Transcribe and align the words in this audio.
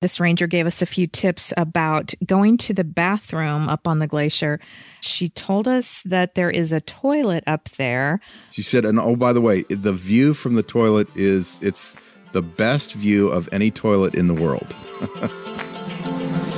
This 0.00 0.18
ranger 0.18 0.46
gave 0.46 0.66
us 0.66 0.80
a 0.80 0.86
few 0.86 1.06
tips 1.06 1.52
about 1.58 2.14
going 2.24 2.56
to 2.58 2.72
the 2.72 2.84
bathroom 2.84 3.68
up 3.68 3.86
on 3.86 3.98
the 3.98 4.06
glacier. 4.06 4.58
She 5.02 5.28
told 5.28 5.68
us 5.68 6.00
that 6.06 6.34
there 6.34 6.48
is 6.48 6.72
a 6.72 6.80
toilet 6.80 7.44
up 7.46 7.68
there. 7.70 8.20
She 8.50 8.62
said, 8.62 8.86
and 8.86 8.98
oh, 8.98 9.14
by 9.14 9.34
the 9.34 9.42
way, 9.42 9.64
the 9.64 9.92
view 9.92 10.32
from 10.32 10.54
the 10.54 10.62
toilet 10.62 11.08
is 11.14 11.58
it's 11.60 11.94
the 12.32 12.40
best 12.40 12.94
view 12.94 13.28
of 13.28 13.46
any 13.52 13.70
toilet 13.70 14.14
in 14.14 14.26
the 14.26 14.32
world. 14.32 14.74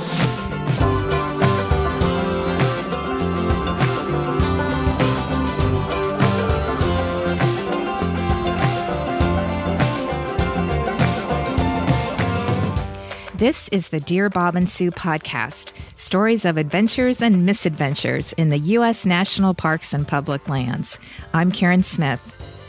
This 13.43 13.67
is 13.73 13.89
the 13.89 13.99
Dear 13.99 14.29
Bob 14.29 14.55
and 14.55 14.69
Sue 14.69 14.89
podcast 14.89 15.73
stories 15.97 16.45
of 16.45 16.55
adventures 16.55 17.21
and 17.21 17.45
misadventures 17.45 18.31
in 18.31 18.47
the 18.47 18.57
U.S. 18.57 19.05
national 19.05 19.53
parks 19.53 19.93
and 19.93 20.07
public 20.07 20.47
lands. 20.47 20.97
I'm 21.33 21.51
Karen 21.51 21.83
Smith. 21.83 22.21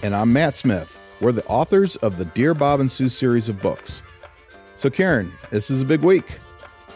And 0.03 0.17
I'm 0.17 0.33
Matt 0.33 0.57
Smith. 0.57 0.98
We're 1.21 1.31
the 1.31 1.47
authors 1.47 1.95
of 1.95 2.17
the 2.17 2.25
Dear 2.25 2.55
Bob 2.55 2.81
and 2.81 2.91
Sue 2.91 3.09
series 3.09 3.48
of 3.48 3.63
books. 3.63 4.03
So, 4.75 4.91
Karen, 4.91 5.33
this 5.51 5.71
is 5.71 5.81
a 5.81 5.85
big 5.85 6.01
week. 6.01 6.41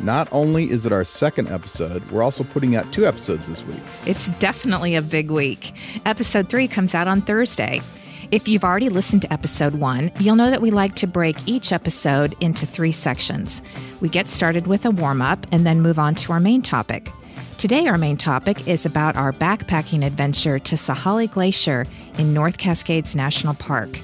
Not 0.00 0.26
only 0.32 0.72
is 0.72 0.84
it 0.84 0.90
our 0.90 1.04
second 1.04 1.46
episode, 1.46 2.04
we're 2.10 2.24
also 2.24 2.42
putting 2.42 2.74
out 2.74 2.92
two 2.92 3.06
episodes 3.06 3.46
this 3.46 3.64
week. 3.64 3.78
It's 4.06 4.28
definitely 4.40 4.96
a 4.96 5.02
big 5.02 5.30
week. 5.30 5.72
Episode 6.04 6.48
three 6.48 6.66
comes 6.66 6.96
out 6.96 7.06
on 7.06 7.20
Thursday. 7.20 7.82
If 8.30 8.46
you've 8.46 8.64
already 8.64 8.90
listened 8.90 9.22
to 9.22 9.32
episode 9.32 9.76
one, 9.76 10.12
you'll 10.20 10.36
know 10.36 10.50
that 10.50 10.60
we 10.60 10.70
like 10.70 10.94
to 10.96 11.06
break 11.06 11.36
each 11.48 11.72
episode 11.72 12.36
into 12.40 12.66
three 12.66 12.92
sections. 12.92 13.62
We 14.02 14.10
get 14.10 14.28
started 14.28 14.66
with 14.66 14.84
a 14.84 14.90
warm 14.90 15.22
up 15.22 15.46
and 15.50 15.64
then 15.64 15.80
move 15.80 15.98
on 15.98 16.14
to 16.16 16.32
our 16.32 16.40
main 16.40 16.60
topic. 16.60 17.10
Today, 17.56 17.86
our 17.86 17.96
main 17.96 18.18
topic 18.18 18.68
is 18.68 18.84
about 18.84 19.16
our 19.16 19.32
backpacking 19.32 20.04
adventure 20.04 20.58
to 20.58 20.74
Sahale 20.74 21.30
Glacier 21.30 21.86
in 22.18 22.34
North 22.34 22.58
Cascades 22.58 23.16
National 23.16 23.54
Park. 23.54 23.98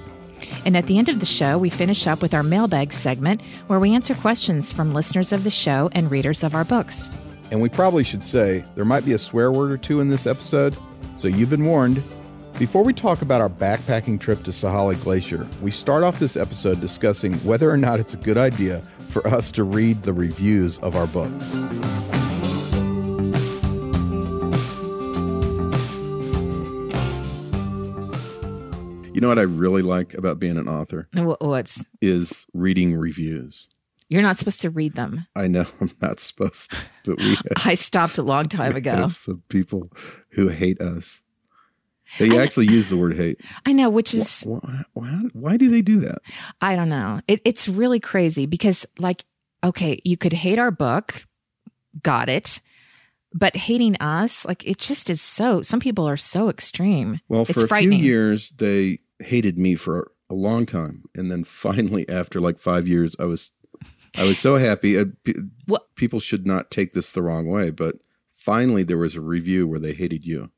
And 0.64 0.74
at 0.74 0.86
the 0.86 0.96
end 0.96 1.10
of 1.10 1.20
the 1.20 1.26
show, 1.26 1.58
we 1.58 1.68
finish 1.68 2.06
up 2.06 2.22
with 2.22 2.32
our 2.32 2.42
mailbag 2.42 2.94
segment 2.94 3.42
where 3.66 3.78
we 3.78 3.94
answer 3.94 4.14
questions 4.14 4.72
from 4.72 4.94
listeners 4.94 5.32
of 5.32 5.44
the 5.44 5.50
show 5.50 5.90
and 5.92 6.10
readers 6.10 6.42
of 6.42 6.54
our 6.54 6.64
books. 6.64 7.10
And 7.50 7.60
we 7.60 7.68
probably 7.68 8.04
should 8.04 8.24
say 8.24 8.64
there 8.74 8.86
might 8.86 9.04
be 9.04 9.12
a 9.12 9.18
swear 9.18 9.52
word 9.52 9.70
or 9.70 9.76
two 9.76 10.00
in 10.00 10.08
this 10.08 10.26
episode, 10.26 10.74
so 11.18 11.28
you've 11.28 11.50
been 11.50 11.66
warned. 11.66 12.02
Before 12.58 12.84
we 12.84 12.92
talk 12.92 13.20
about 13.22 13.40
our 13.40 13.48
backpacking 13.50 14.20
trip 14.20 14.44
to 14.44 14.50
Sahale 14.52 15.00
Glacier, 15.02 15.46
we 15.60 15.70
start 15.70 16.04
off 16.04 16.18
this 16.20 16.36
episode 16.36 16.80
discussing 16.80 17.34
whether 17.38 17.68
or 17.70 17.76
not 17.76 17.98
it's 17.98 18.14
a 18.14 18.18
good 18.18 18.38
idea 18.38 18.80
for 19.08 19.26
us 19.26 19.50
to 19.52 19.64
read 19.64 20.02
the 20.04 20.12
reviews 20.12 20.78
of 20.78 20.94
our 20.94 21.06
books. 21.08 21.52
You 29.12 29.20
know 29.20 29.28
what 29.28 29.38
I 29.38 29.42
really 29.42 29.82
like 29.82 30.12
about 30.14 30.40
being 30.40 30.56
an 30.58 30.68
author 30.68 31.08
What's 31.14 31.84
is 32.02 32.46
reading 32.52 32.96
reviews. 32.96 33.68
you're 34.08 34.22
not 34.22 34.36
supposed 34.38 34.60
to 34.62 34.70
read 34.70 34.94
them. 34.94 35.26
I 35.36 35.46
know 35.46 35.66
I'm 35.80 35.92
not 36.02 36.18
supposed 36.18 36.72
to, 36.72 36.78
but 37.04 37.18
we 37.18 37.28
have, 37.30 37.42
I 37.64 37.74
stopped 37.74 38.18
a 38.18 38.22
long 38.24 38.48
time 38.48 38.72
we 38.72 38.78
ago. 38.78 38.92
have 38.96 39.14
some 39.14 39.42
people 39.48 39.92
who 40.30 40.48
hate 40.48 40.80
us. 40.80 41.22
They 42.18 42.38
actually 42.38 42.66
use 42.66 42.88
the 42.90 42.96
word 42.96 43.16
hate. 43.16 43.40
I 43.66 43.72
know, 43.72 43.88
which 43.90 44.14
is 44.14 44.42
Why, 44.42 44.84
why, 44.92 45.22
why 45.32 45.56
do 45.56 45.70
they 45.70 45.82
do 45.82 46.00
that? 46.00 46.18
I 46.60 46.76
don't 46.76 46.88
know. 46.88 47.20
It, 47.26 47.40
it's 47.44 47.66
really 47.68 47.98
crazy 48.00 48.46
because, 48.46 48.86
like, 48.98 49.24
okay, 49.62 50.00
you 50.04 50.16
could 50.16 50.32
hate 50.34 50.58
our 50.58 50.70
book, 50.70 51.26
got 52.02 52.28
it, 52.28 52.60
but 53.32 53.56
hating 53.56 53.96
us, 54.00 54.44
like, 54.44 54.64
it 54.66 54.78
just 54.78 55.08
is 55.10 55.20
so. 55.20 55.62
Some 55.62 55.80
people 55.80 56.06
are 56.08 56.16
so 56.16 56.48
extreme. 56.48 57.20
Well, 57.28 57.42
it's 57.42 57.52
for 57.52 57.64
a 57.64 57.68
few 57.68 57.90
years, 58.02 58.50
they 58.58 59.00
hated 59.20 59.58
me 59.58 59.74
for 59.74 60.12
a 60.30 60.34
long 60.34 60.66
time, 60.66 61.04
and 61.14 61.30
then 61.30 61.42
finally, 61.44 62.08
after 62.08 62.40
like 62.40 62.58
five 62.58 62.86
years, 62.86 63.16
I 63.18 63.24
was, 63.24 63.52
I 64.16 64.24
was 64.24 64.38
so 64.38 64.56
happy. 64.56 64.96
Uh, 64.98 65.06
What- 65.66 65.94
People 65.96 66.20
should 66.20 66.46
not 66.46 66.70
take 66.70 66.92
this 66.92 67.10
the 67.12 67.22
wrong 67.22 67.46
way, 67.48 67.70
but 67.70 67.96
finally, 68.32 68.82
there 68.82 68.98
was 68.98 69.16
a 69.16 69.20
review 69.20 69.66
where 69.66 69.78
they 69.80 69.92
hated 69.94 70.26
you. 70.26 70.50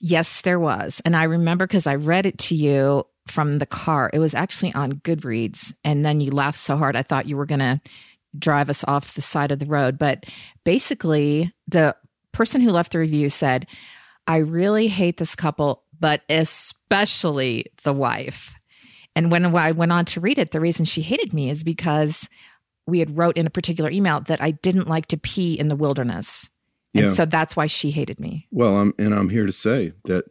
Yes, 0.00 0.42
there 0.42 0.60
was. 0.60 1.00
And 1.04 1.16
I 1.16 1.24
remember 1.24 1.66
because 1.66 1.86
I 1.86 1.94
read 1.94 2.26
it 2.26 2.38
to 2.38 2.54
you 2.54 3.06
from 3.26 3.58
the 3.58 3.66
car. 3.66 4.10
It 4.12 4.18
was 4.18 4.34
actually 4.34 4.74
on 4.74 4.92
Goodreads. 4.92 5.72
And 5.84 6.04
then 6.04 6.20
you 6.20 6.30
laughed 6.30 6.58
so 6.58 6.76
hard, 6.76 6.96
I 6.96 7.02
thought 7.02 7.28
you 7.28 7.36
were 7.36 7.46
going 7.46 7.60
to 7.60 7.80
drive 8.38 8.68
us 8.70 8.84
off 8.86 9.14
the 9.14 9.22
side 9.22 9.50
of 9.50 9.58
the 9.58 9.66
road. 9.66 9.98
But 9.98 10.24
basically, 10.64 11.52
the 11.66 11.96
person 12.32 12.60
who 12.60 12.70
left 12.70 12.92
the 12.92 12.98
review 12.98 13.28
said, 13.28 13.66
I 14.26 14.38
really 14.38 14.88
hate 14.88 15.16
this 15.16 15.34
couple, 15.34 15.82
but 15.98 16.22
especially 16.28 17.66
the 17.82 17.92
wife. 17.92 18.54
And 19.14 19.30
when 19.30 19.46
I 19.56 19.72
went 19.72 19.92
on 19.92 20.04
to 20.06 20.20
read 20.20 20.38
it, 20.38 20.50
the 20.50 20.60
reason 20.60 20.84
she 20.84 21.00
hated 21.00 21.32
me 21.32 21.48
is 21.48 21.64
because 21.64 22.28
we 22.86 22.98
had 22.98 23.16
wrote 23.16 23.36
in 23.36 23.46
a 23.46 23.50
particular 23.50 23.90
email 23.90 24.20
that 24.20 24.42
I 24.42 24.50
didn't 24.50 24.88
like 24.88 25.06
to 25.06 25.16
pee 25.16 25.58
in 25.58 25.68
the 25.68 25.76
wilderness. 25.76 26.50
And 27.04 27.12
so 27.12 27.24
that's 27.26 27.56
why 27.56 27.66
she 27.66 27.90
hated 27.90 28.20
me 28.20 28.46
Well, 28.50 28.76
I'm 28.76 28.94
and 28.98 29.14
I'm 29.14 29.28
here 29.28 29.46
to 29.46 29.52
say 29.52 29.92
that 30.04 30.24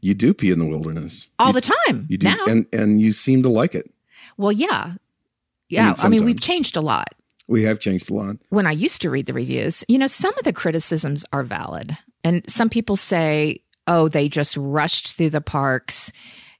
you 0.00 0.14
do 0.14 0.32
pee 0.34 0.50
in 0.50 0.58
the 0.58 0.66
wilderness 0.66 1.26
all 1.38 1.48
You- 1.48 1.52
the 1.54 1.60
time. 1.60 2.06
You 2.08 2.18
do, 2.18 2.26
now. 2.26 2.44
and 2.46 2.66
and 2.72 3.00
you 3.00 3.12
seem 3.12 3.42
to 3.42 3.48
like 3.48 3.74
it. 3.74 3.90
Well, 4.36 4.52
yeah. 4.52 4.94
Yeah. 5.68 5.94
I 5.98 6.08
mean, 6.08 6.24
we've 6.24 6.40
changed 6.40 6.76
a 6.76 6.80
lot. 6.80 7.14
We 7.46 7.62
have 7.64 7.78
changed 7.80 8.10
a 8.10 8.14
lot. 8.14 8.36
When 8.50 8.66
I 8.66 8.72
used 8.72 9.00
to 9.02 9.10
read 9.10 9.26
the 9.26 9.32
reviews, 9.32 9.84
you 9.88 9.98
know, 9.98 10.06
some 10.06 10.36
of 10.38 10.44
the 10.44 10.52
criticisms 10.52 11.24
are 11.32 11.42
valid. 11.42 11.96
And 12.24 12.48
some 12.48 12.68
people 12.68 12.96
say, 12.96 13.62
oh, 13.86 14.08
they 14.08 14.28
just 14.28 14.56
rushed 14.56 15.14
through 15.14 15.30
the 15.30 15.40
parks 15.40 16.12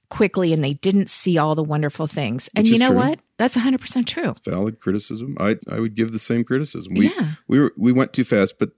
quickly 0.09 0.51
and 0.51 0.63
they 0.63 0.73
didn't 0.73 1.09
see 1.09 1.37
all 1.37 1.53
the 1.53 1.63
wonderful 1.63 2.07
things. 2.07 2.49
And 2.55 2.67
you 2.67 2.79
know 2.79 2.89
true. 2.89 2.97
what? 2.97 3.19
That's 3.37 3.55
100% 3.55 4.05
true. 4.07 4.33
Valid 4.45 4.79
criticism. 4.79 5.37
I 5.39 5.57
I 5.71 5.79
would 5.79 5.95
give 5.95 6.11
the 6.11 6.19
same 6.19 6.43
criticism. 6.43 6.93
We 6.95 7.09
yeah. 7.09 7.33
we 7.47 7.59
were 7.59 7.73
we 7.77 7.91
went 7.91 8.13
too 8.13 8.23
fast, 8.23 8.57
but 8.59 8.71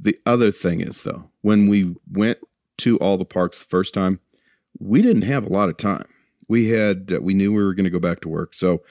the 0.00 0.18
other 0.26 0.50
thing 0.50 0.80
is 0.80 1.02
though, 1.02 1.30
when 1.42 1.68
we 1.68 1.94
went 2.10 2.38
to 2.78 2.96
all 2.98 3.16
the 3.16 3.24
parks 3.24 3.58
the 3.58 3.64
first 3.66 3.94
time, 3.94 4.20
we 4.78 5.02
didn't 5.02 5.22
have 5.22 5.44
a 5.44 5.52
lot 5.52 5.68
of 5.68 5.76
time. 5.76 6.06
We 6.48 6.68
had 6.68 7.12
uh, 7.12 7.20
we 7.20 7.34
knew 7.34 7.52
we 7.52 7.62
were 7.62 7.74
going 7.74 7.84
to 7.84 7.90
go 7.90 7.98
back 7.98 8.20
to 8.22 8.28
work, 8.28 8.54
so 8.54 8.82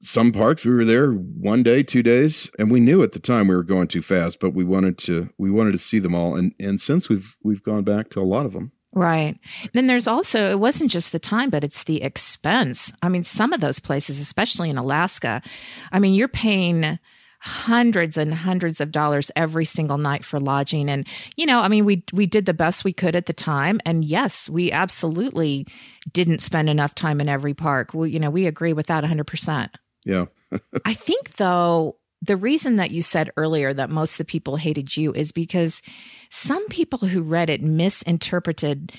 some 0.00 0.32
parks 0.32 0.64
we 0.64 0.74
were 0.74 0.84
there 0.84 1.12
one 1.12 1.62
day, 1.62 1.82
two 1.82 2.02
days, 2.02 2.50
and 2.58 2.70
we 2.70 2.78
knew 2.78 3.02
at 3.02 3.12
the 3.12 3.18
time 3.18 3.48
we 3.48 3.56
were 3.56 3.62
going 3.62 3.88
too 3.88 4.02
fast, 4.02 4.38
but 4.38 4.50
we 4.50 4.62
wanted 4.62 4.98
to 4.98 5.30
we 5.38 5.50
wanted 5.50 5.72
to 5.72 5.78
see 5.78 5.98
them 5.98 6.14
all, 6.14 6.36
and 6.36 6.54
and 6.60 6.80
since 6.80 7.08
we've 7.08 7.36
we've 7.42 7.62
gone 7.62 7.84
back 7.84 8.10
to 8.10 8.20
a 8.20 8.22
lot 8.22 8.46
of 8.46 8.52
them, 8.52 8.72
Right. 8.94 9.38
Then 9.72 9.88
there's 9.88 10.06
also, 10.06 10.50
it 10.52 10.60
wasn't 10.60 10.90
just 10.90 11.10
the 11.10 11.18
time, 11.18 11.50
but 11.50 11.64
it's 11.64 11.82
the 11.82 12.00
expense. 12.02 12.92
I 13.02 13.08
mean, 13.08 13.24
some 13.24 13.52
of 13.52 13.60
those 13.60 13.80
places, 13.80 14.20
especially 14.20 14.70
in 14.70 14.78
Alaska, 14.78 15.42
I 15.90 15.98
mean, 15.98 16.14
you're 16.14 16.28
paying 16.28 17.00
hundreds 17.44 18.16
and 18.16 18.32
hundreds 18.32 18.80
of 18.80 18.90
dollars 18.90 19.30
every 19.36 19.64
single 19.64 19.98
night 19.98 20.24
for 20.24 20.40
lodging. 20.40 20.88
And 20.88 21.06
you 21.36 21.46
know 21.46 21.60
i 21.60 21.68
mean 21.68 21.84
we 21.84 22.02
we 22.12 22.26
did 22.26 22.46
the 22.46 22.54
best 22.54 22.84
we 22.84 22.92
could 22.92 23.14
at 23.14 23.26
the 23.26 23.32
time. 23.32 23.80
And 23.84 24.04
yes 24.04 24.48
we 24.48 24.72
absolutely 24.72 25.66
didn't 26.12 26.40
spend 26.40 26.68
enough 26.68 26.94
time 26.94 27.20
in 27.20 27.28
every 27.28 27.54
park. 27.54 27.94
We 27.94 28.10
you 28.10 28.18
know 28.18 28.30
we 28.30 28.46
agree 28.46 28.72
with 28.72 28.86
that 28.86 29.04
100% 29.04 29.70
yeah, 30.04 30.26
I 30.84 30.94
think, 30.94 31.36
though, 31.36 31.96
the 32.22 32.36
reason 32.36 32.76
that 32.76 32.90
you 32.90 33.02
said 33.02 33.30
earlier 33.36 33.74
that 33.74 33.90
most 33.90 34.12
of 34.12 34.18
the 34.18 34.24
people 34.24 34.56
hated 34.56 34.96
you 34.96 35.12
is 35.12 35.32
because 35.32 35.82
some 36.30 36.66
people 36.68 37.00
who 37.00 37.22
read 37.22 37.50
it 37.50 37.62
misinterpreted 37.62 38.92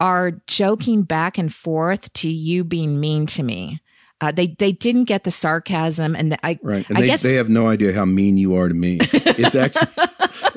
are 0.00 0.32
joking 0.46 1.02
back 1.02 1.38
and 1.38 1.52
forth 1.52 2.12
to 2.14 2.28
you 2.28 2.64
being 2.64 3.00
mean 3.00 3.26
to 3.26 3.42
me. 3.42 3.80
Uh, 4.24 4.32
they 4.32 4.46
they 4.46 4.72
didn't 4.72 5.04
get 5.04 5.24
the 5.24 5.30
sarcasm, 5.30 6.16
and 6.16 6.32
the, 6.32 6.46
I 6.46 6.58
right. 6.62 6.88
And 6.88 6.96
I 6.96 7.02
they 7.02 7.06
guess 7.08 7.22
they 7.22 7.34
have 7.34 7.50
no 7.50 7.68
idea 7.68 7.92
how 7.92 8.06
mean 8.06 8.38
you 8.38 8.56
are 8.56 8.68
to 8.68 8.74
me. 8.74 8.98
It's 9.02 9.54
actually 9.54 9.88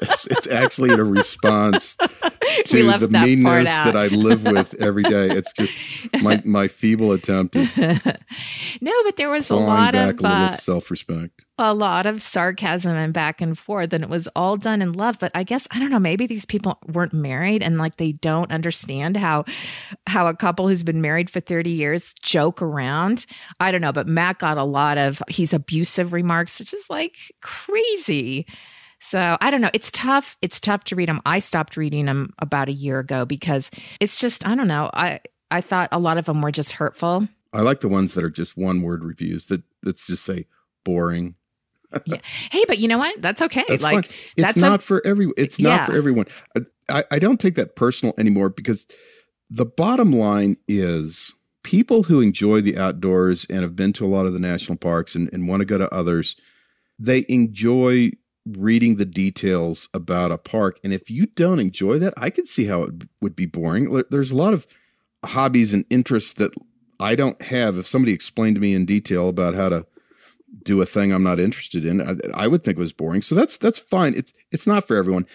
it's, 0.02 0.28
it's 0.32 0.48
actually 0.48 0.92
a 0.92 1.04
response 1.04 1.96
to 2.66 2.98
the 2.98 3.08
that 3.08 3.28
meanness 3.28 3.66
that 3.66 3.98
I 3.98 4.08
live 4.08 4.46
with 4.46 4.74
every 4.76 5.04
day. 5.04 5.30
It's 5.32 5.52
just 5.52 5.74
my 6.22 6.42
my 6.46 6.70
feeble 6.70 7.12
attempt 7.12 7.58
at 7.58 8.22
no, 8.80 8.94
but 9.04 9.18
there 9.18 9.30
was 9.30 9.50
a 9.50 9.58
lot 9.58 9.92
back 9.92 10.16
of 10.16 10.26
uh, 10.26 10.56
self 10.58 10.90
respect. 10.90 11.44
A 11.60 11.74
lot 11.74 12.06
of 12.06 12.22
sarcasm 12.22 12.96
and 12.96 13.14
back 13.14 13.42
and 13.42 13.58
forth 13.58 13.92
and 13.94 14.04
it 14.04 14.10
was 14.10 14.28
all 14.36 14.58
done 14.58 14.82
in 14.82 14.94
love 14.94 15.18
but 15.20 15.32
i 15.34 15.44
guess 15.44 15.68
i 15.72 15.80
don't 15.80 15.90
know 15.90 16.00
maybe 16.00 16.28
these 16.28 16.46
people 16.46 16.78
weren't 16.88 17.14
married 17.14 17.64
and 17.64 17.78
like 17.78 17.98
they 17.98 18.12
don't 18.12 18.52
understand 18.52 19.18
how 19.18 19.44
how 20.06 20.28
a 20.28 20.36
couple 20.36 20.68
who's 20.68 20.84
been 20.84 21.02
married 21.02 21.30
for 21.30 21.40
30 21.40 21.70
years 21.70 22.14
joke 22.22 22.62
around 22.62 23.26
i 23.60 23.72
don't 23.72 23.82
know 23.82 23.94
but 23.94 24.08
matt 24.08 24.38
got 24.40 24.58
a 24.58 24.64
lot 24.64 24.98
of 24.98 25.22
he's 25.30 25.54
abusive 25.54 26.14
remarks 26.14 26.60
which 26.60 26.74
is 26.74 26.90
like 26.90 27.16
crazy 27.42 28.46
so 29.00 29.38
I 29.42 29.52
don't 29.52 29.62
know. 29.62 29.70
It's 29.74 29.92
tough. 29.92 30.38
It's 30.42 30.60
tough 30.60 30.84
to 30.86 30.96
read 30.96 31.08
them. 31.08 31.22
I 31.24 31.38
stopped 31.38 31.78
reading 31.78 32.06
them 32.06 32.34
about 32.40 32.68
a 32.68 32.74
year 32.74 32.98
ago 32.98 33.26
because 33.26 33.70
it's 34.00 34.20
just 34.20 34.46
I 34.48 34.56
don't 34.56 34.68
know. 34.68 34.90
I 34.94 35.20
I 35.52 35.62
thought 35.62 35.90
a 35.92 36.00
lot 36.00 36.18
of 36.18 36.26
them 36.26 36.42
were 36.42 36.52
just 36.52 36.74
hurtful. 36.74 37.28
I 37.54 37.62
like 37.62 37.80
the 37.80 37.88
ones 37.88 38.14
that 38.14 38.24
are 38.24 38.30
just 38.30 38.58
one 38.58 38.82
word 38.82 39.04
reviews 39.04 39.48
that 39.48 39.62
that's 39.84 40.08
just 40.08 40.26
say 40.26 40.46
boring. 40.84 41.36
Hey, 42.52 42.66
but 42.68 42.80
you 42.80 42.88
know 42.88 42.98
what? 42.98 43.22
That's 43.22 43.42
okay. 43.42 43.64
That's 43.68 43.84
like 43.84 44.06
fine. 44.06 44.16
It's 44.36 44.46
that's 44.46 44.58
a- 44.58 44.62
not 44.62 44.84
for 44.84 45.06
every. 45.06 45.30
It's 45.38 45.60
not 45.60 45.70
Yeah. 45.70 45.86
for 45.86 45.94
everyone. 45.94 46.26
I, 46.56 46.62
I 46.90 47.04
I 47.12 47.20
don't 47.20 47.40
take 47.40 47.56
that 47.56 47.76
personal 47.76 48.14
anymore 48.18 48.50
because 48.50 48.86
the 49.50 49.66
bottom 49.66 50.12
line 50.12 50.58
is 50.68 51.34
people 51.64 52.04
who 52.04 52.20
enjoy 52.22 52.62
the 52.62 52.78
outdoors 52.78 53.46
and 53.50 53.62
have 53.62 53.76
been 53.76 53.94
to 53.94 54.06
a 54.06 54.08
lot 54.08 54.26
of 54.26 54.34
the 54.34 54.40
national 54.40 54.78
parks 54.78 55.16
and, 55.16 55.30
and 55.34 55.48
want 55.48 55.60
to 55.62 55.66
go 55.66 55.78
to 55.78 55.94
others, 55.94 56.36
they 57.00 57.26
enjoy 57.30 58.12
reading 58.46 58.96
the 58.96 59.06
details 59.06 59.90
about 59.94 60.32
a 60.32 60.38
park. 60.38 60.80
And 60.84 60.94
if 60.94 61.10
you 61.10 61.26
don't 61.28 61.60
enjoy 61.60 62.00
that, 62.00 62.14
I 62.16 62.30
could 62.30 62.48
see 62.48 62.66
how 62.66 62.84
it 62.84 62.94
would 63.22 63.36
be 63.36 63.46
boring. 63.46 64.04
There's 64.10 64.32
a 64.32 64.36
lot 64.36 64.54
of 64.54 64.66
hobbies 65.26 65.74
and 65.74 65.84
interests 65.90 66.34
that 66.34 66.54
I 67.00 67.16
don't 67.16 67.42
have. 67.42 67.78
If 67.78 67.88
somebody 67.88 68.14
explained 68.14 68.56
to 68.56 68.62
me 68.62 68.74
in 68.74 68.86
detail 68.86 69.28
about 69.28 69.54
how 69.56 69.68
to 69.70 69.86
do 70.64 70.82
a 70.82 70.86
thing 70.86 71.12
I'm 71.12 71.24
not 71.24 71.40
interested 71.40 71.86
in, 71.86 72.02
I, 72.02 72.16
I 72.44 72.48
would 72.48 72.64
think 72.64 72.78
it 72.78 72.82
was 72.82 72.94
boring. 72.94 73.22
So 73.22 73.36
that's 73.36 73.58
that's 73.58 73.80
fine. 73.80 74.14
It's 74.16 74.34
it's 74.52 74.68
not 74.68 74.88
for 74.88 74.96
everyone. 74.96 75.26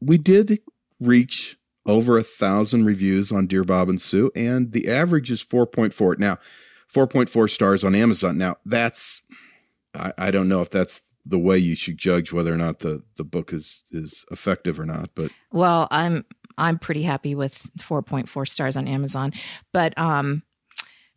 We 0.00 0.18
did 0.18 0.60
reach 1.00 1.58
over 1.84 2.16
a 2.16 2.22
thousand 2.22 2.84
reviews 2.84 3.32
on 3.32 3.46
Dear 3.46 3.64
Bob 3.64 3.88
and 3.88 4.00
Sue, 4.00 4.30
and 4.36 4.72
the 4.72 4.88
average 4.88 5.30
is 5.30 5.42
4.4. 5.42 6.18
Now, 6.18 6.38
4.4 6.92 7.50
stars 7.50 7.84
on 7.84 7.94
Amazon. 7.94 8.38
Now 8.38 8.56
that's 8.64 9.22
I, 9.94 10.12
I 10.18 10.30
don't 10.30 10.48
know 10.48 10.60
if 10.60 10.70
that's 10.70 11.00
the 11.24 11.38
way 11.38 11.56
you 11.56 11.76
should 11.76 11.98
judge 11.98 12.32
whether 12.32 12.52
or 12.52 12.56
not 12.56 12.80
the 12.80 13.02
the 13.16 13.24
book 13.24 13.52
is 13.52 13.84
is 13.90 14.24
effective 14.30 14.78
or 14.78 14.86
not, 14.86 15.10
but 15.14 15.30
Well, 15.52 15.88
I'm 15.90 16.24
I'm 16.58 16.78
pretty 16.78 17.02
happy 17.02 17.34
with 17.34 17.70
4.4 17.78 18.48
stars 18.48 18.76
on 18.76 18.86
Amazon, 18.86 19.32
but 19.72 19.96
um 19.98 20.42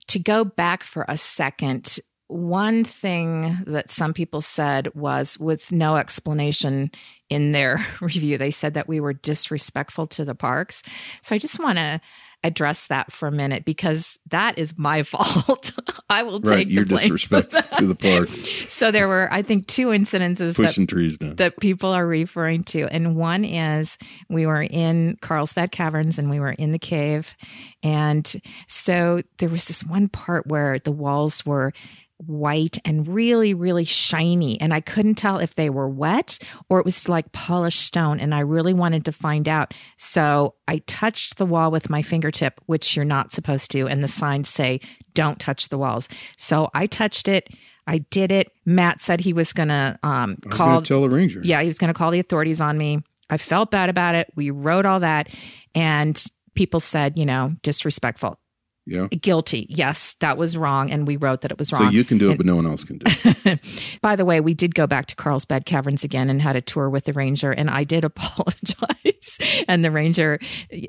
to 0.07 0.19
go 0.19 0.45
back 0.45 0.83
for 0.83 1.03
a 1.07 1.17
second, 1.17 1.99
one 2.27 2.83
thing 2.83 3.57
that 3.67 3.91
some 3.91 4.13
people 4.13 4.41
said 4.41 4.93
was 4.95 5.37
with 5.39 5.71
no 5.71 5.95
explanation 5.95 6.91
in 7.29 7.51
their 7.51 7.85
review, 8.01 8.37
they 8.37 8.51
said 8.51 8.73
that 8.73 8.87
we 8.87 8.99
were 8.99 9.13
disrespectful 9.13 10.07
to 10.07 10.25
the 10.25 10.35
parks. 10.35 10.81
So 11.21 11.35
I 11.35 11.37
just 11.37 11.59
want 11.59 11.77
to 11.77 12.01
address 12.43 12.87
that 12.87 13.11
for 13.11 13.27
a 13.27 13.31
minute 13.31 13.65
because 13.65 14.19
that 14.29 14.57
is 14.59 14.77
my 14.77 15.01
fault. 15.03 15.71
I 16.09 16.23
will 16.23 16.39
take 16.39 16.49
right, 16.49 16.67
the 16.67 16.73
you're 16.73 16.85
blame. 16.85 17.01
disrespectful 17.01 17.61
to 17.77 17.87
the 17.87 17.95
park, 17.95 18.29
So 18.69 18.91
there 18.91 19.07
were, 19.07 19.31
I 19.33 19.41
think, 19.41 19.65
two 19.67 19.87
incidences 19.87 20.55
that 20.55 20.67
pushing 20.67 20.85
trees 20.85 21.17
down. 21.17 21.35
that 21.37 21.59
people 21.59 21.91
are 21.91 22.05
referring 22.05 22.63
to. 22.65 22.87
And 22.91 23.15
one 23.15 23.43
is 23.43 23.97
we 24.29 24.45
were 24.45 24.61
in 24.61 25.17
Carlsbad 25.21 25.71
Caverns 25.71 26.19
and 26.19 26.29
we 26.29 26.39
were 26.39 26.51
in 26.51 26.71
the 26.71 26.79
cave. 26.79 27.35
And 27.81 28.31
so 28.67 29.21
there 29.39 29.49
was 29.49 29.65
this 29.65 29.83
one 29.83 30.07
part 30.07 30.45
where 30.45 30.77
the 30.77 30.91
walls 30.91 31.45
were 31.45 31.73
white 32.17 32.77
and 32.85 33.07
really, 33.07 33.53
really 33.53 33.83
shiny. 33.83 34.59
And 34.61 34.73
I 34.73 34.81
couldn't 34.81 35.15
tell 35.15 35.37
if 35.37 35.55
they 35.55 35.69
were 35.69 35.89
wet 35.89 36.39
or 36.69 36.79
it 36.79 36.85
was 36.85 37.09
like 37.09 37.31
polished 37.31 37.81
stone. 37.81 38.19
And 38.19 38.33
I 38.33 38.39
really 38.39 38.73
wanted 38.73 39.05
to 39.05 39.11
find 39.11 39.47
out. 39.47 39.73
So 39.97 40.55
I 40.67 40.79
touched 40.87 41.37
the 41.37 41.45
wall 41.45 41.71
with 41.71 41.89
my 41.89 42.01
fingertip, 42.01 42.59
which 42.65 42.95
you're 42.95 43.05
not 43.05 43.31
supposed 43.31 43.71
to. 43.71 43.87
And 43.87 44.03
the 44.03 44.07
signs 44.07 44.49
say, 44.49 44.79
don't 45.13 45.39
touch 45.39 45.69
the 45.69 45.77
walls. 45.77 46.07
So 46.37 46.69
I 46.73 46.87
touched 46.87 47.27
it. 47.27 47.49
I 47.87 47.99
did 47.99 48.31
it. 48.31 48.51
Matt 48.65 49.01
said 49.01 49.19
he 49.19 49.33
was 49.33 49.53
going 49.53 49.69
to 49.69 49.99
um, 50.01 50.37
was 50.43 50.55
gonna 50.57 50.71
call 50.71 50.81
tell 50.81 51.01
the 51.01 51.09
ranger. 51.09 51.41
yeah, 51.43 51.61
he 51.61 51.67
was 51.67 51.77
going 51.77 51.93
to 51.93 51.97
call 51.97 52.11
the 52.11 52.19
authorities 52.19 52.59
on 52.61 52.77
me. 52.77 53.03
I 53.29 53.37
felt 53.37 53.71
bad 53.71 53.89
about 53.89 54.15
it. 54.15 54.31
We 54.35 54.51
wrote 54.51 54.85
all 54.85 54.99
that, 55.01 55.29
and 55.73 56.21
people 56.55 56.79
said, 56.79 57.17
you 57.17 57.25
know, 57.25 57.53
disrespectful, 57.63 58.39
yeah. 58.85 59.07
guilty. 59.07 59.67
Yes, 59.69 60.15
that 60.19 60.37
was 60.37 60.57
wrong, 60.57 60.91
and 60.91 61.07
we 61.07 61.17
wrote 61.17 61.41
that 61.41 61.51
it 61.51 61.57
was 61.57 61.71
wrong. 61.71 61.89
So 61.89 61.89
you 61.89 62.03
can 62.03 62.17
do 62.17 62.31
it, 62.31 62.37
but 62.37 62.45
no 62.45 62.55
one 62.55 62.65
else 62.65 62.83
can 62.83 62.99
do 62.99 63.05
it. 63.07 63.97
By 64.01 64.15
the 64.15 64.25
way, 64.25 64.39
we 64.41 64.53
did 64.53 64.75
go 64.75 64.87
back 64.87 65.07
to 65.07 65.15
Carlsbad 65.15 65.65
Caverns 65.65 66.03
again 66.03 66.29
and 66.29 66.41
had 66.41 66.55
a 66.55 66.61
tour 66.61 66.89
with 66.89 67.05
the 67.05 67.13
ranger, 67.13 67.51
and 67.51 67.69
I 67.69 67.83
did 67.83 68.03
apologize. 68.03 69.37
and 69.67 69.83
the 69.83 69.91
ranger 69.91 70.39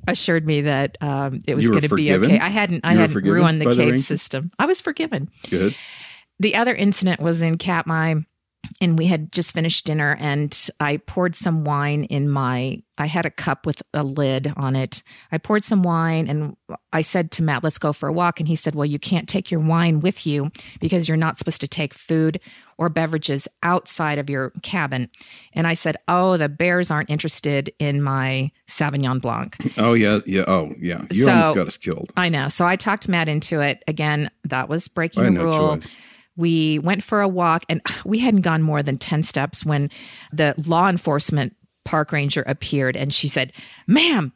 assured 0.07 0.47
me 0.47 0.63
that 0.63 0.99
um, 1.01 1.43
it 1.47 1.55
was 1.55 1.69
going 1.69 1.83
to 1.83 1.95
be 1.95 2.13
okay. 2.13 2.39
I 2.39 2.49
hadn't, 2.49 2.85
I 2.85 2.95
hadn't 2.95 3.25
ruined 3.25 3.61
the 3.61 3.67
by 3.67 3.75
the 3.75 3.91
cave 3.91 4.01
system. 4.03 4.51
I 4.59 4.67
was 4.67 4.81
forgiven. 4.81 5.31
Good. 5.49 5.75
the 6.39 6.55
other 6.57 6.75
incident 6.75 7.21
was 7.21 7.43
in 7.43 7.59
Katmai, 7.59 8.15
and 8.81 8.99
we 8.99 9.07
had 9.07 9.33
just 9.33 9.53
finished 9.55 9.87
dinner, 9.87 10.17
and 10.21 10.69
I 10.81 10.99
poured 10.99 11.35
some 11.35 11.65
wine 11.65 12.05
in 12.05 12.29
my. 12.29 12.83
I 12.99 13.07
had 13.07 13.27
a 13.27 13.31
cup 13.31 13.67
with 13.67 13.83
a 13.93 14.03
lid 14.03 14.53
on 14.57 14.75
it. 14.75 15.03
I 15.31 15.37
poured 15.39 15.65
some 15.65 15.83
wine, 15.83 16.29
and 16.29 16.57
I 16.93 17.03
said 17.03 17.31
to 17.33 17.43
Matt, 17.43 17.63
"Let's 17.65 17.79
go 17.79 17.93
for 17.93 18.09
a 18.09 18.13
walk." 18.13 18.41
And 18.41 18.49
he 18.49 18.57
said, 18.57 18.75
"Well, 18.75 18.87
you 18.87 18.99
can't 18.99 19.29
take 19.29 19.51
your 19.51 19.61
wine 19.61 20.01
with 20.01 20.27
you 20.27 20.51
because 20.81 21.07
you're 21.09 21.17
not 21.17 21.39
supposed 21.39 21.61
to 21.63 21.69
take 21.69 21.93
food 21.95 22.41
or 22.79 22.89
beverages 22.89 23.49
outside 23.63 24.19
of 24.19 24.29
your 24.31 24.51
cabin." 24.63 25.09
And 25.53 25.67
I 25.67 25.75
said, 25.75 25.97
"Oh, 26.09 26.37
the 26.37 26.49
bears 26.49 26.91
aren't 26.91 27.11
interested 27.11 27.71
in 27.79 28.03
my 28.03 28.51
Sauvignon 28.69 29.21
Blanc." 29.21 29.57
Oh 29.79 29.95
yeah, 29.95 30.21
yeah. 30.27 30.45
Oh 30.47 30.73
yeah. 30.81 31.05
You 31.11 31.25
So- 31.25 31.33
almost 31.33 31.55
got 31.55 31.67
us 31.67 31.77
killed. 31.77 32.13
I 32.17 32.29
know. 32.31 32.49
So 32.49 32.67
I 32.67 32.77
talked 32.77 33.09
Matt 33.09 33.29
into 33.29 33.61
it. 33.61 33.83
Again, 33.89 34.31
that 34.45 34.69
was 34.69 34.89
breaking 34.89 35.25
a 35.27 35.31
no 35.31 35.45
rule. 35.45 35.77
choice. 35.79 35.89
We 36.37 36.79
went 36.79 37.03
for 37.03 37.21
a 37.21 37.29
walk 37.29 37.65
and 37.69 37.81
we 38.05 38.19
hadn't 38.19 38.43
gone 38.43 38.63
more 38.63 38.83
than 38.83 38.99
10 38.99 39.23
steps 39.23 39.65
when 39.65 39.91
the 40.33 40.55
law 40.67 40.89
enforcement 40.89 41.55
park 41.85 42.13
ranger 42.13 42.43
appeared 42.47 42.97
and 42.97 43.15
she 43.15 43.29
said, 43.29 43.53
Ma'am, 43.87 44.33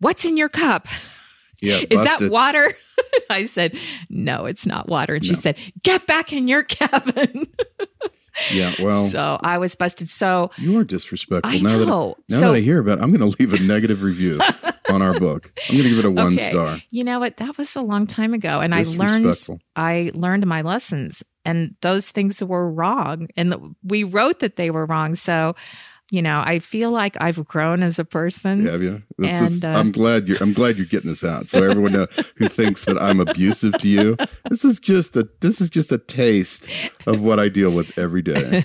what's 0.00 0.24
in 0.24 0.36
your 0.36 0.48
cup? 0.48 0.88
Yeah. 1.60 1.80
Is 1.90 2.02
that 2.02 2.30
water? 2.30 2.74
I 3.30 3.46
said, 3.46 3.76
No, 4.10 4.46
it's 4.46 4.66
not 4.66 4.88
water. 4.88 5.14
And 5.14 5.24
she 5.24 5.34
said, 5.34 5.56
Get 5.82 6.06
back 6.06 6.32
in 6.32 6.48
your 6.48 6.64
cabin. 6.64 7.46
Yeah. 8.52 8.74
Well, 8.80 9.08
so 9.08 9.38
I 9.42 9.58
was 9.58 9.74
busted. 9.74 10.08
So 10.08 10.50
you 10.56 10.78
are 10.78 10.84
disrespectful. 10.84 11.50
I 11.50 11.58
now 11.60 11.78
know. 11.84 12.16
that 12.28 12.34
now 12.34 12.40
So- 12.40 12.52
that 12.52 12.56
I 12.58 12.60
hear 12.60 12.78
about, 12.78 12.98
it, 12.98 13.02
I'm 13.04 13.10
going 13.14 13.30
to 13.30 13.36
leave 13.38 13.52
a 13.52 13.58
negative 13.62 14.02
review 14.02 14.40
on 14.90 15.02
our 15.02 15.18
book. 15.18 15.52
I'm 15.68 15.76
going 15.76 15.84
to 15.84 15.90
give 15.90 15.98
it 15.98 16.04
a 16.04 16.10
one 16.10 16.34
Okay. 16.34 16.50
star. 16.50 16.80
You 16.90 17.04
know 17.04 17.18
what? 17.20 17.36
That 17.38 17.58
was 17.58 17.76
a 17.76 17.82
long 17.82 18.06
time 18.06 18.34
ago, 18.34 18.60
and 18.60 18.74
I 18.74 18.82
learned 18.84 19.36
I 19.76 20.10
learned 20.14 20.46
my 20.46 20.62
lessons, 20.62 21.22
and 21.44 21.74
those 21.82 22.10
things 22.10 22.42
were 22.42 22.70
wrong, 22.70 23.28
and 23.36 23.74
we 23.82 24.04
wrote 24.04 24.40
that 24.40 24.56
they 24.56 24.70
were 24.70 24.86
wrong. 24.86 25.14
So, 25.14 25.54
you 26.12 26.20
know, 26.22 26.42
I 26.44 26.58
feel 26.60 26.90
like 26.92 27.16
I've 27.20 27.44
grown 27.46 27.82
as 27.82 27.98
a 27.98 28.04
person. 28.04 28.66
Have 28.66 28.82
you? 28.82 29.02
This 29.18 29.30
And, 29.30 29.46
is, 29.48 29.64
uh, 29.64 29.68
I'm 29.70 29.90
glad 29.90 30.28
you're. 30.28 30.36
I'm 30.40 30.52
glad 30.52 30.76
you're 30.76 30.86
getting 30.86 31.10
this 31.10 31.24
out, 31.24 31.48
so 31.48 31.62
everyone 31.62 31.94
who 32.36 32.48
thinks 32.48 32.84
that 32.84 32.98
I'm 33.00 33.18
abusive 33.18 33.78
to 33.78 33.88
you. 33.88 34.16
This 34.50 34.64
is 34.64 34.78
just 34.78 35.16
a. 35.16 35.26
This 35.40 35.60
is 35.60 35.70
just 35.70 35.90
a 35.90 35.98
taste 35.98 36.68
of 37.06 37.20
what 37.20 37.40
I 37.40 37.48
deal 37.48 37.70
with 37.72 37.96
every 37.98 38.20
day. 38.22 38.64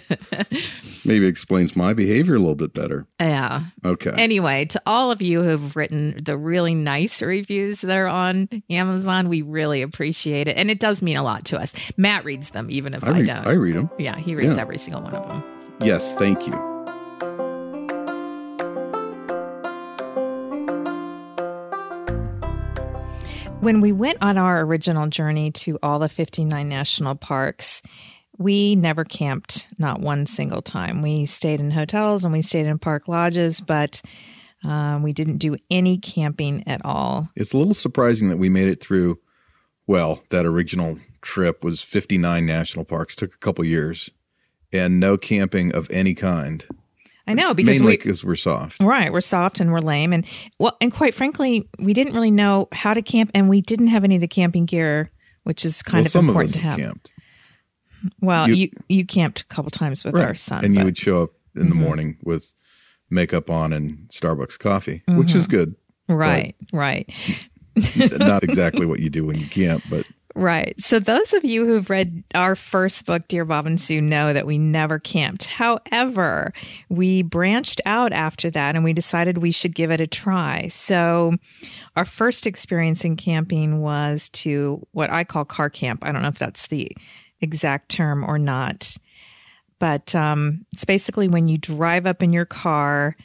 Maybe 1.05 1.25
explains 1.25 1.75
my 1.75 1.93
behavior 1.93 2.35
a 2.35 2.39
little 2.39 2.55
bit 2.55 2.73
better. 2.73 3.07
Yeah. 3.19 3.63
Okay. 3.85 4.11
Anyway, 4.17 4.65
to 4.65 4.81
all 4.85 5.09
of 5.11 5.21
you 5.21 5.41
who've 5.41 5.75
written 5.75 6.19
the 6.23 6.37
really 6.37 6.75
nice 6.75 7.21
reviews 7.21 7.81
that 7.81 7.95
are 7.95 8.07
on 8.07 8.49
Amazon, 8.69 9.29
we 9.29 9.41
really 9.41 9.81
appreciate 9.81 10.47
it, 10.49 10.57
and 10.57 10.69
it 10.69 10.79
does 10.79 11.01
mean 11.01 11.15
a 11.17 11.23
lot 11.23 11.45
to 11.45 11.57
us. 11.57 11.73
Matt 11.95 12.25
reads 12.25 12.49
them, 12.49 12.67
even 12.69 12.93
if 12.93 13.03
I, 13.05 13.11
I 13.11 13.21
don't. 13.21 13.47
I 13.47 13.53
read 13.53 13.75
them. 13.77 13.89
yeah, 13.97 14.17
he 14.17 14.35
reads 14.35 14.55
Yeah. 14.57 14.61
every 14.61 14.77
single 14.77 15.01
one 15.01 15.15
of 15.15 15.27
them. 15.29 15.43
Yes. 15.79 16.11
Thank 16.13 16.45
you. 16.47 16.76
When 23.59 23.81
we 23.81 23.91
went 23.91 24.19
on 24.21 24.37
our 24.37 24.61
original 24.61 25.07
journey 25.07 25.51
to 25.51 25.79
all 25.81 25.99
the 25.99 26.07
59 26.07 26.69
national 26.69 27.15
parks, 27.15 27.81
we 28.37 28.75
never 28.75 29.03
camped, 29.03 29.65
not 29.79 29.99
one 29.99 30.27
single 30.27 30.61
time. 30.61 31.01
We 31.01 31.25
stayed 31.25 31.59
in 31.59 31.71
hotels 31.71 32.23
and 32.23 32.31
we 32.31 32.43
stayed 32.43 32.67
in 32.67 32.77
park 32.77 33.07
lodges, 33.07 33.59
but 33.59 34.01
uh, 34.63 34.99
we 35.01 35.11
didn't 35.11 35.37
do 35.39 35.57
any 35.71 35.97
camping 35.97 36.67
at 36.67 36.85
all. 36.85 37.29
It's 37.35 37.53
a 37.53 37.57
little 37.57 37.73
surprising 37.73 38.29
that 38.29 38.37
we 38.37 38.47
made 38.47 38.67
it 38.69 38.79
through. 38.79 39.19
Well, 39.87 40.23
that 40.29 40.45
original 40.45 40.99
trip 41.21 41.63
was 41.63 41.81
59 41.81 42.45
national 42.45 42.85
parks. 42.85 43.15
Took 43.15 43.33
a 43.33 43.39
couple 43.39 43.65
years, 43.65 44.11
and 44.71 44.99
no 44.99 45.17
camping 45.17 45.73
of 45.73 45.89
any 45.89 46.13
kind. 46.13 46.65
I 47.27 47.33
know 47.33 47.53
because 47.53 47.79
Mainly 47.79 47.93
we 47.93 47.97
because 47.97 48.23
we're 48.23 48.35
soft. 48.35 48.81
right 48.81 49.11
we're 49.11 49.21
soft 49.21 49.59
and 49.59 49.71
we're 49.71 49.79
lame 49.81 50.13
and 50.13 50.25
well 50.59 50.77
and 50.81 50.91
quite 50.93 51.13
frankly 51.13 51.67
we 51.77 51.93
didn't 51.93 52.13
really 52.13 52.31
know 52.31 52.67
how 52.71 52.93
to 52.93 53.01
camp 53.01 53.31
and 53.33 53.49
we 53.49 53.61
didn't 53.61 53.87
have 53.87 54.03
any 54.03 54.15
of 54.15 54.21
the 54.21 54.27
camping 54.27 54.65
gear 54.65 55.11
which 55.43 55.65
is 55.65 55.81
kind 55.81 56.01
well, 56.01 56.05
of 56.05 56.11
some 56.11 56.25
of 56.29 56.35
important 56.35 56.49
us 56.49 56.55
to 56.55 56.61
have 56.61 56.77
camped. 56.79 57.11
Well, 58.21 58.47
You- 58.49 58.55
you, 58.55 58.69
you 58.89 59.05
camped 59.05 59.41
a 59.41 59.45
couple 59.45 59.71
times 59.71 60.03
with 60.05 60.15
our 60.15 60.35
son, 60.35 60.63
and 60.63 60.73
you 60.73 60.75
but- 60.75 60.79
Mm-hmm. 60.81 60.85
would 60.85 60.97
show 60.97 61.23
up 61.23 61.31
in 61.55 61.69
the 61.69 61.75
morning 61.75 62.17
with 62.23 62.53
makeup 63.09 63.49
on 63.49 63.73
and 63.73 64.07
Starbucks 64.09 64.59
coffee, 64.59 65.01
which 65.07 65.29
Mm-hmm. 65.29 65.37
is 65.37 65.47
good. 65.47 65.75
right, 66.07 66.55
right. 66.71 67.09
Not 67.95 68.43
exactly 68.43 68.85
what 68.85 68.99
you 68.99 69.09
do 69.09 69.25
when 69.25 69.37
you 69.39 69.47
camp, 69.47 69.83
but 69.89 70.05
Right. 70.37 70.79
So 70.79 70.99
those 70.99 71.33
of 71.33 71.43
you 71.43 71.65
who've 71.65 71.89
read 71.89 72.23
our 72.35 72.53
first 72.53 73.07
book, 73.07 73.27
Dear 73.27 73.43
Bob 73.43 73.65
and 73.65 73.81
Sue, 73.81 73.99
know 73.99 74.33
that 74.33 74.45
we 74.45 74.59
never 74.59 74.99
camped. 74.99 75.45
However, 75.45 76.53
we 76.89 77.23
branched 77.23 77.81
out 77.87 78.13
after 78.13 78.51
that 78.51 78.75
and 78.75 78.83
we 78.83 78.93
decided 78.93 79.39
we 79.39 79.49
should 79.49 79.73
give 79.73 79.89
it 79.89 79.99
a 79.99 80.05
try. 80.05 80.67
So 80.67 81.37
our 81.95 82.05
first 82.05 82.45
experience 82.45 83.03
in 83.03 83.15
camping 83.15 83.81
was 83.81 84.29
to 84.29 84.85
what 84.91 85.09
I 85.09 85.23
call 85.23 85.43
car 85.43 85.71
camp. 85.71 86.05
I 86.05 86.11
don't 86.11 86.21
know 86.21 86.27
if 86.27 86.37
that's 86.37 86.67
the 86.67 86.95
exact 87.41 87.89
term 87.89 88.23
or 88.23 88.37
not. 88.37 88.95
But 89.79 90.13
um, 90.13 90.67
it's 90.71 90.85
basically 90.85 91.27
when 91.27 91.47
you 91.47 91.57
drive 91.57 92.05
up 92.05 92.21
in 92.21 92.31
your 92.31 92.45
car 92.45 93.17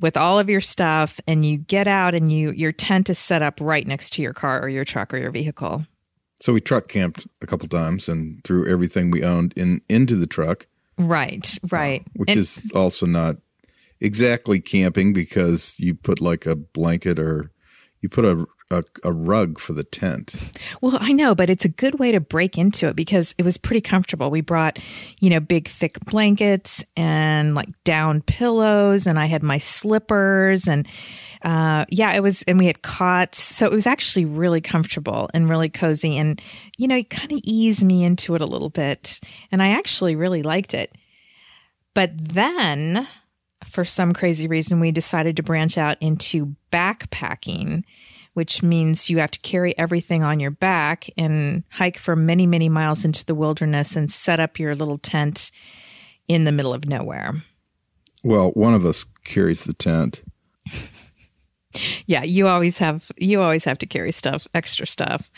with 0.00 0.16
all 0.16 0.40
of 0.40 0.50
your 0.50 0.60
stuff 0.60 1.20
and 1.28 1.46
you 1.46 1.58
get 1.58 1.86
out 1.86 2.16
and 2.16 2.32
you 2.32 2.50
your 2.50 2.72
tent 2.72 3.08
is 3.08 3.20
set 3.20 3.40
up 3.40 3.60
right 3.60 3.86
next 3.86 4.14
to 4.14 4.22
your 4.22 4.32
car 4.32 4.60
or 4.60 4.68
your 4.68 4.84
truck 4.84 5.14
or 5.14 5.16
your 5.16 5.30
vehicle. 5.30 5.86
So 6.40 6.52
we 6.52 6.60
truck 6.60 6.88
camped 6.88 7.26
a 7.42 7.46
couple 7.46 7.68
times 7.68 8.08
and 8.08 8.42
threw 8.44 8.66
everything 8.66 9.10
we 9.10 9.22
owned 9.22 9.52
in 9.56 9.80
into 9.88 10.16
the 10.16 10.26
truck, 10.26 10.66
Right, 10.98 11.56
right. 11.70 12.02
which 12.14 12.30
And- 12.30 12.40
is 12.40 12.70
also 12.74 13.06
not 13.06 13.36
exactly 14.00 14.60
camping 14.60 15.12
because 15.12 15.74
you 15.78 15.94
put 15.94 16.20
like 16.20 16.46
a 16.46 16.56
blanket 16.56 17.18
or 17.18 17.50
you 18.00 18.08
put 18.08 18.24
a 18.24 18.46
a, 18.72 18.84
a 19.02 19.10
rug 19.10 19.58
for 19.58 19.72
the 19.72 19.82
tent. 19.82 20.32
well, 20.80 20.96
I 21.00 21.10
know, 21.10 21.34
but 21.34 21.50
it's 21.50 21.64
a 21.64 21.68
good 21.68 21.98
way 21.98 22.12
to 22.12 22.20
break 22.20 22.56
into 22.56 22.86
it 22.86 22.94
because 22.94 23.34
it 23.36 23.42
was 23.44 23.58
pretty 23.58 23.80
comfortable. 23.80 24.30
We 24.30 24.42
brought, 24.42 24.78
you 25.18 25.28
know, 25.28 25.40
big 25.40 25.66
thick 25.66 25.98
blankets 26.04 26.84
and 26.96 27.56
like 27.56 27.68
down 27.82 28.22
pillows, 28.22 29.08
and 29.08 29.18
I 29.18 29.26
had 29.26 29.42
my 29.42 29.58
slippers, 29.58 30.68
and 30.68 30.86
uh, 31.42 31.86
yeah, 31.88 32.12
it 32.12 32.22
was, 32.22 32.42
and 32.42 32.58
we 32.58 32.66
had 32.66 32.82
cots, 32.82 33.42
so 33.42 33.66
it 33.66 33.72
was 33.72 33.86
actually 33.86 34.24
really 34.24 34.60
comfortable 34.60 35.30
and 35.32 35.48
really 35.48 35.68
cozy, 35.68 36.18
and 36.18 36.40
you 36.76 36.86
know, 36.86 36.96
it 36.96 37.10
kind 37.10 37.32
of 37.32 37.40
eased 37.44 37.84
me 37.84 38.04
into 38.04 38.34
it 38.34 38.40
a 38.40 38.46
little 38.46 38.70
bit, 38.70 39.20
and 39.50 39.62
I 39.62 39.70
actually 39.70 40.16
really 40.16 40.42
liked 40.42 40.74
it. 40.74 40.94
But 41.94 42.12
then, 42.16 43.08
for 43.68 43.84
some 43.84 44.12
crazy 44.12 44.46
reason, 44.48 44.80
we 44.80 44.92
decided 44.92 45.36
to 45.36 45.42
branch 45.42 45.78
out 45.78 45.96
into 46.00 46.54
backpacking, 46.72 47.84
which 48.34 48.62
means 48.62 49.08
you 49.08 49.18
have 49.18 49.30
to 49.30 49.40
carry 49.40 49.76
everything 49.78 50.22
on 50.22 50.40
your 50.40 50.50
back 50.50 51.08
and 51.16 51.64
hike 51.70 51.98
for 51.98 52.14
many, 52.14 52.46
many 52.46 52.68
miles 52.68 53.04
into 53.04 53.24
the 53.24 53.34
wilderness 53.34 53.96
and 53.96 54.10
set 54.10 54.40
up 54.40 54.58
your 54.58 54.74
little 54.74 54.98
tent 54.98 55.50
in 56.28 56.44
the 56.44 56.52
middle 56.52 56.74
of 56.74 56.86
nowhere. 56.86 57.34
Well, 58.22 58.50
one 58.50 58.74
of 58.74 58.84
us 58.84 59.04
carries 59.24 59.64
the 59.64 59.72
tent. 59.72 60.22
Yeah, 62.06 62.24
you 62.24 62.48
always 62.48 62.78
have 62.78 63.10
you 63.16 63.40
always 63.40 63.64
have 63.64 63.78
to 63.78 63.86
carry 63.86 64.12
stuff, 64.12 64.48
extra 64.54 64.86
stuff. 64.86 65.30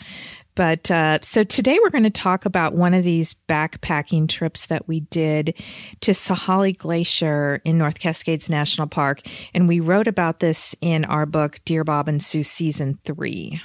But 0.55 0.91
uh, 0.91 1.19
so 1.21 1.43
today 1.43 1.79
we're 1.81 1.89
going 1.89 2.03
to 2.03 2.11
talk 2.11 2.45
about 2.45 2.75
one 2.75 2.93
of 2.93 3.03
these 3.03 3.33
backpacking 3.49 4.29
trips 4.29 4.67
that 4.67 4.87
we 4.87 4.99
did 4.99 5.55
to 6.01 6.11
Sahale 6.11 6.77
Glacier 6.77 7.59
in 7.65 7.79
North 7.79 7.99
Cascades 7.99 8.51
National 8.51 8.85
Park, 8.87 9.21
and 9.55 9.67
we 9.67 9.79
wrote 9.79 10.07
about 10.07 10.41
this 10.41 10.75
in 10.79 11.05
our 11.05 11.25
book 11.25 11.59
Dear 11.65 11.83
Bob 11.83 12.07
and 12.07 12.21
Sue 12.21 12.43
Season 12.43 12.99
Three. 13.03 13.61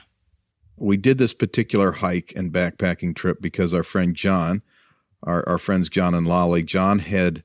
we 0.76 0.96
did 0.96 1.18
this 1.18 1.34
particular 1.34 1.92
hike 1.92 2.32
and 2.36 2.52
backpacking 2.52 3.14
trip 3.14 3.42
because 3.42 3.74
our 3.74 3.82
friend 3.82 4.14
John, 4.14 4.62
our, 5.22 5.46
our 5.48 5.58
friends 5.58 5.88
John 5.88 6.14
and 6.14 6.26
Lolly, 6.26 6.62
John 6.62 7.00
had 7.00 7.42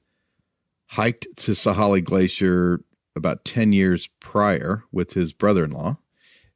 hiked 0.87 1.27
to 1.37 1.51
Sahale 1.51 2.03
Glacier 2.03 2.81
about 3.15 3.45
10 3.45 3.73
years 3.73 4.09
prior 4.19 4.83
with 4.91 5.13
his 5.13 5.33
brother 5.33 5.65
in 5.65 5.71
law 5.71 5.97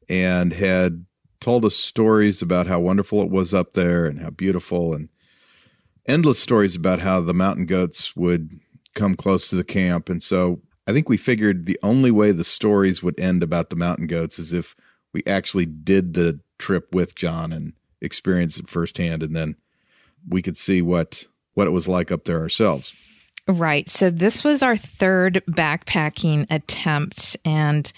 and 0.10 0.54
had 0.54 1.06
told 1.40 1.64
us 1.66 1.76
stories 1.76 2.42
about 2.42 2.68
how 2.68 2.80
wonderful 2.80 3.22
it 3.22 3.30
was 3.30 3.54
up 3.54 3.74
there 3.74 4.06
and 4.06 4.20
how 4.20 4.30
beautiful 4.30 4.94
and 4.94 5.10
endless 6.08 6.40
stories 6.40 6.76
about 6.76 7.00
how 7.00 7.22
the 7.22 7.34
mountain 7.34 7.66
goats 7.66 8.16
would 8.16 8.60
come 8.96 9.16
close 9.16 9.50
to 9.50 9.56
the 9.56 9.64
camp. 9.64 10.10
And 10.10 10.24
so 10.24 10.62
I 10.88 10.94
think 10.94 11.10
we 11.10 11.18
figured 11.18 11.66
the 11.66 11.80
only 11.84 12.12
way 12.12 12.32
the 12.32 12.44
stories 12.44 13.04
would 13.04 13.20
end 13.20 13.44
about 13.44 13.70
the 13.70 13.76
mountain 13.76 14.08
goats 14.08 14.40
is 14.40 14.54
if 14.54 14.76
we 15.14 15.22
actually 15.28 15.66
did 15.66 16.14
the 16.14 16.40
trip 16.58 16.94
with 16.94 17.16
John 17.16 17.52
and 17.52 17.74
experienced 18.02 18.60
it 18.60 18.70
firsthand, 18.70 19.22
and 19.22 19.36
then 19.36 19.56
we 20.28 20.42
could 20.42 20.58
see 20.58 20.82
what 20.82 21.26
what 21.54 21.68
it 21.68 21.72
was 21.72 21.88
like 21.88 22.12
up 22.12 22.26
there 22.26 22.40
ourselves. 22.40 22.94
Right. 23.48 23.88
So 23.90 24.10
this 24.10 24.44
was 24.44 24.62
our 24.64 24.76
third 24.76 25.42
backpacking 25.50 26.48
attempt 26.50 27.38
and 27.46 27.92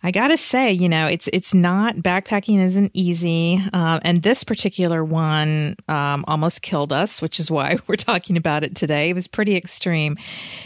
I 0.00 0.12
got 0.12 0.28
to 0.28 0.36
say, 0.36 0.70
you 0.72 0.88
know, 0.88 1.06
it's 1.08 1.28
it's 1.32 1.52
not 1.52 1.96
backpacking 1.96 2.62
isn't 2.62 2.92
easy, 2.94 3.60
uh, 3.72 3.98
and 4.02 4.22
this 4.22 4.44
particular 4.44 5.04
one 5.04 5.74
um, 5.88 6.24
almost 6.28 6.62
killed 6.62 6.92
us, 6.92 7.20
which 7.20 7.40
is 7.40 7.50
why 7.50 7.78
we're 7.88 7.96
talking 7.96 8.36
about 8.36 8.62
it 8.62 8.76
today. 8.76 9.08
It 9.10 9.14
was 9.14 9.26
pretty 9.26 9.56
extreme. 9.56 10.16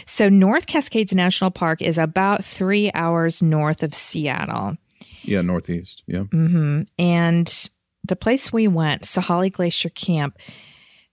So 0.05 0.29
North 0.29 0.67
Cascades 0.67 1.15
National 1.15 1.49
Park 1.49 1.81
is 1.81 1.97
about 1.97 2.45
three 2.45 2.91
hours 2.93 3.41
north 3.41 3.81
of 3.81 3.95
Seattle, 3.95 4.77
Yeah, 5.23 5.41
northeast. 5.41 6.03
Yeah, 6.05 6.25
Mm-hmm. 6.25 6.81
and 6.99 7.69
the 8.07 8.15
place 8.15 8.53
we 8.53 8.67
went, 8.67 9.01
Sahale 9.01 9.51
Glacier 9.51 9.89
Camp, 9.89 10.37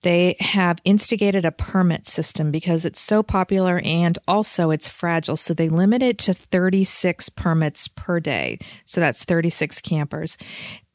they 0.03 0.37
have 0.41 0.79
instigated 0.85 1.45
a 1.45 1.53
permit 1.53 2.07
system 2.07 2.51
because 2.51 2.85
it's 2.85 3.01
so 3.01 3.23
popular 3.23 3.81
and 3.85 4.19
also 4.27 4.71
it's 4.71 4.89
fragile. 4.89 5.37
So 5.37 5.53
they 5.53 5.69
limit 5.69 6.03
it 6.03 6.19
to 6.19 6.35
36 6.35 7.29
permits 7.31 7.89
per 7.89 8.21
day. 8.21 8.59
So 8.85 9.01
that's 9.01 9.25
36 9.25 9.81
campers. 9.83 10.39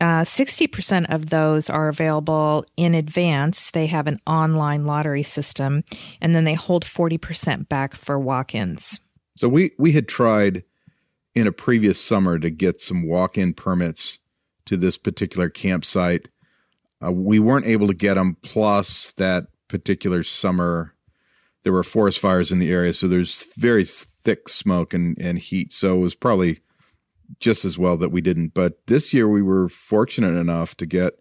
Uh, 0.02 0.24
60% 0.24 1.14
of 1.14 1.30
those 1.30 1.70
are 1.70 1.88
available 1.88 2.66
in 2.76 2.94
advance. 2.94 3.72
They 3.72 3.88
have 3.88 4.08
an 4.08 4.20
online 4.28 4.86
lottery 4.86 5.24
system, 5.24 5.84
and 6.20 6.36
then 6.36 6.44
they 6.44 6.54
hold 6.56 6.84
40% 6.84 7.70
back 7.70 7.96
for 7.96 8.20
walk 8.20 8.54
ins. 8.54 9.00
so 9.38 9.48
we 9.48 9.72
we 9.78 9.94
had 9.94 10.08
tried 10.08 10.64
in 11.34 11.48
a 11.48 11.52
previous 11.52 12.00
summer 12.00 12.40
to 12.40 12.50
get 12.50 12.82
some 12.82 13.08
walk-in 13.08 13.54
permits 13.54 14.20
to 14.66 14.78
this 14.78 14.98
particular 14.98 15.50
campsite. 15.50 16.30
Uh, 17.06 17.12
we 17.12 17.40
weren't 17.40 17.66
able 17.66 17.88
to 17.88 17.94
get 17.94 18.16
them. 18.16 18.38
Plus, 18.42 19.12
that 19.14 19.48
particular 19.68 20.24
summer, 20.24 20.94
there 21.64 21.74
were 21.74 21.84
forest 21.84 22.20
fires 22.20 22.52
in 22.52 22.60
the 22.60 22.72
area, 22.72 22.94
so 22.94 23.08
there's 23.08 23.46
very 23.58 23.86
thick 23.86 24.50
smoke 24.50 24.94
and, 24.94 25.18
and 25.20 25.40
heat. 25.40 25.74
So 25.74 25.96
it 25.96 26.00
was 26.00 26.16
probably 26.16 26.62
just 27.40 27.66
as 27.66 27.78
well 27.78 27.98
that 27.98 28.10
we 28.10 28.22
didn't. 28.22 28.54
But 28.54 28.86
this 28.88 29.14
year, 29.14 29.28
we 29.28 29.42
were 29.42 29.70
fortunate 29.70 30.38
enough 30.38 30.76
to 30.78 30.86
get 30.86 31.14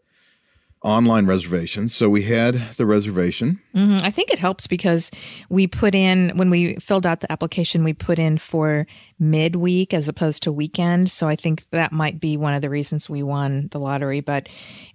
online 0.84 1.24
reservations. 1.24 1.94
So 1.94 2.10
we 2.10 2.22
had 2.22 2.54
the 2.76 2.84
reservation. 2.84 3.58
hmm 3.72 3.96
I 4.02 4.10
think 4.10 4.30
it 4.30 4.38
helps 4.38 4.66
because 4.66 5.10
we 5.48 5.66
put 5.66 5.94
in, 5.94 6.36
when 6.36 6.50
we 6.50 6.74
filled 6.76 7.06
out 7.06 7.20
the 7.20 7.32
application, 7.32 7.82
we 7.84 7.94
put 7.94 8.18
in 8.18 8.36
for 8.36 8.86
midweek 9.18 9.94
as 9.94 10.08
opposed 10.08 10.42
to 10.42 10.52
weekend. 10.52 11.10
So 11.10 11.26
I 11.26 11.36
think 11.36 11.64
that 11.70 11.90
might 11.90 12.20
be 12.20 12.36
one 12.36 12.52
of 12.52 12.60
the 12.60 12.68
reasons 12.68 13.08
we 13.08 13.22
won 13.22 13.68
the 13.72 13.80
lottery. 13.80 14.20
But 14.20 14.50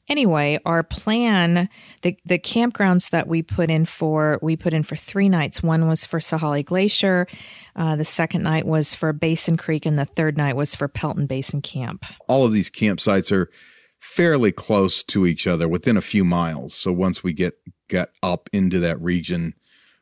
anyway, 0.07 0.59
our 0.63 0.83
plan, 0.83 1.69
the, 2.03 2.15
the 2.23 2.37
campgrounds 2.37 3.09
that 3.09 3.27
we 3.27 3.41
put 3.41 3.71
in 3.71 3.85
for, 3.85 4.37
we 4.43 4.55
put 4.55 4.73
in 4.73 4.83
for 4.83 4.95
three 4.95 5.27
nights. 5.29 5.63
One 5.63 5.87
was 5.87 6.05
for 6.05 6.19
Sahale 6.19 6.63
Glacier, 6.63 7.25
uh, 7.75 7.95
the 7.95 8.05
second 8.05 8.43
night 8.43 8.67
was 8.67 8.93
for 8.93 9.11
Basin 9.11 9.57
Creek, 9.57 9.85
and 9.87 9.97
the 9.97 10.05
third 10.05 10.37
night 10.37 10.55
was 10.55 10.75
for 10.75 10.87
Pelton 10.87 11.25
Basin 11.25 11.61
Camp. 11.61 12.05
all 12.27 12.45
of 12.45 12.53
these 12.53 12.69
campsites 12.69 13.31
are 13.31 13.49
fairly 13.99 14.51
close 14.51 15.03
to 15.03 15.25
each 15.25 15.45
other 15.47 15.67
within 15.67 15.97
a 15.97 16.01
few 16.01 16.23
miles 16.23 16.73
so 16.73 16.91
once 16.91 17.23
we 17.23 17.33
get 17.33 17.55
got 17.87 18.09
up 18.23 18.49
into 18.53 18.79
that 18.79 18.99
region 19.01 19.53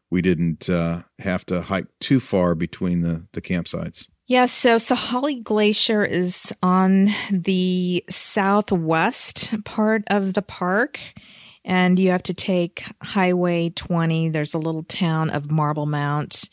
we 0.09 0.21
didn't 0.21 0.69
uh, 0.69 1.01
have 1.19 1.45
to 1.45 1.61
hike 1.61 1.87
too 1.99 2.19
far 2.19 2.55
between 2.55 3.01
the 3.01 3.25
the 3.33 3.41
campsites 3.41 4.07
Yeah, 4.29 4.45
so 4.45 4.75
Sahale 4.75 5.41
Glacier 5.41 6.03
is 6.03 6.53
on 6.61 7.07
the 7.31 8.03
southwest 8.09 9.53
part 9.63 10.03
of 10.07 10.33
the 10.33 10.41
park, 10.41 10.99
and 11.63 11.97
you 11.97 12.11
have 12.11 12.23
to 12.23 12.33
take 12.33 12.83
Highway 13.01 13.69
20. 13.69 14.27
There's 14.27 14.53
a 14.53 14.59
little 14.59 14.83
town 14.83 15.29
of 15.29 15.45
Marblemount, 15.45 16.49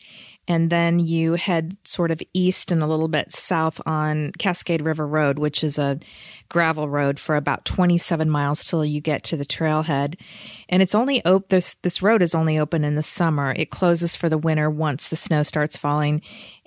and 0.46 0.70
then 0.70 0.98
you 0.98 1.34
head 1.34 1.76
sort 1.84 2.10
of 2.10 2.20
east 2.34 2.70
and 2.70 2.82
a 2.82 2.86
little 2.86 3.08
bit 3.08 3.32
south 3.32 3.80
on 3.86 4.32
Cascade 4.38 4.82
River 4.82 5.06
Road, 5.06 5.38
which 5.38 5.64
is 5.64 5.78
a 5.78 5.98
gravel 6.48 6.88
road 6.88 7.18
for 7.18 7.36
about 7.36 7.64
27 7.64 8.28
miles 8.28 8.64
till 8.64 8.84
you 8.84 9.00
get 9.00 9.22
to 9.24 9.36
the 9.36 9.46
trailhead. 9.46 10.18
And 10.68 10.82
it's 10.82 10.94
only 10.94 11.24
open, 11.24 11.46
this, 11.48 11.74
this 11.82 12.02
road 12.02 12.20
is 12.20 12.34
only 12.34 12.58
open 12.58 12.84
in 12.84 12.94
the 12.94 13.02
summer. 13.02 13.54
It 13.56 13.70
closes 13.70 14.16
for 14.16 14.28
the 14.28 14.38
winter 14.38 14.68
once 14.68 15.08
the 15.08 15.16
snow 15.16 15.42
starts 15.42 15.76
falling. 15.76 16.20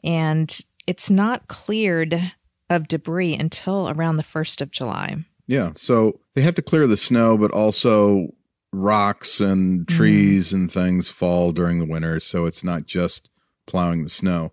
And 0.04 0.58
it's 0.88 1.10
not 1.10 1.48
cleared 1.48 2.34
of 2.70 2.88
debris 2.88 3.36
until 3.36 3.90
around 3.90 4.16
the 4.16 4.24
1st 4.24 4.62
of 4.62 4.72
July. 4.72 5.18
Yeah. 5.46 5.72
So 5.76 6.20
they 6.34 6.42
have 6.42 6.56
to 6.56 6.62
clear 6.62 6.88
the 6.88 6.98
snow, 6.98 7.38
but 7.38 7.52
also 7.52 8.34
rocks 8.74 9.40
and 9.40 9.86
Mm-hmm. 9.86 9.98
trees 9.98 10.52
and 10.52 10.72
things 10.72 11.10
fall 11.10 11.52
during 11.52 11.80
the 11.80 11.86
winter. 11.86 12.20
So 12.20 12.46
it's 12.46 12.64
not 12.64 12.86
just 12.86 13.30
plowing 13.68 14.04
the 14.04 14.10
snow. 14.10 14.52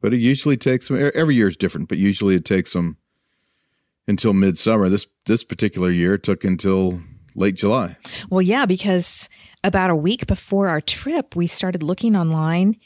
But 0.00 0.12
it 0.12 0.18
usually 0.18 0.56
takes 0.56 0.88
them, 0.88 1.10
every 1.14 1.34
year 1.34 1.48
is 1.48 1.56
different, 1.56 1.88
but 1.88 1.98
usually 1.98 2.34
it 2.34 2.44
takes 2.44 2.72
them 2.72 2.98
until 4.06 4.32
midsummer. 4.32 4.88
This, 4.88 5.06
this 5.26 5.44
particular 5.44 5.90
year 5.90 6.18
took 6.18 6.44
until 6.44 7.00
late 7.34 7.54
July. 7.54 7.96
Well, 8.28 8.42
yeah, 8.42 8.66
because 8.66 9.28
about 9.62 9.90
a 9.90 9.96
week 9.96 10.26
before 10.26 10.68
our 10.68 10.80
trip, 10.80 11.36
we 11.36 11.46
started 11.46 11.82
looking 11.82 12.16
online 12.16 12.76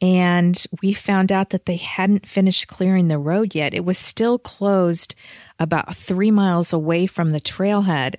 and 0.00 0.66
we 0.82 0.92
found 0.92 1.30
out 1.30 1.50
that 1.50 1.66
they 1.66 1.76
hadn't 1.76 2.26
finished 2.26 2.66
clearing 2.66 3.08
the 3.08 3.18
road 3.18 3.54
yet. 3.54 3.72
It 3.72 3.84
was 3.84 3.96
still 3.96 4.38
closed 4.38 5.14
about 5.58 5.96
three 5.96 6.30
miles 6.30 6.72
away 6.72 7.06
from 7.06 7.30
the 7.30 7.40
trailhead. 7.40 8.16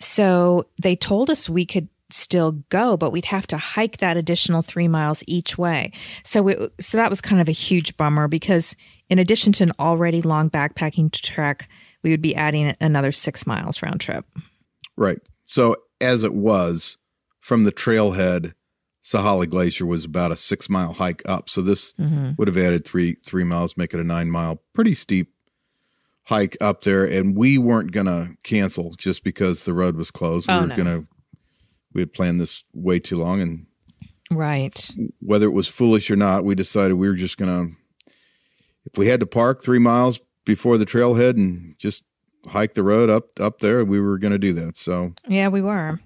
So 0.00 0.66
they 0.80 0.96
told 0.96 1.30
us 1.30 1.48
we 1.48 1.64
could 1.64 1.88
still 2.12 2.52
go, 2.70 2.96
but 2.96 3.10
we'd 3.10 3.26
have 3.26 3.46
to 3.48 3.56
hike 3.56 3.98
that 3.98 4.16
additional 4.16 4.62
three 4.62 4.88
miles 4.88 5.22
each 5.26 5.58
way. 5.58 5.92
So 6.24 6.48
it, 6.48 6.72
so 6.80 6.96
that 6.96 7.10
was 7.10 7.20
kind 7.20 7.40
of 7.40 7.48
a 7.48 7.52
huge 7.52 7.96
bummer 7.96 8.28
because 8.28 8.76
in 9.08 9.18
addition 9.18 9.52
to 9.54 9.64
an 9.64 9.72
already 9.78 10.22
long 10.22 10.50
backpacking 10.50 11.10
trek, 11.12 11.68
we 12.02 12.10
would 12.10 12.22
be 12.22 12.34
adding 12.34 12.74
another 12.80 13.12
six 13.12 13.46
miles 13.46 13.82
round 13.82 14.00
trip. 14.00 14.24
Right. 14.96 15.18
So 15.44 15.76
as 16.00 16.24
it 16.24 16.34
was 16.34 16.96
from 17.40 17.64
the 17.64 17.72
trailhead, 17.72 18.54
Sahale 19.04 19.48
Glacier 19.48 19.86
was 19.86 20.04
about 20.04 20.32
a 20.32 20.36
six 20.36 20.68
mile 20.68 20.92
hike 20.92 21.22
up. 21.26 21.48
So 21.48 21.60
this 21.60 21.92
mm-hmm. 21.94 22.32
would 22.38 22.48
have 22.48 22.56
added 22.58 22.84
three 22.84 23.16
three 23.24 23.44
miles, 23.44 23.76
make 23.76 23.92
it 23.94 24.00
a 24.00 24.04
nine 24.04 24.30
mile, 24.30 24.62
pretty 24.74 24.94
steep 24.94 25.32
hike 26.24 26.56
up 26.60 26.82
there. 26.82 27.04
And 27.04 27.36
we 27.36 27.58
weren't 27.58 27.90
gonna 27.90 28.34
cancel 28.44 28.94
just 28.96 29.24
because 29.24 29.64
the 29.64 29.74
road 29.74 29.96
was 29.96 30.10
closed. 30.10 30.46
We 30.48 30.54
Oh, 30.54 30.60
were 30.60 30.66
no. 30.68 30.76
gonna 30.76 31.04
we 31.94 32.00
had 32.02 32.12
planned 32.12 32.40
this 32.40 32.64
way 32.72 32.98
too 32.98 33.16
long 33.16 33.40
and 33.40 33.66
Right. 34.30 34.90
whether 35.20 35.46
it 35.46 35.52
was 35.52 35.68
foolish 35.68 36.10
or 36.10 36.16
not, 36.16 36.44
we 36.44 36.54
decided 36.54 36.94
we 36.94 37.08
were 37.08 37.14
just 37.14 37.36
gonna 37.38 37.68
if 38.84 38.96
we 38.98 39.06
had 39.06 39.20
to 39.20 39.26
park 39.26 39.62
three 39.62 39.78
miles 39.78 40.18
before 40.44 40.76
the 40.78 40.86
trailhead 40.86 41.36
and 41.36 41.74
just 41.78 42.02
hike 42.48 42.74
the 42.74 42.82
road 42.82 43.08
up 43.10 43.38
up 43.38 43.60
there, 43.60 43.84
we 43.84 44.00
were 44.00 44.18
gonna 44.18 44.38
do 44.38 44.52
that. 44.54 44.76
So 44.76 45.14
Yeah, 45.28 45.48
we 45.48 45.60
were. 45.60 46.00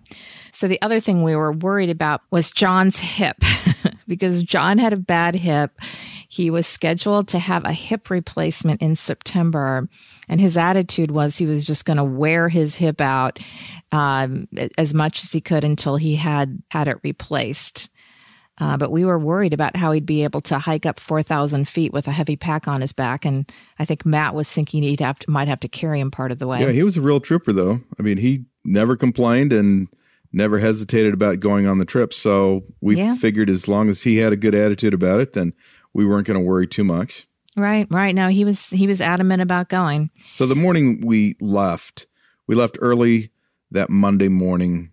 So 0.52 0.68
the 0.68 0.80
other 0.82 1.00
thing 1.00 1.22
we 1.22 1.36
were 1.36 1.52
worried 1.52 1.90
about 1.90 2.20
was 2.30 2.50
John's 2.50 2.98
hip 2.98 3.36
because 4.06 4.42
John 4.42 4.78
had 4.78 4.92
a 4.92 4.96
bad 4.96 5.34
hip. 5.34 5.78
He 6.28 6.50
was 6.50 6.66
scheduled 6.66 7.28
to 7.28 7.38
have 7.38 7.64
a 7.64 7.72
hip 7.72 8.10
replacement 8.10 8.82
in 8.82 8.96
September, 8.96 9.88
and 10.28 10.40
his 10.40 10.56
attitude 10.56 11.10
was 11.10 11.38
he 11.38 11.46
was 11.46 11.66
just 11.66 11.84
going 11.84 11.96
to 11.96 12.04
wear 12.04 12.48
his 12.48 12.74
hip 12.74 13.00
out 13.00 13.38
um, 13.92 14.48
as 14.78 14.94
much 14.94 15.22
as 15.22 15.32
he 15.32 15.40
could 15.40 15.64
until 15.64 15.96
he 15.96 16.16
had 16.16 16.62
had 16.70 16.88
it 16.88 16.98
replaced. 17.02 17.90
Uh, 18.58 18.76
but 18.76 18.90
we 18.90 19.04
were 19.04 19.18
worried 19.18 19.52
about 19.52 19.76
how 19.76 19.92
he'd 19.92 20.06
be 20.06 20.24
able 20.24 20.40
to 20.40 20.58
hike 20.58 20.86
up 20.86 20.98
4,000 20.98 21.68
feet 21.68 21.92
with 21.92 22.08
a 22.08 22.12
heavy 22.12 22.36
pack 22.36 22.66
on 22.66 22.80
his 22.80 22.92
back. 22.92 23.26
And 23.26 23.50
I 23.78 23.84
think 23.84 24.06
Matt 24.06 24.34
was 24.34 24.50
thinking 24.50 24.82
he'd 24.82 25.00
have 25.00 25.18
to, 25.20 25.30
might 25.30 25.48
have 25.48 25.60
to 25.60 25.68
carry 25.68 26.00
him 26.00 26.10
part 26.10 26.32
of 26.32 26.38
the 26.38 26.46
way. 26.46 26.62
Yeah, 26.62 26.72
he 26.72 26.82
was 26.82 26.96
a 26.96 27.02
real 27.02 27.20
trooper, 27.20 27.52
though. 27.52 27.80
I 27.98 28.02
mean, 28.02 28.16
he 28.16 28.46
never 28.64 28.96
complained 28.96 29.52
and 29.52 29.88
never 30.36 30.58
hesitated 30.58 31.14
about 31.14 31.40
going 31.40 31.66
on 31.66 31.78
the 31.78 31.84
trip. 31.86 32.12
So 32.12 32.64
we 32.82 32.96
Yeah. 32.98 33.16
figured 33.16 33.48
as 33.48 33.66
long 33.66 33.88
as 33.88 34.02
he 34.02 34.16
had 34.18 34.32
a 34.34 34.36
good 34.36 34.54
attitude 34.54 34.92
about 34.92 35.18
it, 35.20 35.32
then 35.32 35.54
we 35.94 36.04
weren't 36.04 36.26
going 36.26 36.38
to 36.38 36.44
worry 36.44 36.66
too 36.66 36.84
much. 36.84 37.26
Right, 37.56 37.86
right. 37.90 38.14
No, 38.14 38.28
he 38.28 38.44
was 38.44 38.68
he 38.68 38.86
was 38.86 39.00
adamant 39.00 39.40
about 39.40 39.70
going. 39.70 40.10
So 40.34 40.44
the 40.46 40.54
morning 40.54 41.00
we 41.06 41.36
left, 41.40 42.06
we 42.46 42.54
left 42.54 42.76
early 42.82 43.30
that 43.70 43.88
Monday 43.88 44.28
morning. 44.28 44.92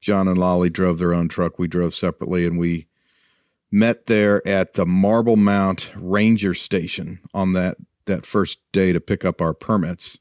John 0.00 0.26
and 0.26 0.38
Lolly 0.38 0.70
drove 0.70 0.98
their 0.98 1.12
own 1.12 1.28
truck. 1.28 1.58
We 1.58 1.66
drove 1.68 1.94
separately, 1.94 2.46
and 2.46 2.58
we 2.58 2.86
met 3.70 4.06
there 4.06 4.46
at 4.48 4.72
the 4.72 4.86
Marblemount 4.86 5.90
Ranger 5.96 6.54
Station 6.54 7.18
on 7.34 7.52
that 7.52 7.76
that 8.06 8.24
first 8.24 8.58
day 8.72 8.92
to 8.94 9.00
pick 9.00 9.24
up 9.26 9.42
our 9.42 9.52
permits. 9.52 10.16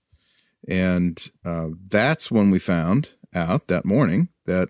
And 0.67 1.25
uh, 1.45 1.67
that's 1.88 2.30
when 2.30 2.51
we 2.51 2.60
found 2.60 3.12
out 3.34 3.67
that 3.67 3.86
morning 3.86 4.27
that 4.47 4.69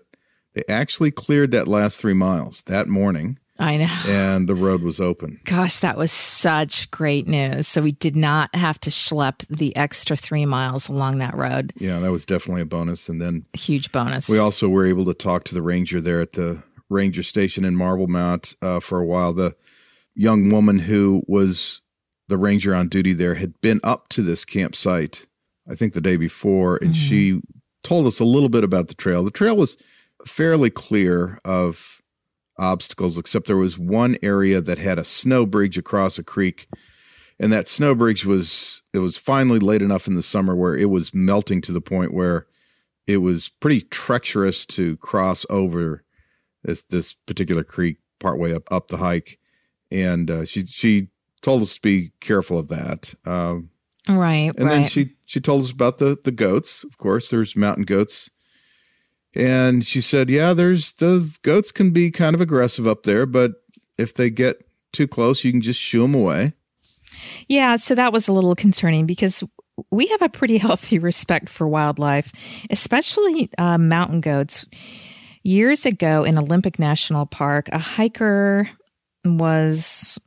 they 0.54 0.62
actually 0.68 1.10
cleared 1.10 1.50
that 1.52 1.66
last 1.68 1.98
three 1.98 2.12
miles 2.14 2.62
that 2.64 2.88
morning, 2.88 3.38
I 3.58 3.76
know. 3.76 3.90
and 4.06 4.48
the 4.48 4.54
road 4.54 4.82
was 4.82 5.00
open. 5.00 5.40
Gosh, 5.44 5.78
that 5.80 5.96
was 5.96 6.12
such 6.12 6.90
great 6.90 7.26
news. 7.26 7.66
So 7.66 7.82
we 7.82 7.92
did 7.92 8.16
not 8.16 8.54
have 8.54 8.78
to 8.80 8.90
schlep 8.90 9.46
the 9.48 9.74
extra 9.76 10.16
three 10.16 10.46
miles 10.46 10.88
along 10.88 11.18
that 11.18 11.34
road. 11.34 11.72
Yeah, 11.76 11.98
that 12.00 12.12
was 12.12 12.24
definitely 12.24 12.62
a 12.62 12.66
bonus. 12.66 13.08
And 13.08 13.20
then 13.20 13.46
a 13.54 13.58
Huge 13.58 13.90
bonus. 13.92 14.28
We 14.28 14.38
also 14.38 14.68
were 14.68 14.86
able 14.86 15.04
to 15.06 15.14
talk 15.14 15.44
to 15.44 15.54
the 15.54 15.62
ranger 15.62 16.00
there 16.00 16.20
at 16.20 16.34
the 16.34 16.62
ranger 16.88 17.22
station 17.22 17.64
in 17.64 17.74
Marblemount 17.76 18.54
uh, 18.62 18.80
for 18.80 18.98
a 19.00 19.06
while. 19.06 19.32
The 19.32 19.56
young 20.14 20.50
woman 20.50 20.80
who 20.80 21.22
was 21.26 21.82
the 22.28 22.38
ranger 22.38 22.74
on 22.74 22.88
duty 22.88 23.12
there 23.12 23.34
had 23.34 23.60
been 23.60 23.80
up 23.82 24.08
to 24.10 24.22
this 24.22 24.44
campsite, 24.44 25.26
I 25.70 25.74
think 25.74 25.94
the 25.94 26.00
day 26.00 26.16
before, 26.16 26.78
and 26.80 26.96
she 26.96 27.40
told 27.82 28.06
us 28.06 28.20
a 28.20 28.24
little 28.24 28.48
bit 28.48 28.64
about 28.64 28.88
the 28.88 28.94
trail. 28.94 29.24
The 29.24 29.30
trail 29.30 29.56
was 29.56 29.76
fairly 30.26 30.70
clear 30.70 31.40
of 31.44 32.00
obstacles, 32.58 33.16
except 33.16 33.46
there 33.46 33.56
was 33.56 33.78
one 33.78 34.16
area 34.22 34.60
that 34.60 34.78
had 34.78 34.98
a 34.98 35.04
snow 35.04 35.46
bridge 35.46 35.78
across 35.78 36.18
a 36.18 36.24
creek. 36.24 36.68
And 37.38 37.52
that 37.52 37.68
snow 37.68 37.94
bridge 37.94 38.26
was, 38.26 38.82
it 38.92 38.98
was 38.98 39.16
finally 39.16 39.60
late 39.60 39.82
enough 39.82 40.08
in 40.08 40.14
the 40.14 40.22
summer 40.22 40.56
where 40.56 40.76
it 40.76 40.90
was 40.90 41.14
melting 41.14 41.60
to 41.62 41.72
the 41.72 41.80
point 41.80 42.12
where 42.12 42.46
it 43.08 43.18
was 43.18 43.48
pretty 43.48 43.80
treacherous 43.80 44.66
to 44.66 44.96
cross 44.98 45.46
over 45.48 46.04
this 46.62 46.82
this 46.84 47.14
particular 47.14 47.64
creek 47.64 47.96
partway 48.20 48.54
up 48.54 48.70
up 48.70 48.88
the 48.88 48.98
hike, 48.98 49.38
and 49.90 50.30
uh, 50.30 50.44
she 50.44 50.66
she 50.66 51.08
told 51.40 51.62
us 51.62 51.74
to 51.74 51.80
be 51.80 52.12
careful 52.20 52.58
of 52.58 52.68
that. 52.68 53.14
Um, 53.24 53.70
right, 54.08 54.52
and 54.56 54.66
right. 54.66 54.68
then 54.68 54.84
she 54.84 55.14
she 55.28 55.40
told 55.40 55.62
us 55.62 55.70
about 55.70 55.98
the 55.98 56.18
the 56.24 56.32
goats. 56.32 56.84
Of 56.84 56.96
course, 56.96 57.28
there's 57.28 57.54
mountain 57.54 57.84
goats, 57.84 58.30
and 59.34 59.84
she 59.84 60.00
said, 60.00 60.30
"Yeah, 60.30 60.54
there's 60.54 60.94
those 60.94 61.36
goats 61.36 61.70
can 61.70 61.90
be 61.90 62.10
kind 62.10 62.34
of 62.34 62.40
aggressive 62.40 62.86
up 62.86 63.02
there, 63.02 63.26
but 63.26 63.52
if 63.98 64.14
they 64.14 64.30
get 64.30 64.56
too 64.90 65.06
close, 65.06 65.44
you 65.44 65.52
can 65.52 65.60
just 65.60 65.78
shoo 65.78 66.00
them 66.00 66.14
away." 66.14 66.54
Yeah, 67.46 67.76
so 67.76 67.94
that 67.94 68.10
was 68.10 68.26
a 68.26 68.32
little 68.32 68.54
concerning 68.54 69.04
because 69.04 69.44
we 69.90 70.06
have 70.06 70.22
a 70.22 70.30
pretty 70.30 70.56
healthy 70.66 70.98
respect 70.98 71.50
for 71.50 71.68
wildlife, 71.68 72.32
especially 72.70 73.50
uh, 73.58 73.76
mountain 73.76 74.22
goats. 74.22 74.64
Years 75.42 75.84
ago 75.84 76.24
in 76.24 76.38
Olympic 76.38 76.78
National 76.78 77.26
Park, 77.26 77.68
a 77.70 77.78
hiker 77.78 78.68
was 79.26 80.18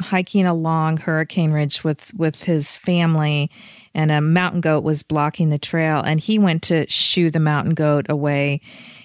hiking 0.00 0.46
along 0.46 0.98
Hurricane 0.98 1.52
Ridge 1.52 1.84
with 1.84 2.12
with 2.14 2.42
his 2.44 2.76
family 2.76 3.50
and 3.94 4.10
a 4.10 4.20
mountain 4.20 4.60
goat 4.60 4.84
was 4.84 5.02
blocking 5.02 5.48
the 5.48 5.58
trail 5.58 6.00
and 6.00 6.20
he 6.20 6.38
went 6.38 6.62
to 6.64 6.88
shoo 6.88 7.30
the 7.30 7.40
mountain 7.40 7.74
goat 7.74 8.06
away 8.08 8.60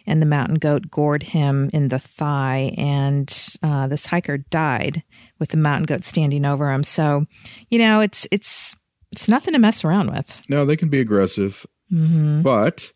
and 0.06 0.22
the 0.22 0.26
mountain 0.26 0.56
goat 0.56 0.92
gored 0.92 1.24
him 1.24 1.70
in 1.74 1.88
the 1.88 2.00
thigh 2.00 2.74
and 2.78 3.56
uh, 3.64 3.88
this 3.88 4.06
hiker 4.06 4.38
died 4.38 5.04
with 5.40 5.50
the 5.50 5.58
mountain 5.58 5.86
goat 5.86 6.04
standing 6.04 6.46
over 6.46 6.72
him 6.72 6.84
so 6.84 7.26
you 7.70 7.80
know 7.80 8.02
it's 8.02 8.28
it's 8.32 8.76
it's 9.14 9.28
nothing 9.28 9.54
to 9.54 9.60
mess 9.60 9.86
around 9.86 10.12
with 10.12 10.42
No, 10.50 10.66
they 10.66 10.76
can 10.76 10.90
be 10.90 11.00
aggressive, 11.00 11.66
mm-hmm. 11.92 12.42
but 12.42 12.92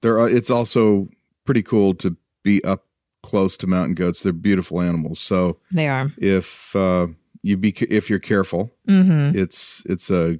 there 0.00 0.18
are, 0.18 0.28
it's 0.28 0.50
also 0.50 1.08
pretty 1.44 1.62
cool 1.62 1.94
to 1.94 2.16
be 2.44 2.62
up 2.64 2.86
close 3.22 3.56
to 3.58 3.66
mountain 3.66 3.94
goats. 3.94 4.22
They're 4.22 4.32
beautiful 4.32 4.80
animals. 4.80 5.20
So 5.20 5.58
they 5.70 5.88
are 5.88 6.12
if 6.18 6.74
uh, 6.76 7.08
you 7.42 7.56
be 7.56 7.70
if 7.90 8.10
you're 8.10 8.18
careful, 8.18 8.72
mm-hmm. 8.88 9.36
it's 9.38 9.82
it's 9.86 10.10
a 10.10 10.38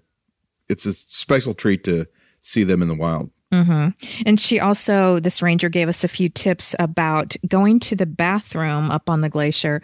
it's 0.69 0.87
a 0.87 0.93
special 0.93 1.55
treat 1.55 1.85
to 1.85 2.07
see 2.43 2.65
them 2.65 2.83
in 2.83 2.89
the 2.89 2.95
wild. 2.95 3.31
hmm 3.53 3.89
And 4.27 4.41
she 4.41 4.59
also, 4.59 5.21
this 5.21 5.43
ranger 5.43 5.69
gave 5.69 5.89
us 5.89 6.03
a 6.03 6.09
few 6.09 6.29
tips 6.29 6.75
about 6.79 7.37
going 7.47 7.79
to 7.81 7.97
the 7.97 8.07
bathroom 8.07 8.91
up 8.91 9.09
on 9.09 9.21
the 9.21 9.29
glacier. 9.29 9.83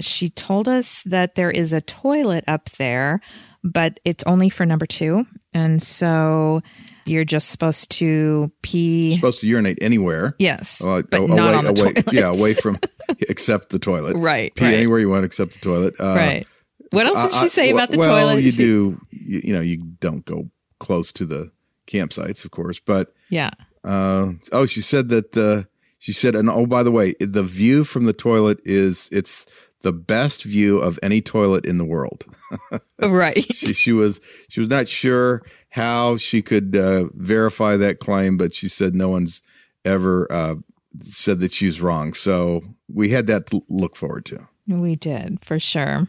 She 0.00 0.30
told 0.30 0.68
us 0.68 1.02
that 1.04 1.34
there 1.34 1.50
is 1.50 1.72
a 1.72 1.80
toilet 1.80 2.44
up 2.46 2.70
there, 2.70 3.20
but 3.64 4.00
it's 4.04 4.24
only 4.24 4.48
for 4.48 4.64
number 4.64 4.86
two. 4.86 5.26
And 5.52 5.82
so 5.82 6.62
you're 7.08 7.24
just 7.24 7.48
supposed 7.50 7.90
to 7.92 8.50
pee. 8.62 9.08
You're 9.10 9.16
supposed 9.16 9.40
to 9.40 9.46
urinate 9.46 9.78
anywhere. 9.80 10.34
Yes, 10.38 10.80
Uh, 10.84 11.02
but 11.10 11.20
a- 11.22 11.26
not 11.26 11.38
away, 11.38 11.54
on 11.54 11.64
the 11.64 11.70
away, 11.82 11.92
toilet. 11.94 12.12
Yeah, 12.12 12.32
away 12.32 12.54
from 12.54 12.78
except 13.28 13.70
the 13.70 13.78
toilet. 13.78 14.16
Right, 14.16 14.54
Pee 14.54 14.64
right. 14.64 14.74
anywhere 14.74 14.98
you 14.98 15.08
want 15.08 15.24
except 15.24 15.54
the 15.54 15.60
toilet. 15.60 15.94
Uh, 16.00 16.14
right. 16.14 16.46
What 16.90 17.06
else 17.06 17.16
did 17.22 17.34
I- 17.34 17.40
she 17.40 17.46
I- 17.46 17.48
say 17.48 17.70
about 17.70 17.90
the 17.90 17.98
well, 17.98 18.26
toilet? 18.28 18.42
you 18.44 18.50
She- 18.50 18.56
do. 18.58 19.00
You, 19.10 19.40
you 19.44 19.52
know, 19.52 19.60
you 19.60 19.78
don't 20.00 20.24
go 20.24 20.50
close 20.78 21.12
to 21.12 21.24
the 21.26 21.50
campsites, 21.86 22.44
of 22.44 22.50
course, 22.50 22.78
but 22.80 23.12
Yeah. 23.30 23.50
uh, 23.84 24.32
oh, 24.52 24.66
she 24.66 24.80
said 24.80 25.08
that 25.08 25.36
uh, 25.36 25.64
she 25.98 26.12
said, 26.12 26.34
and 26.34 26.48
oh, 26.48 26.66
by 26.66 26.82
the 26.82 26.90
way, 26.92 27.14
the 27.20 27.42
view 27.42 27.82
from 27.84 28.04
the 28.04 28.12
toilet 28.12 28.58
is 28.64 29.08
it's 29.10 29.44
the 29.82 29.92
best 29.92 30.42
view 30.44 30.78
of 30.78 30.98
any 31.02 31.20
toilet 31.20 31.64
in 31.66 31.78
the 31.78 31.84
world. 31.84 32.24
Right. 33.00 33.44
she, 33.54 33.72
she 33.74 33.92
was 33.92 34.20
she 34.48 34.60
was 34.60 34.68
not 34.68 34.88
sure 34.88 35.42
how 35.70 36.16
she 36.16 36.42
could 36.42 36.74
uh, 36.74 37.04
verify 37.14 37.76
that 37.76 38.00
claim, 38.00 38.36
but 38.36 38.54
she 38.54 38.68
said 38.68 38.94
no 38.94 39.08
one's 39.08 39.42
ever 39.84 40.30
uh, 40.32 40.56
said 41.00 41.40
that 41.40 41.52
she's 41.52 41.80
wrong. 41.80 42.14
So 42.14 42.62
we 42.92 43.10
had 43.10 43.26
that 43.26 43.46
to 43.48 43.62
look 43.68 43.96
forward 43.96 44.24
to. 44.26 44.46
We 44.66 44.96
did, 44.96 45.38
for 45.44 45.58
sure. 45.58 46.08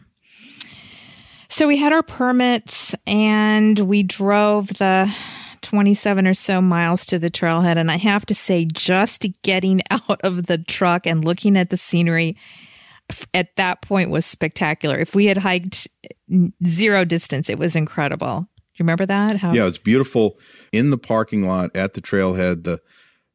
So 1.48 1.66
we 1.66 1.76
had 1.76 1.92
our 1.92 2.02
permits 2.02 2.94
and 3.06 3.78
we 3.78 4.02
drove 4.02 4.68
the 4.68 5.12
27 5.62 6.26
or 6.26 6.34
so 6.34 6.60
miles 6.60 7.04
to 7.06 7.18
the 7.18 7.30
trailhead. 7.30 7.76
And 7.76 7.90
I 7.90 7.96
have 7.96 8.24
to 8.26 8.34
say, 8.34 8.64
just 8.64 9.26
getting 9.42 9.82
out 9.90 10.20
of 10.22 10.46
the 10.46 10.58
truck 10.58 11.06
and 11.06 11.24
looking 11.24 11.56
at 11.56 11.70
the 11.70 11.76
scenery 11.76 12.36
at 13.34 13.56
that 13.56 13.82
point 13.82 14.10
was 14.10 14.24
spectacular. 14.24 14.96
If 14.96 15.14
we 15.14 15.26
had 15.26 15.38
hiked 15.38 15.88
zero 16.64 17.04
distance, 17.04 17.50
it 17.50 17.58
was 17.58 17.74
incredible. 17.74 18.46
You 18.80 18.84
remember 18.84 19.04
that? 19.04 19.36
How, 19.36 19.52
Yeah, 19.52 19.66
it's 19.66 19.76
beautiful 19.76 20.38
in 20.72 20.88
the 20.88 20.96
parking 20.96 21.46
lot 21.46 21.70
at 21.76 21.92
the 21.92 22.00
trailhead. 22.00 22.64
The 22.64 22.80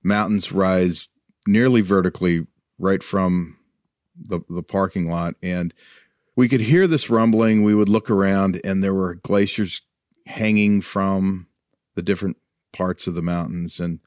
mountains 0.04 0.52
rise 0.52 1.08
nearly 1.46 1.82
vertically 1.82 2.48
right 2.80 3.04
from 3.04 3.56
the 4.20 4.40
the 4.50 4.64
parking 4.64 5.08
lot, 5.08 5.36
and 5.44 5.72
we 6.36 6.50
could 6.50 6.62
hear 6.62 6.88
this 6.88 7.12
rumbling. 7.12 7.62
We 7.62 7.76
would 7.76 7.90
look 7.90 8.10
around, 8.10 8.60
and 8.64 8.84
there 8.84 8.96
were 8.96 9.14
glaciers 9.14 9.84
hanging 10.26 10.82
from 10.82 11.46
the 11.94 12.02
different 12.02 12.38
parts 12.74 13.06
of 13.06 13.14
the 13.14 13.22
mountains, 13.22 13.80
and 13.80 14.00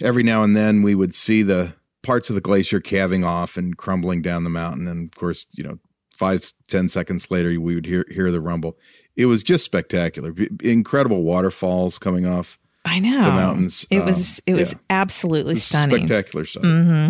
every 0.00 0.22
now 0.22 0.44
and 0.44 0.54
then 0.54 0.80
we 0.82 0.94
would 0.94 1.12
see 1.12 1.42
the 1.42 1.74
parts 2.04 2.28
of 2.28 2.36
the 2.36 2.40
glacier 2.40 2.78
calving 2.78 3.24
off 3.24 3.56
and 3.56 3.76
crumbling 3.76 4.22
down 4.22 4.44
the 4.44 4.50
mountain. 4.50 4.86
And 4.86 5.12
of 5.12 5.18
course, 5.18 5.44
you 5.56 5.64
know, 5.64 5.80
five 6.16 6.52
ten 6.68 6.88
seconds 6.88 7.32
later, 7.32 7.48
we 7.60 7.74
would 7.74 7.86
hear 7.86 8.06
hear 8.08 8.30
the 8.30 8.40
rumble. 8.40 8.78
It 9.16 9.26
was 9.26 9.42
just 9.42 9.64
spectacular. 9.64 10.32
B- 10.32 10.48
incredible 10.62 11.22
waterfalls 11.22 11.98
coming 11.98 12.26
off 12.26 12.58
I 12.84 12.98
know. 12.98 13.24
the 13.24 13.32
mountains. 13.32 13.86
It 13.90 13.98
Um, 13.98 14.06
was 14.06 14.40
it 14.46 14.54
was 14.54 14.72
yeah. 14.72 14.78
absolutely 14.90 15.52
It 15.52 15.56
was 15.56 15.64
stunning. 15.64 16.06
spectacular 16.06 16.44
sight. 16.46 16.64
hmm 16.64 17.08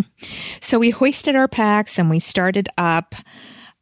So 0.61 0.79
we 0.79 0.89
hoisted 0.91 1.35
our 1.35 1.47
packs 1.47 1.97
and 1.97 2.09
we 2.09 2.19
started 2.19 2.69
up. 2.77 3.15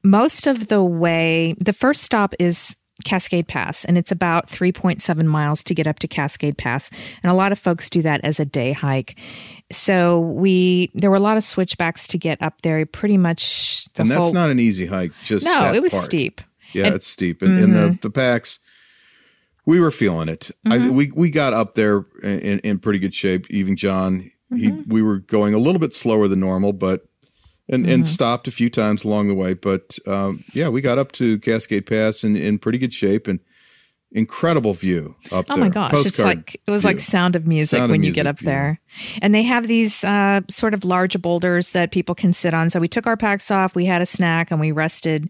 Most 0.03 0.47
of 0.47 0.67
the 0.67 0.83
way, 0.83 1.55
the 1.59 1.73
first 1.73 2.03
stop 2.03 2.33
is 2.39 2.75
Cascade 3.05 3.47
Pass, 3.47 3.83
and 3.85 3.97
it's 3.97 4.11
about 4.11 4.47
3.7 4.47 5.25
miles 5.25 5.63
to 5.63 5.73
get 5.75 5.87
up 5.87 5.97
to 5.99 6.07
Cascade 6.07 6.57
Pass. 6.57 6.89
And 7.23 7.31
a 7.31 7.35
lot 7.35 7.51
of 7.51 7.57
folks 7.59 7.89
do 7.89 8.01
that 8.03 8.21
as 8.23 8.39
a 8.39 8.45
day 8.45 8.73
hike. 8.73 9.17
So 9.71 10.19
we, 10.19 10.91
there 10.93 11.09
were 11.09 11.15
a 11.17 11.21
lot 11.21 11.37
of 11.37 11.43
switchbacks 11.43 12.07
to 12.07 12.17
get 12.17 12.41
up 12.41 12.61
there. 12.61 12.85
Pretty 12.85 13.17
much 13.17 13.85
the 13.93 14.01
And 14.03 14.11
that's 14.11 14.21
whole. 14.21 14.33
not 14.33 14.49
an 14.49 14.59
easy 14.59 14.85
hike. 14.85 15.11
Just 15.23 15.45
no, 15.45 15.73
it 15.73 15.81
was 15.81 15.91
part. 15.93 16.05
steep. 16.05 16.41
Yeah, 16.73 16.87
And- 16.87 16.95
it's 16.95 17.07
steep, 17.07 17.41
and, 17.41 17.59
and 17.59 17.75
the 17.75 17.97
the 18.01 18.09
packs. 18.09 18.59
We 19.65 19.79
were 19.79 19.91
feeling 19.91 20.27
it. 20.27 20.49
Mm-hmm. 20.65 20.93
we 20.95 21.11
we 21.11 21.29
got 21.29 21.53
up 21.53 21.75
there 21.75 22.05
in, 22.23 22.59
in 22.59 22.79
pretty 22.79 22.99
good 22.99 23.13
shape. 23.13 23.45
Even 23.49 23.75
John, 23.75 24.31
he 24.49 24.67
Mm-hmm. 24.71 24.91
we 24.91 25.01
were 25.01 25.19
going 25.19 25.53
a 25.53 25.59
little 25.59 25.79
bit 25.79 25.93
slower 25.93 26.27
than 26.27 26.39
normal, 26.39 26.73
but 26.73 27.05
and 27.69 27.83
Mm-hmm. 27.83 27.91
and 27.93 28.07
stopped 28.07 28.47
a 28.47 28.51
few 28.51 28.69
times 28.69 29.05
along 29.05 29.27
the 29.27 29.35
way. 29.35 29.53
But 29.53 29.99
um, 30.07 30.43
yeah, 30.53 30.67
we 30.69 30.81
got 30.81 30.97
up 30.97 31.11
to 31.13 31.37
Cascade 31.39 31.85
Pass 31.85 32.23
in 32.23 32.35
in 32.35 32.57
pretty 32.57 32.79
good 32.79 32.93
shape 32.93 33.27
and 33.27 33.39
incredible 34.13 34.73
view 34.73 35.15
up 35.31 35.45
there. 35.47 35.53
Oh 35.55 35.55
there. 35.55 35.57
my 35.65 35.69
gosh, 35.69 36.05
it's 36.05 36.19
like 36.19 36.59
it 36.67 36.71
was 36.71 36.83
like 36.83 36.99
sound 36.99 37.35
of 37.37 37.47
music 37.47 37.77
Sound 37.77 37.83
of 37.85 37.89
when 37.91 38.03
you 38.03 38.11
get 38.11 38.27
up 38.27 38.39
view. 38.39 38.47
there. 38.47 38.79
And 39.21 39.33
they 39.33 39.43
have 39.43 39.67
these 39.67 40.03
uh, 40.03 40.41
sort 40.49 40.73
of 40.73 40.83
large 40.83 41.21
boulders 41.21 41.69
that 41.69 41.91
people 41.91 42.13
can 42.15 42.33
sit 42.33 42.53
on. 42.53 42.69
So 42.69 42.79
we 42.79 42.89
took 42.89 43.07
our 43.07 43.15
packs 43.15 43.49
off, 43.51 43.73
we 43.75 43.85
had 43.85 44.01
a 44.01 44.05
snack, 44.05 44.51
and 44.51 44.59
we 44.59 44.71
rested, 44.73 45.29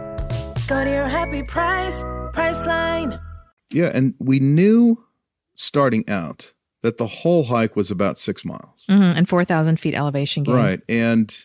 Go 0.71 0.85
to 0.85 0.89
your 0.89 1.09
happy 1.09 1.43
price, 1.43 2.01
Priceline. 2.33 3.19
Yeah, 3.71 3.91
and 3.93 4.13
we 4.19 4.39
knew 4.39 5.03
starting 5.53 6.07
out 6.09 6.53
that 6.81 6.97
the 6.97 7.07
whole 7.07 7.43
hike 7.43 7.75
was 7.75 7.91
about 7.91 8.17
six 8.17 8.45
miles. 8.45 8.85
Mhm, 8.89 9.17
And 9.17 9.27
4,000 9.27 9.81
feet 9.81 9.93
elevation 9.93 10.43
gain. 10.43 10.55
Right. 10.55 10.79
And 10.87 11.35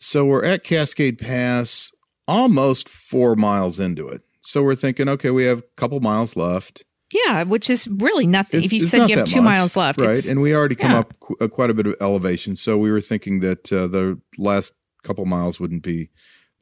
so 0.00 0.24
we're 0.24 0.44
at 0.44 0.64
Cascade 0.64 1.16
Pass 1.18 1.92
almost 2.26 2.88
four 2.88 3.36
miles 3.36 3.78
into 3.78 4.08
it. 4.08 4.22
So 4.42 4.64
we're 4.64 4.74
thinking, 4.74 5.08
okay, 5.10 5.30
we 5.30 5.44
have 5.44 5.58
a 5.60 5.64
couple 5.76 6.00
miles 6.00 6.34
left. 6.34 6.84
Yeah, 7.14 7.44
which 7.44 7.70
is 7.70 7.86
really 7.86 8.26
nothing. 8.26 8.58
It's- 8.58 8.66
if 8.66 8.72
you 8.72 8.80
said 8.80 9.08
you 9.08 9.16
have 9.16 9.26
two 9.28 9.42
much, 9.42 9.44
miles 9.54 9.76
left, 9.76 10.00
Right. 10.00 10.10
it's- 10.10 10.28
And 10.28 10.42
we 10.42 10.52
already 10.56 10.74
come 10.74 10.90
yeah. 10.90 10.98
up 10.98 11.14
qu- 11.20 11.36
uh, 11.40 11.46
quite 11.46 11.70
a 11.70 11.74
bit 11.74 11.86
of 11.86 11.94
elevation. 12.00 12.56
So 12.56 12.76
we 12.76 12.90
were 12.90 13.00
thinking 13.00 13.38
that 13.40 13.72
uh, 13.72 13.86
the 13.86 14.20
last 14.36 14.72
couple 15.04 15.24
miles 15.24 15.60
wouldn't 15.60 15.84
be 15.84 16.10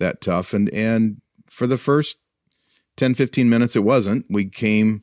that 0.00 0.20
tough. 0.20 0.52
And, 0.52 0.68
and 0.74 1.22
for 1.54 1.66
the 1.66 1.78
first 1.78 2.16
10, 2.96 3.14
15 3.14 3.48
minutes, 3.48 3.76
it 3.76 3.84
wasn't. 3.84 4.26
We 4.28 4.46
came 4.46 5.02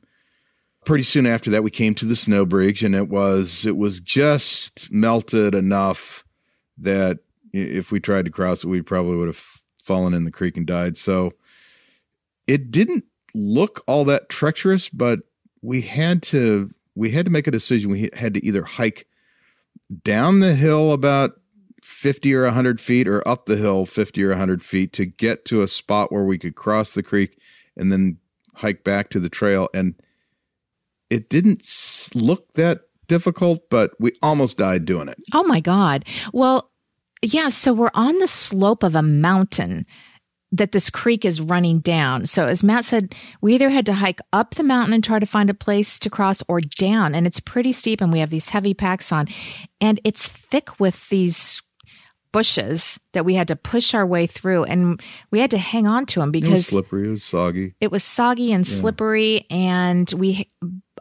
pretty 0.85 1.03
soon 1.03 1.25
after 1.25 1.49
that, 1.51 1.63
we 1.63 1.71
came 1.71 1.95
to 1.95 2.05
the 2.05 2.15
snow 2.15 2.45
bridge 2.45 2.83
and 2.83 2.95
it 2.95 3.07
was, 3.07 3.65
it 3.65 3.77
was 3.77 3.99
just 3.99 4.91
melted 4.91 5.55
enough 5.55 6.23
that 6.77 7.19
if 7.53 7.91
we 7.91 7.99
tried 7.99 8.25
to 8.25 8.31
cross 8.31 8.63
it, 8.63 8.67
we 8.67 8.81
probably 8.81 9.15
would 9.15 9.27
have 9.27 9.43
fallen 9.83 10.13
in 10.13 10.25
the 10.25 10.31
creek 10.31 10.57
and 10.57 10.65
died. 10.65 10.97
So 10.97 11.31
it 12.47 12.71
didn't 12.71 13.05
look 13.33 13.83
all 13.87 14.03
that 14.05 14.29
treacherous, 14.29 14.89
but 14.89 15.19
we 15.61 15.81
had 15.81 16.21
to 16.23 16.71
we 16.95 17.11
had 17.11 17.25
to 17.25 17.31
make 17.31 17.47
a 17.47 17.51
decision. 17.51 17.89
We 17.89 18.09
had 18.13 18.33
to 18.33 18.45
either 18.45 18.63
hike 18.63 19.07
down 20.03 20.39
the 20.39 20.55
hill 20.55 20.91
about 20.91 21.39
50 21.81 22.33
or 22.33 22.43
100 22.43 22.79
feet 22.79 23.07
or 23.07 23.27
up 23.27 23.45
the 23.45 23.57
hill 23.57 23.85
50 23.85 24.23
or 24.23 24.29
100 24.29 24.63
feet 24.63 24.93
to 24.93 25.05
get 25.05 25.45
to 25.45 25.61
a 25.61 25.67
spot 25.67 26.11
where 26.11 26.23
we 26.23 26.37
could 26.37 26.55
cross 26.55 26.93
the 26.93 27.03
creek 27.03 27.37
and 27.75 27.91
then 27.91 28.17
hike 28.55 28.83
back 28.83 29.09
to 29.09 29.19
the 29.19 29.29
trail. 29.29 29.69
And 29.73 29.95
it 31.09 31.29
didn't 31.29 31.67
look 32.13 32.53
that 32.53 32.81
difficult, 33.07 33.69
but 33.69 33.91
we 33.99 34.13
almost 34.21 34.57
died 34.57 34.85
doing 34.85 35.07
it. 35.07 35.17
Oh 35.33 35.43
my 35.43 35.59
God. 35.59 36.05
Well, 36.31 36.71
yeah. 37.21 37.49
So 37.49 37.73
we're 37.73 37.91
on 37.93 38.17
the 38.19 38.27
slope 38.27 38.83
of 38.83 38.95
a 38.95 39.01
mountain 39.01 39.85
that 40.53 40.73
this 40.73 40.89
creek 40.89 41.23
is 41.23 41.39
running 41.39 41.79
down. 41.79 42.25
So 42.25 42.45
as 42.45 42.63
Matt 42.63 42.85
said, 42.85 43.15
we 43.41 43.55
either 43.55 43.69
had 43.69 43.85
to 43.85 43.93
hike 43.93 44.19
up 44.33 44.55
the 44.55 44.63
mountain 44.63 44.93
and 44.93 45.03
try 45.03 45.17
to 45.17 45.25
find 45.25 45.49
a 45.49 45.53
place 45.53 45.97
to 45.99 46.09
cross 46.09 46.43
or 46.47 46.59
down. 46.59 47.15
And 47.15 47.25
it's 47.25 47.39
pretty 47.39 47.71
steep 47.71 48.01
and 48.01 48.11
we 48.11 48.19
have 48.19 48.29
these 48.29 48.49
heavy 48.49 48.73
packs 48.73 49.11
on 49.11 49.27
and 49.79 49.99
it's 50.03 50.27
thick 50.27 50.79
with 50.79 51.09
these 51.09 51.61
bushes 52.31 52.99
that 53.13 53.25
we 53.25 53.35
had 53.35 53.47
to 53.47 53.55
push 53.55 53.93
our 53.93 54.05
way 54.05 54.25
through 54.27 54.63
and 54.65 55.01
we 55.31 55.39
had 55.39 55.51
to 55.51 55.57
hang 55.57 55.87
on 55.87 56.05
to 56.05 56.19
them 56.19 56.29
It 56.29 56.41
was 56.41 56.41
because 56.43 56.65
slippery, 56.67 57.07
it 57.07 57.11
was 57.11 57.23
soggy. 57.23 57.73
it 57.81 57.91
was 57.91 58.03
soggy 58.03 58.51
and 58.53 58.65
slippery 58.65 59.45
and 59.49 60.11
we 60.17 60.49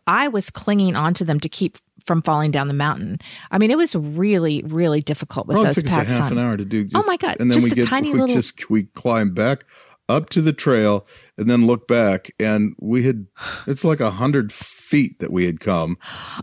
i 0.06 0.28
was 0.28 0.50
clinging 0.50 0.96
onto 0.96 1.24
them 1.24 1.38
to 1.40 1.48
keep 1.48 1.76
from 2.04 2.22
falling 2.22 2.50
down 2.50 2.66
the 2.68 2.74
mountain 2.74 3.18
i 3.50 3.58
mean 3.58 3.70
it 3.70 3.76
was 3.78 3.94
really 3.94 4.62
really 4.66 5.00
difficult 5.02 5.46
with 5.46 5.56
Oh, 5.58 5.60
it 5.60 5.64
those 5.66 5.76
took 5.76 5.86
us 5.92 6.10
a 6.10 6.12
half 6.14 6.32
on 6.32 6.38
an 6.38 6.44
hour 6.44 6.56
to 6.56 6.64
do. 6.64 6.88
Oh 6.94 7.04
my 7.06 7.16
God, 7.16 7.36
And 7.38 7.50
then 7.50 7.58
just 7.60 7.70
we 7.70 7.74
get 7.76 7.86
tiny 7.86 8.12
we 8.12 8.20
little- 8.20 8.34
just 8.34 8.68
we 8.70 8.84
climb 8.84 9.32
back 9.34 9.64
up 10.08 10.28
to 10.30 10.42
the 10.42 10.52
trail 10.52 11.06
and 11.38 11.48
then 11.48 11.64
look 11.64 11.86
back, 11.86 12.32
and 12.40 12.74
we 12.80 13.04
had 13.04 13.26
it's 13.68 13.84
like 13.84 14.00
a 14.00 14.10
hundred 14.10 14.52
feet 14.52 15.20
that 15.20 15.30
we 15.32 15.46
had 15.46 15.60
come, 15.60 15.96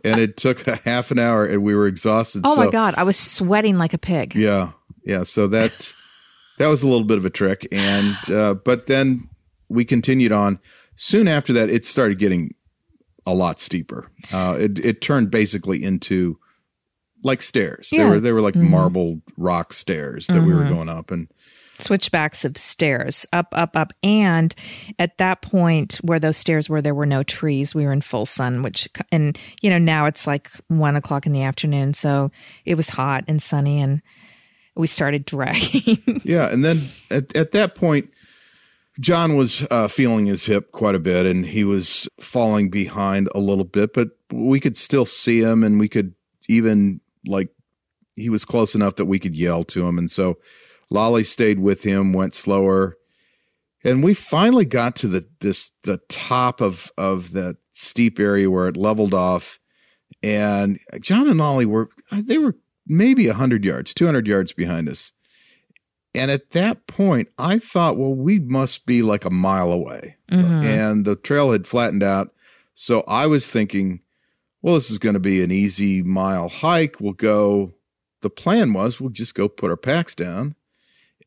and 0.06 0.22
it 0.22 0.38
took 0.38 0.66
a 0.68 0.78
half 0.86 1.12
an 1.12 1.20
hour, 1.20 1.44
and 1.46 1.62
we 1.64 1.76
were 1.76 1.86
exhausted. 1.86 2.44
oh 2.46 2.56
so, 2.56 2.64
my 2.64 2.72
god 2.72 2.94
i 2.96 3.04
was 3.04 3.18
sweating 3.18 3.78
like 3.78 3.94
a 3.94 3.98
pig 3.98 4.34
Yeah, 4.36 4.72
yeah. 5.08 5.24
So 5.24 5.48
that 5.48 5.94
that 6.60 6.68
was 6.68 6.84
a 6.84 6.88
little 6.88 7.06
bit 7.06 7.18
of 7.18 7.26
a 7.26 7.30
trick, 7.30 7.68
and 7.72 8.16
uh, 8.30 8.54
but 8.54 8.88
then 8.88 9.30
we 9.70 9.86
continued 9.86 10.32
on. 10.32 10.60
Soon 10.96 11.28
after 11.28 11.54
that, 11.54 11.70
it 11.70 11.86
started 11.86 12.20
getting 12.20 12.54
a 13.26 13.34
lot 13.34 13.60
steeper. 13.60 14.12
Uh, 14.32 14.58
it 14.60 14.80
it 14.84 15.02
turned 15.02 15.32
basically 15.32 15.84
into 15.84 16.38
like 17.24 17.42
stairs. 17.42 17.90
Yeah. 17.92 18.04
They 18.04 18.10
were 18.10 18.20
they 18.20 18.32
were 18.32 18.42
like 18.42 18.56
marble 18.56 19.22
rock 19.38 19.74
stairs 19.74 20.28
that 20.28 20.44
we 20.44 20.54
were 20.54 20.62
Mhm. 20.64 20.70
going 20.70 20.90
up, 20.90 21.12
and 21.12 21.28
switchbacks 21.80 22.44
of 22.44 22.58
stairs 22.58 23.26
up, 23.34 23.48
up, 23.52 23.76
up. 23.76 23.94
And 24.02 24.56
at 24.98 25.18
that 25.20 25.44
point 25.44 25.96
where 26.02 26.20
those 26.20 26.36
stairs 26.38 26.68
were, 26.70 26.82
there 26.82 26.96
were 26.96 27.06
no 27.06 27.22
trees. 27.22 27.76
We 27.76 27.86
were 27.86 27.92
in 27.94 28.02
full 28.02 28.26
sun, 28.26 28.64
which, 28.64 28.90
and 29.12 29.38
you 29.62 29.70
know, 29.70 29.78
now 29.78 30.08
it's 30.08 30.26
like 30.26 30.50
one 30.70 30.96
o'clock 30.96 31.28
in 31.28 31.34
the 31.34 31.44
afternoon. 31.44 31.94
So 31.94 32.32
it 32.66 32.74
was 32.76 32.90
hot 32.90 33.26
and 33.28 33.40
sunny 33.40 33.80
and 33.80 34.02
we 34.78 34.88
started 34.88 35.26
dragging. 35.26 36.22
yeah. 36.24 36.50
And 36.50 36.64
then 36.64 36.82
at, 37.10 37.36
at 37.36 37.52
that 37.52 37.76
point, 37.76 38.10
John 39.00 39.36
was 39.38 39.66
uh, 39.70 39.88
feeling 39.88 40.26
his 40.26 40.46
hip 40.46 40.72
quite 40.72 40.96
a 40.96 41.00
bit 41.00 41.26
and 41.26 41.46
he 41.46 41.64
was 41.64 42.10
falling 42.20 42.70
behind 42.70 43.30
a 43.36 43.40
little 43.40 43.64
bit, 43.64 43.94
but 43.94 44.10
we 44.32 44.60
could 44.60 44.78
still 44.78 45.06
see 45.06 45.42
him 45.42 45.64
and 45.64 45.80
we 45.80 45.88
could 45.88 46.14
even 46.50 47.02
like 47.26 47.50
he 48.16 48.30
was 48.30 48.46
close 48.46 48.74
enough 48.74 48.96
that 48.96 49.06
we 49.06 49.20
could 49.20 49.36
yell 49.36 49.64
to 49.66 49.86
him. 49.88 49.98
And 49.98 50.10
so 50.10 50.38
Lolly 50.90 51.24
stayed 51.24 51.60
with 51.60 51.84
him, 51.84 52.14
went 52.14 52.34
slower. 52.34 52.98
And 53.84 54.04
we 54.04 54.14
finally 54.14 54.66
got 54.66 54.96
to 54.98 55.08
the 55.08 55.28
this 55.40 55.70
the 55.84 56.00
top 56.10 56.62
of 56.62 56.92
of 56.98 57.32
that 57.34 57.58
steep 57.72 58.20
area 58.20 58.50
where 58.50 58.68
it 58.68 58.76
leveled 58.76 59.14
off. 59.14 59.60
And 60.24 60.80
John 61.00 61.30
and 61.30 61.38
Lolly 61.38 61.66
were 61.66 61.90
they 62.12 62.40
were 62.40 62.56
maybe 62.88 63.28
100 63.28 63.66
yards, 63.66 63.94
200 63.94 64.28
yards 64.28 64.54
behind 64.54 64.90
us. 64.90 65.12
And 66.14 66.32
at 66.32 66.52
that 66.52 66.88
point, 66.88 67.30
I 67.38 67.60
thought, 67.60 67.98
well, 67.98 68.14
we 68.14 68.40
must 68.40 68.86
be 68.86 69.02
like 69.02 69.26
a 69.26 69.30
mile 69.30 69.72
away. 69.72 70.16
Mm-hmm. 70.32 70.66
And 70.66 71.06
the 71.06 71.16
trail 71.16 71.52
had 71.52 71.68
flattened 71.68 72.04
out. 72.04 72.34
So 72.74 73.02
I 73.08 73.28
was 73.28 73.52
thinking, 73.52 74.02
well, 74.62 74.76
this 74.76 74.90
is 74.90 74.98
going 74.98 75.14
to 75.14 75.20
be 75.20 75.44
an 75.44 75.52
easy 75.52 76.02
mile 76.02 76.50
hike. 76.50 77.00
We'll 77.00 77.14
go. 77.14 77.74
The 78.22 78.30
plan 78.30 78.74
was 78.74 79.00
we'll 79.00 79.12
just 79.12 79.36
go 79.36 79.48
put 79.48 79.70
our 79.70 79.78
packs 79.78 80.16
down 80.16 80.56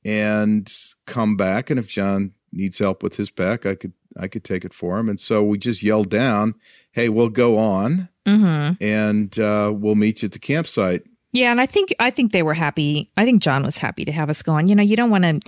and 0.04 0.72
come 1.06 1.36
back. 1.36 1.70
And 1.70 1.78
if 1.78 1.86
John 1.86 2.32
needs 2.52 2.78
help 2.78 3.02
with 3.02 3.16
his 3.16 3.30
pack, 3.30 3.66
I 3.66 3.74
could 3.74 3.92
I 4.18 4.28
could 4.28 4.44
take 4.44 4.64
it 4.64 4.74
for 4.74 4.98
him. 4.98 5.08
And 5.08 5.20
so 5.20 5.42
we 5.42 5.58
just 5.58 5.82
yelled 5.82 6.10
down, 6.10 6.54
"Hey, 6.90 7.08
we'll 7.08 7.28
go 7.28 7.58
on, 7.58 8.08
mm-hmm. 8.26 8.82
and 8.82 9.38
uh, 9.38 9.72
we'll 9.74 9.94
meet 9.94 10.22
you 10.22 10.26
at 10.26 10.32
the 10.32 10.38
campsite." 10.38 11.04
Yeah, 11.32 11.50
and 11.50 11.60
I 11.60 11.66
think 11.66 11.94
I 12.00 12.10
think 12.10 12.32
they 12.32 12.42
were 12.42 12.54
happy. 12.54 13.10
I 13.16 13.24
think 13.24 13.42
John 13.42 13.62
was 13.62 13.78
happy 13.78 14.04
to 14.04 14.12
have 14.12 14.30
us 14.30 14.42
go 14.42 14.52
on. 14.52 14.66
You 14.66 14.74
know, 14.74 14.82
you 14.82 14.96
don't 14.96 15.10
want 15.10 15.24
to 15.24 15.40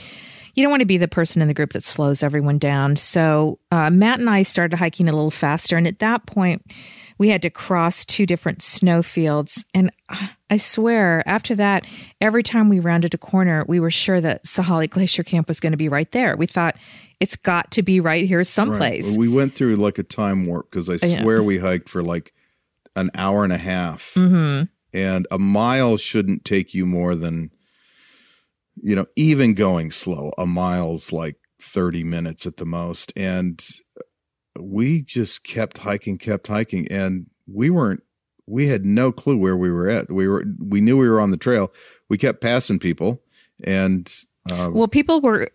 you 0.55 0.63
don't 0.63 0.71
want 0.71 0.81
to 0.81 0.87
be 0.87 0.99
the 0.99 1.09
person 1.09 1.43
in 1.43 1.49
the 1.49 1.55
group 1.55 1.73
that 1.73 1.83
slows 1.83 2.23
everyone 2.23 2.59
down. 2.59 2.97
So 2.97 3.59
uh, 3.71 3.91
Matt 3.91 4.21
and 4.21 4.29
I 4.29 4.43
started 4.43 4.77
hiking 4.77 5.09
a 5.09 5.13
little 5.13 5.31
faster, 5.31 5.77
and 5.77 5.87
at 5.87 5.99
that 6.01 6.27
point, 6.27 6.63
we 7.19 7.29
had 7.31 7.43
to 7.43 7.51
cross 7.51 8.05
two 8.05 8.27
different 8.27 8.63
snow 8.63 9.03
fields. 9.03 9.65
And 9.75 9.91
uh, 10.09 10.29
I 10.51 10.57
swear, 10.59 11.27
after 11.27 11.55
that, 11.57 11.85
every 12.21 12.43
time 12.43 12.69
we 12.69 12.81
rounded 12.81 13.15
a 13.15 13.19
corner, 13.19 13.65
we 13.67 13.81
were 13.81 13.91
sure 13.91 14.21
that 14.21 14.45
Sahale 14.45 14.89
Glacier 14.89 15.23
Camp 15.23 15.49
was 15.49 15.59
going 15.59 15.73
to 15.73 15.77
be 15.77 15.89
right 15.89 16.11
there. 16.13 16.37
We 16.37 16.47
thought 16.47 16.77
it's 17.19 17.37
got 17.37 17.71
to 17.73 17.83
be 17.83 18.01
right 18.01 18.27
here 18.27 18.45
someplace. 18.45 19.09
Right. 19.09 19.19
We 19.19 19.29
went 19.29 19.55
through 19.55 19.77
like 19.77 19.99
a 19.99 20.03
time 20.03 20.47
warp 20.47 20.71
because 20.71 20.89
I 20.89 20.99
swear 20.99 21.39
yeah. 21.39 21.43
we 21.43 21.59
hiked 21.59 21.89
for 21.89 22.03
like 22.03 22.35
an 22.95 23.11
hour 23.15 23.43
and 23.43 23.53
a 23.53 23.59
half. 23.59 24.13
Mm-hmm 24.15 24.65
and 24.93 25.27
a 25.31 25.39
mile 25.39 25.97
shouldn't 25.97 26.45
take 26.45 26.75
you 26.75 26.87
more 26.87 27.15
than 27.15 27.51
you 28.83 28.97
know 28.97 29.07
even 29.17 29.55
going 29.55 29.91
slow 29.91 30.33
a 30.39 30.47
mile's 30.47 31.13
like 31.13 31.37
30 31.63 32.05
minutes 32.05 32.47
at 32.47 32.57
the 32.57 32.67
most. 32.67 33.13
And 33.17 33.65
we 34.59 35.03
just 35.03 35.45
kept 35.45 35.79
hiking 35.79 36.19
kept 36.19 36.49
hiking 36.49 36.87
and 36.89 37.27
we 37.47 37.71
weren't 37.71 38.03
we 38.47 38.67
had 38.67 38.85
no 38.85 39.13
clue 39.13 39.39
where 39.39 39.57
we 39.57 39.71
were 39.71 39.89
at. 39.89 40.11
We 40.11 40.29
were 40.29 40.45
we 40.59 40.81
knew 40.81 40.97
we 40.97 41.09
were 41.09 41.21
on 41.21 41.31
the 41.31 41.37
trail. 41.37 41.73
We 42.09 42.19
kept 42.19 42.41
passing 42.41 42.79
people 42.79 43.23
and 43.65 44.13
uh, 44.51 44.71
well 44.73 44.89
people 44.89 45.21
were 45.21 45.49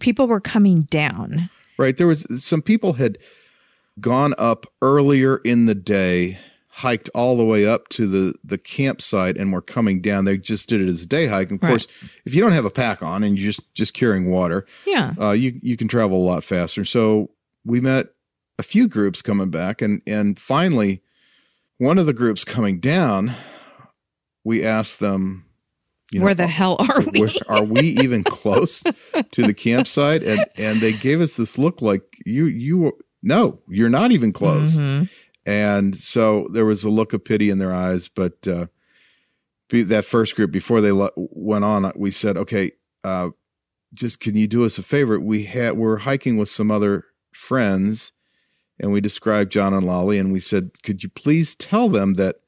people 0.00 0.28
were 0.28 0.40
coming 0.40 0.82
down. 0.82 1.50
Right. 1.78 1.96
There 1.96 2.06
was 2.06 2.26
some 2.42 2.62
people 2.62 2.94
had 2.94 3.18
gone 4.00 4.34
up 4.38 4.66
earlier 4.82 5.38
in 5.38 5.66
the 5.66 5.74
day 5.74 6.38
hiked 6.78 7.10
all 7.12 7.36
the 7.36 7.44
way 7.44 7.66
up 7.66 7.88
to 7.88 8.06
the 8.06 8.34
the 8.44 8.56
campsite 8.56 9.36
and 9.36 9.52
were 9.52 9.60
coming 9.60 10.00
down. 10.00 10.24
They 10.24 10.38
just 10.38 10.68
did 10.68 10.80
it 10.80 10.88
as 10.88 11.02
a 11.02 11.06
day 11.06 11.26
hike. 11.26 11.50
And 11.50 11.58
of 11.58 11.62
right. 11.64 11.70
course, 11.70 11.88
if 12.24 12.34
you 12.34 12.40
don't 12.40 12.52
have 12.52 12.64
a 12.64 12.70
pack 12.70 13.02
on 13.02 13.24
and 13.24 13.36
you're 13.36 13.50
just 13.50 13.74
just 13.74 13.94
carrying 13.94 14.30
water, 14.30 14.64
yeah, 14.86 15.14
uh, 15.20 15.32
you 15.32 15.58
you 15.60 15.76
can 15.76 15.88
travel 15.88 16.18
a 16.18 16.26
lot 16.26 16.44
faster. 16.44 16.84
So 16.84 17.30
we 17.64 17.80
met 17.80 18.08
a 18.58 18.62
few 18.62 18.86
groups 18.86 19.22
coming 19.22 19.50
back, 19.50 19.82
and 19.82 20.02
and 20.06 20.38
finally, 20.38 21.02
one 21.78 21.98
of 21.98 22.06
the 22.06 22.12
groups 22.12 22.44
coming 22.44 22.78
down, 22.78 23.34
we 24.44 24.64
asked 24.64 25.00
them. 25.00 25.46
You 26.10 26.20
know, 26.20 26.24
where 26.24 26.34
the 26.34 26.46
hell 26.46 26.76
are 26.78 27.02
we? 27.12 27.28
are 27.48 27.64
we 27.64 27.80
even 27.80 28.24
close 28.24 28.82
to 29.32 29.42
the 29.42 29.52
campsite? 29.52 30.22
And 30.22 30.46
and 30.56 30.80
they 30.80 30.92
gave 30.92 31.20
us 31.20 31.36
this 31.36 31.58
look 31.58 31.82
like 31.82 32.02
you 32.24 32.46
you 32.46 32.92
no, 33.20 33.58
you're 33.68 33.88
not 33.88 34.12
even 34.12 34.32
close. 34.32 34.76
Mm-hmm. 34.76 35.06
And 35.48 35.96
so 35.96 36.46
there 36.52 36.66
was 36.66 36.84
a 36.84 36.90
look 36.90 37.14
of 37.14 37.24
pity 37.24 37.48
in 37.48 37.56
their 37.56 37.72
eyes. 37.72 38.06
But 38.06 38.46
uh, 38.46 38.66
that 39.70 40.04
first 40.04 40.36
group, 40.36 40.50
before 40.50 40.82
they 40.82 40.92
went 41.16 41.64
on, 41.64 41.90
we 41.96 42.10
said, 42.10 42.36
okay, 42.36 42.72
uh, 43.02 43.30
just 43.94 44.20
can 44.20 44.36
you 44.36 44.46
do 44.46 44.66
us 44.66 44.76
a 44.76 44.82
favor? 44.82 45.18
We 45.18 45.44
had 45.44 45.78
we're 45.78 46.00
hiking 46.00 46.36
with 46.36 46.50
some 46.50 46.70
other 46.70 47.06
friends, 47.32 48.12
and 48.78 48.92
we 48.92 49.00
described 49.00 49.50
John 49.50 49.72
and 49.72 49.86
Lolly, 49.86 50.18
and 50.18 50.34
we 50.34 50.40
said, 50.40 50.82
could 50.82 51.02
you 51.02 51.08
please 51.08 51.54
tell 51.54 51.88
them 51.88 52.14
that 52.14 52.40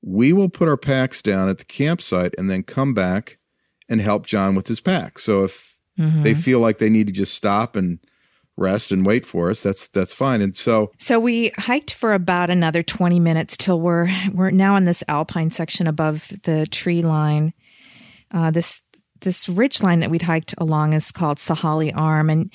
we 0.00 0.32
will 0.32 0.48
put 0.48 0.68
our 0.68 0.78
packs 0.78 1.20
down 1.20 1.50
at 1.50 1.58
the 1.58 1.66
campsite 1.66 2.34
and 2.38 2.48
then 2.48 2.62
come 2.62 2.94
back 2.94 3.36
and 3.90 4.00
help 4.00 4.24
John 4.24 4.54
with 4.54 4.68
his 4.68 4.80
pack. 4.80 5.18
So 5.18 5.44
if 5.44 5.76
mm-hmm. 5.98 6.22
they 6.22 6.32
feel 6.32 6.60
like 6.60 6.78
they 6.78 6.88
need 6.88 7.08
to 7.08 7.12
just 7.12 7.34
stop 7.34 7.76
and 7.76 7.98
rest 8.56 8.92
and 8.92 9.06
wait 9.06 9.24
for 9.24 9.50
us 9.50 9.60
that's 9.62 9.88
that's 9.88 10.12
fine. 10.12 10.42
And 10.42 10.54
so 10.54 10.92
so 10.98 11.18
we 11.18 11.52
hiked 11.56 11.94
for 11.94 12.12
about 12.12 12.50
another 12.50 12.82
20 12.82 13.18
minutes 13.20 13.56
till 13.56 13.80
we're 13.80 14.10
we're 14.32 14.50
now 14.50 14.76
in 14.76 14.84
this 14.84 15.02
alpine 15.08 15.50
section 15.50 15.86
above 15.86 16.28
the 16.44 16.66
tree 16.66 17.02
line. 17.02 17.52
Uh, 18.30 18.50
this 18.50 18.80
this 19.20 19.48
ridge 19.48 19.82
line 19.82 20.00
that 20.00 20.10
we'd 20.10 20.22
hiked 20.22 20.54
along 20.58 20.92
is 20.92 21.12
called 21.12 21.38
Sahale 21.38 21.92
arm 21.94 22.28
and 22.28 22.52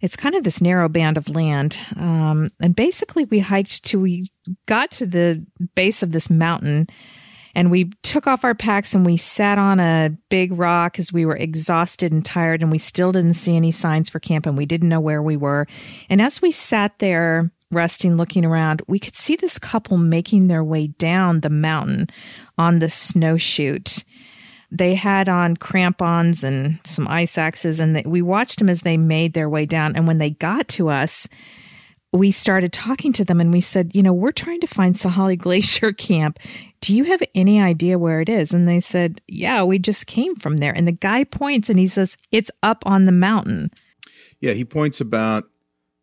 it's 0.00 0.16
kind 0.16 0.34
of 0.34 0.44
this 0.44 0.62
narrow 0.62 0.88
band 0.88 1.18
of 1.18 1.28
land. 1.28 1.76
Um, 1.96 2.48
and 2.60 2.74
basically 2.74 3.24
we 3.26 3.40
hiked 3.40 3.84
to 3.86 4.00
we 4.00 4.30
got 4.66 4.90
to 4.92 5.06
the 5.06 5.44
base 5.74 6.02
of 6.02 6.12
this 6.12 6.30
mountain 6.30 6.88
and 7.54 7.70
we 7.70 7.90
took 8.02 8.26
off 8.26 8.44
our 8.44 8.54
packs 8.54 8.94
and 8.94 9.04
we 9.04 9.16
sat 9.16 9.58
on 9.58 9.80
a 9.80 10.10
big 10.28 10.52
rock 10.52 10.98
as 10.98 11.12
we 11.12 11.24
were 11.26 11.36
exhausted 11.36 12.12
and 12.12 12.24
tired 12.24 12.62
and 12.62 12.70
we 12.70 12.78
still 12.78 13.12
didn't 13.12 13.34
see 13.34 13.56
any 13.56 13.70
signs 13.70 14.08
for 14.08 14.20
camp 14.20 14.46
and 14.46 14.56
we 14.56 14.66
didn't 14.66 14.88
know 14.88 15.00
where 15.00 15.22
we 15.22 15.36
were. 15.36 15.66
And 16.08 16.22
as 16.22 16.40
we 16.40 16.50
sat 16.50 16.98
there 16.98 17.50
resting, 17.70 18.16
looking 18.16 18.44
around, 18.44 18.82
we 18.86 18.98
could 18.98 19.14
see 19.14 19.36
this 19.36 19.58
couple 19.58 19.96
making 19.96 20.48
their 20.48 20.64
way 20.64 20.88
down 20.88 21.40
the 21.40 21.50
mountain 21.50 22.08
on 22.58 22.78
the 22.78 22.90
snowshoot. 22.90 24.04
They 24.72 24.94
had 24.94 25.28
on 25.28 25.56
crampons 25.56 26.44
and 26.44 26.78
some 26.84 27.08
ice 27.08 27.36
axes, 27.36 27.80
and 27.80 27.96
they, 27.96 28.02
we 28.06 28.22
watched 28.22 28.58
them 28.58 28.70
as 28.70 28.82
they 28.82 28.96
made 28.96 29.34
their 29.34 29.48
way 29.48 29.66
down. 29.66 29.96
And 29.96 30.06
when 30.06 30.18
they 30.18 30.30
got 30.30 30.68
to 30.68 30.88
us, 30.88 31.28
we 32.12 32.32
started 32.32 32.72
talking 32.72 33.12
to 33.12 33.24
them 33.24 33.40
and 33.40 33.52
we 33.52 33.60
said, 33.60 33.92
you 33.94 34.02
know, 34.02 34.12
we're 34.12 34.32
trying 34.32 34.60
to 34.60 34.66
find 34.66 34.94
Sahale 34.94 35.38
Glacier 35.38 35.92
Camp. 35.96 36.38
Do 36.80 36.94
you 36.94 37.04
have 37.04 37.22
any 37.34 37.60
idea 37.60 37.98
where 37.98 38.20
it 38.20 38.28
is? 38.28 38.52
And 38.52 38.68
they 38.68 38.80
said, 38.80 39.20
yeah, 39.28 39.62
we 39.62 39.78
just 39.78 40.06
came 40.06 40.34
from 40.34 40.56
there. 40.56 40.72
And 40.72 40.88
the 40.88 40.92
guy 40.92 41.24
points 41.24 41.70
and 41.70 41.78
he 41.78 41.86
says, 41.86 42.16
it's 42.32 42.50
up 42.62 42.82
on 42.84 43.04
the 43.04 43.12
mountain. 43.12 43.70
Yeah, 44.40 44.52
he 44.54 44.64
points 44.64 45.00
about 45.00 45.44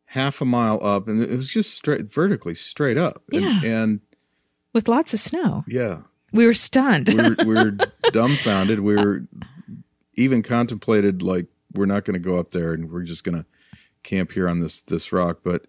half 0.05 0.39
a 0.39 0.45
mile 0.45 0.79
up 0.81 1.07
and 1.09 1.21
it 1.21 1.35
was 1.35 1.49
just 1.49 1.73
straight 1.73 2.11
vertically 2.11 2.55
straight 2.55 2.97
up. 2.97 3.23
Yeah. 3.29 3.57
And, 3.57 3.63
and 3.65 4.01
with 4.73 4.87
lots 4.87 5.13
of 5.13 5.19
snow. 5.19 5.65
Yeah. 5.67 5.99
We 6.31 6.45
were 6.45 6.53
stunned. 6.53 7.09
we, 7.09 7.15
were, 7.15 7.35
we 7.45 7.53
were 7.63 7.77
dumbfounded. 8.11 8.79
We 8.79 8.95
were 8.95 9.23
even 10.15 10.41
contemplated 10.41 11.21
like 11.21 11.47
we're 11.73 11.85
not 11.85 12.05
going 12.05 12.13
to 12.13 12.19
go 12.19 12.37
up 12.37 12.51
there 12.51 12.73
and 12.73 12.89
we're 12.89 13.03
just 13.03 13.23
going 13.23 13.37
to 13.37 13.45
camp 14.03 14.31
here 14.31 14.47
on 14.47 14.59
this 14.59 14.81
this 14.81 15.11
rock. 15.11 15.39
But 15.43 15.65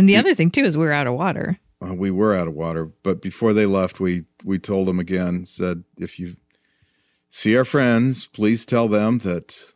and 0.00 0.08
the 0.08 0.16
other 0.16 0.34
thing 0.34 0.50
too 0.50 0.64
is 0.64 0.78
we 0.78 0.86
are 0.86 0.92
out 0.92 1.06
of 1.06 1.12
water. 1.12 1.58
Uh, 1.84 1.92
we 1.92 2.10
were 2.10 2.34
out 2.34 2.48
of 2.48 2.54
water, 2.54 2.86
but 3.02 3.20
before 3.20 3.52
they 3.52 3.66
left, 3.66 4.00
we 4.00 4.24
we 4.42 4.58
told 4.58 4.88
them 4.88 4.98
again. 4.98 5.44
Said 5.44 5.84
if 5.98 6.18
you 6.18 6.36
see 7.28 7.54
our 7.54 7.66
friends, 7.66 8.26
please 8.26 8.64
tell 8.64 8.88
them 8.88 9.18
that 9.18 9.74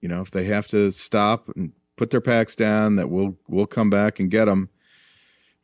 you 0.00 0.08
know 0.08 0.20
if 0.20 0.30
they 0.30 0.44
have 0.44 0.68
to 0.68 0.92
stop 0.92 1.48
and 1.56 1.72
put 1.96 2.10
their 2.10 2.20
packs 2.20 2.54
down, 2.54 2.94
that 2.94 3.10
we'll 3.10 3.36
we'll 3.48 3.66
come 3.66 3.90
back 3.90 4.20
and 4.20 4.30
get 4.30 4.44
them 4.44 4.68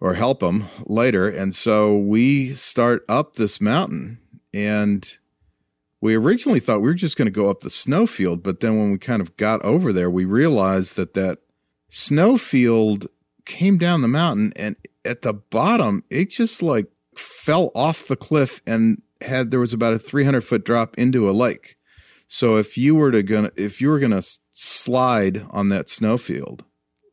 or 0.00 0.14
help 0.14 0.40
them 0.40 0.66
later. 0.86 1.28
And 1.28 1.54
so 1.54 1.96
we 1.96 2.54
start 2.56 3.04
up 3.08 3.36
this 3.36 3.60
mountain, 3.60 4.18
and 4.52 5.16
we 6.00 6.16
originally 6.16 6.58
thought 6.58 6.80
we 6.80 6.88
were 6.88 6.94
just 6.94 7.16
going 7.16 7.26
to 7.26 7.30
go 7.30 7.48
up 7.48 7.60
the 7.60 7.70
snowfield, 7.70 8.42
but 8.42 8.58
then 8.58 8.76
when 8.76 8.90
we 8.90 8.98
kind 8.98 9.22
of 9.22 9.36
got 9.36 9.62
over 9.62 9.92
there, 9.92 10.10
we 10.10 10.24
realized 10.24 10.96
that 10.96 11.14
that 11.14 11.38
snowfield 11.90 13.06
came 13.46 13.78
down 13.78 14.02
the 14.02 14.08
mountain 14.08 14.52
and 14.56 14.76
at 15.04 15.22
the 15.22 15.32
bottom 15.32 16.04
it 16.10 16.30
just 16.30 16.62
like 16.62 16.86
fell 17.16 17.70
off 17.74 18.06
the 18.06 18.16
cliff 18.16 18.60
and 18.66 19.02
had 19.20 19.50
there 19.50 19.60
was 19.60 19.72
about 19.72 19.92
a 19.92 19.98
300 19.98 20.42
foot 20.42 20.64
drop 20.64 20.96
into 20.96 21.28
a 21.28 21.32
lake 21.32 21.76
so 22.32 22.56
if 22.56 22.78
you 22.78 22.94
were 22.94 23.10
to 23.10 23.24
gonna 23.24 23.50
if 23.56 23.80
you 23.80 23.88
were 23.88 23.98
gonna 23.98 24.22
slide 24.52 25.46
on 25.50 25.68
that 25.70 25.88
snowfield, 25.88 26.64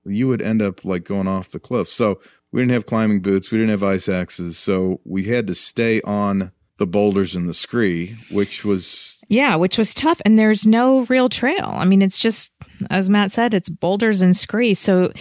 you 0.05 0.27
would 0.27 0.43
end 0.43 0.61
up 0.61 0.85
like 0.85 1.03
going 1.03 1.27
off 1.27 1.49
the 1.49 1.59
cliff. 1.59 1.89
So 1.89 2.19
we 2.51 2.61
didn't 2.61 2.73
have 2.73 2.85
climbing 2.85 3.21
boots, 3.21 3.49
we 3.49 3.57
didn't 3.57 3.71
have 3.71 3.83
ice 3.83 4.07
axes, 4.07 4.59
so 4.59 5.01
we 5.05 5.23
had 5.23 5.47
to 5.47 5.55
stay 5.55 6.01
on 6.01 6.51
the 6.77 6.85
boulders 6.85 7.33
and 7.33 7.49
the 7.49 7.55
scree, 7.55 8.15
which 8.29 8.63
was 8.63 9.16
Yeah, 9.27 9.55
which 9.55 9.77
was 9.77 9.93
tough. 9.93 10.21
And 10.25 10.39
there's 10.39 10.65
no 10.65 11.01
real 11.05 11.29
trail. 11.29 11.73
I 11.73 11.85
mean, 11.85 12.01
it's 12.01 12.17
just, 12.17 12.53
as 12.89 13.09
Matt 13.09 13.31
said, 13.31 13.53
it's 13.53 13.69
boulders 13.69 14.21
and 14.21 14.35
scree. 14.35 14.73
So 14.73 15.11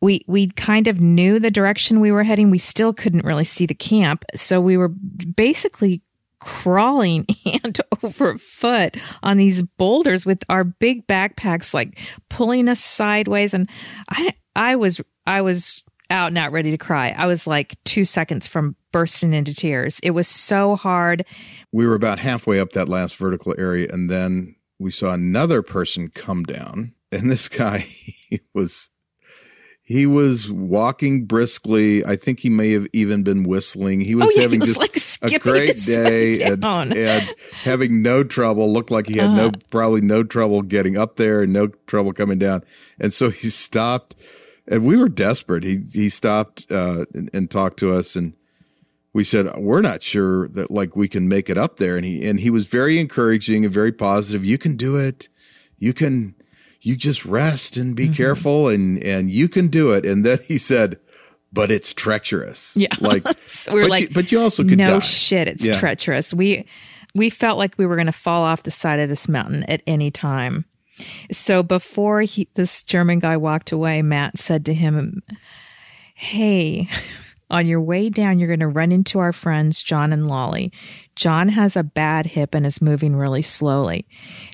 we 0.00 0.24
we 0.28 0.48
kind 0.48 0.86
of 0.86 1.00
knew 1.00 1.38
the 1.38 1.50
direction 1.50 2.00
we 2.00 2.12
were 2.12 2.22
heading. 2.22 2.50
We 2.50 2.58
still 2.58 2.92
couldn't 2.92 3.24
really 3.24 3.44
see 3.44 3.66
the 3.66 3.74
camp. 3.74 4.24
So 4.34 4.60
we 4.60 4.76
were 4.76 4.88
basically 4.88 6.02
crawling 6.38 7.26
hand 7.44 7.80
over 8.02 8.38
foot 8.38 8.96
on 9.22 9.36
these 9.36 9.62
boulders 9.62 10.26
with 10.26 10.44
our 10.48 10.64
big 10.64 11.06
backpacks 11.06 11.72
like 11.72 11.98
pulling 12.28 12.68
us 12.68 12.78
sideways 12.78 13.54
and 13.54 13.68
I 14.10 14.34
I 14.54 14.76
was 14.76 15.00
I 15.26 15.40
was 15.40 15.82
out 16.10 16.32
not 16.32 16.52
ready 16.52 16.70
to 16.70 16.78
cry. 16.78 17.14
I 17.16 17.26
was 17.26 17.46
like 17.46 17.76
2 17.84 18.04
seconds 18.04 18.46
from 18.46 18.76
bursting 18.96 19.34
into 19.34 19.54
tears. 19.54 20.00
It 20.02 20.12
was 20.12 20.26
so 20.26 20.74
hard. 20.74 21.26
we 21.70 21.86
were 21.86 21.94
about 21.94 22.18
halfway 22.18 22.58
up 22.58 22.72
that 22.72 22.88
last 22.88 23.14
vertical 23.16 23.54
area 23.58 23.88
and 23.92 24.08
then 24.10 24.56
we 24.78 24.90
saw 24.90 25.12
another 25.12 25.60
person 25.60 26.08
come 26.08 26.44
down 26.44 26.94
and 27.12 27.30
this 27.30 27.46
guy 27.48 27.78
he 28.30 28.40
was 28.54 28.88
he 29.82 30.06
was 30.06 30.50
walking 30.50 31.26
briskly 31.26 32.04
i 32.06 32.16
think 32.16 32.40
he 32.40 32.48
may 32.50 32.72
have 32.72 32.86
even 32.94 33.22
been 33.22 33.44
whistling 33.44 34.00
he 34.00 34.14
was 34.14 34.28
oh 34.28 34.32
yeah, 34.34 34.42
having 34.42 34.60
he 34.62 34.68
was 34.68 34.76
just 34.78 35.22
like 35.22 35.32
a 35.34 35.38
great 35.38 35.76
day 35.84 36.42
and, 36.48 36.64
and 36.64 37.34
having 37.52 38.00
no 38.02 38.24
trouble 38.24 38.72
looked 38.72 38.90
like 38.90 39.06
he 39.06 39.18
had 39.18 39.30
no 39.32 39.46
Uh-huh. 39.48 39.60
probably 39.70 40.00
no 40.00 40.22
trouble 40.24 40.62
getting 40.62 40.96
up 40.96 41.16
there 41.16 41.42
and 41.42 41.52
no 41.52 41.66
trouble 41.86 42.12
coming 42.14 42.38
down 42.38 42.62
and 42.98 43.12
so 43.12 43.28
he 43.28 43.50
stopped 43.50 44.16
and 44.66 44.84
we 44.84 44.96
were 44.96 45.08
desperate 45.10 45.64
he 45.64 45.82
he 45.92 46.08
stopped 46.08 46.66
uh 46.70 47.04
and, 47.14 47.28
and 47.34 47.50
talked 47.50 47.78
to 47.78 47.92
us 47.92 48.16
and 48.16 48.32
we 49.16 49.24
said 49.24 49.44
we're 49.56 49.80
not 49.80 50.02
sure 50.02 50.48
that 50.48 50.70
like 50.70 50.94
we 50.94 51.08
can 51.08 51.26
make 51.28 51.48
it 51.48 51.56
up 51.58 51.78
there 51.78 51.96
and 51.96 52.04
he 52.04 52.26
and 52.28 52.40
he 52.40 52.50
was 52.50 52.66
very 52.66 52.98
encouraging 52.98 53.64
and 53.64 53.72
very 53.72 53.92
positive 53.92 54.44
you 54.44 54.58
can 54.58 54.76
do 54.76 54.96
it 54.96 55.28
you 55.78 55.92
can 55.92 56.34
you 56.82 56.94
just 56.96 57.24
rest 57.24 57.76
and 57.76 57.96
be 57.96 58.04
Mm-hmm. 58.04 58.12
careful 58.14 58.68
and 58.68 59.02
and 59.02 59.30
you 59.30 59.48
can 59.48 59.68
do 59.68 59.92
it 59.92 60.04
and 60.04 60.24
then 60.24 60.38
he 60.46 60.58
said 60.58 60.98
but 61.52 61.70
it's 61.72 61.94
treacherous 61.94 62.76
Yeah. 62.76 62.88
like 63.00 63.26
So 63.46 63.72
we 63.72 63.78
were 63.80 63.84
but 63.84 63.90
like, 63.90 64.00
you, 64.02 64.08
but 64.12 64.30
you 64.32 64.38
also 64.40 64.62
could 64.64 64.76
no 64.78 64.94
die. 64.94 64.98
shit, 65.00 65.48
it's 65.48 65.66
Yeah. 65.66 65.78
treacherous. 65.78 66.34
We 66.34 66.66
we 67.14 67.30
felt 67.30 67.56
like 67.56 67.78
we 67.78 67.86
were 67.86 67.96
going 67.96 68.12
to 68.12 68.12
fall 68.26 68.42
off 68.44 68.64
the 68.64 68.70
side 68.70 69.00
of 69.00 69.08
this 69.08 69.26
mountain 69.26 69.62
at 69.64 69.80
any 69.86 70.10
time. 70.10 70.66
So 71.32 71.62
before 71.62 72.20
he, 72.22 72.48
this 72.54 72.82
German 72.82 73.20
guy 73.20 73.36
walked 73.38 73.72
away, 73.72 74.02
Matt 74.02 74.38
said 74.38 74.66
to 74.66 74.74
him, 74.74 75.22
"Hey, 76.14 76.88
on 77.50 77.66
your 77.66 77.80
way 77.80 78.08
down, 78.08 78.38
you're 78.38 78.48
going 78.48 78.60
to 78.60 78.68
run 78.68 78.92
into 78.92 79.18
our 79.18 79.32
friends 79.32 79.82
John 79.82 80.12
and 80.12 80.26
Lolly. 80.28 80.72
John 81.14 81.48
has 81.50 81.76
a 81.76 81.82
bad 81.82 82.26
hip 82.26 82.54
and 82.54 82.66
is 82.66 82.82
moving 82.82 83.14
really 83.16 83.42
slowly. 83.42 84.06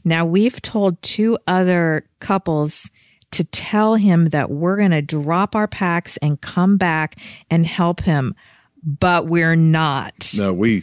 Now 0.05 0.24
we've 0.24 0.61
told 0.62 1.00
two 1.02 1.38
other 1.46 2.07
couples." 2.20 2.90
To 3.37 3.44
tell 3.44 3.94
him 3.94 4.26
that 4.26 4.50
we're 4.50 4.76
going 4.76 4.90
to 4.90 5.00
drop 5.00 5.57
our 5.57 5.66
packs 5.66 6.18
and 6.18 6.38
come 6.38 6.76
back 6.76 7.16
and 7.50 7.64
help 7.64 8.00
him, 8.02 8.35
but 8.85 9.26
we're 9.26 9.57
not. 9.57 10.35
no 10.37 10.52
we 10.52 10.83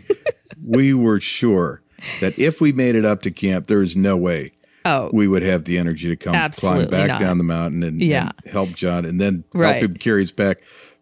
we 0.65 0.95
were 0.95 1.19
sure 1.19 1.83
that 2.21 2.39
if 2.39 2.59
we 2.59 2.71
made 2.71 2.95
it 2.95 3.05
up 3.05 3.21
to 3.21 3.29
camp 3.29 3.67
there 3.67 3.83
is 3.83 3.95
no 3.95 4.17
way 4.17 4.51
Oh, 4.83 5.11
we 5.13 5.27
would 5.27 5.43
have 5.43 5.65
the 5.65 5.77
energy 5.77 6.07
to 6.09 6.15
come 6.15 6.33
climb 6.53 6.89
back 6.89 7.07
not. 7.09 7.19
down 7.19 7.37
the 7.37 7.43
mountain 7.43 7.83
and, 7.83 8.01
Yeah. 8.01 8.31
and 8.43 8.51
help 8.51 8.69
John 8.71 9.05
and 9.05 9.21
then 9.21 9.43
Right. 9.53 9.73
help 9.81 9.91
him 9.91 9.97
carry 9.97 10.21
his 10.21 10.31
back 10.31 10.57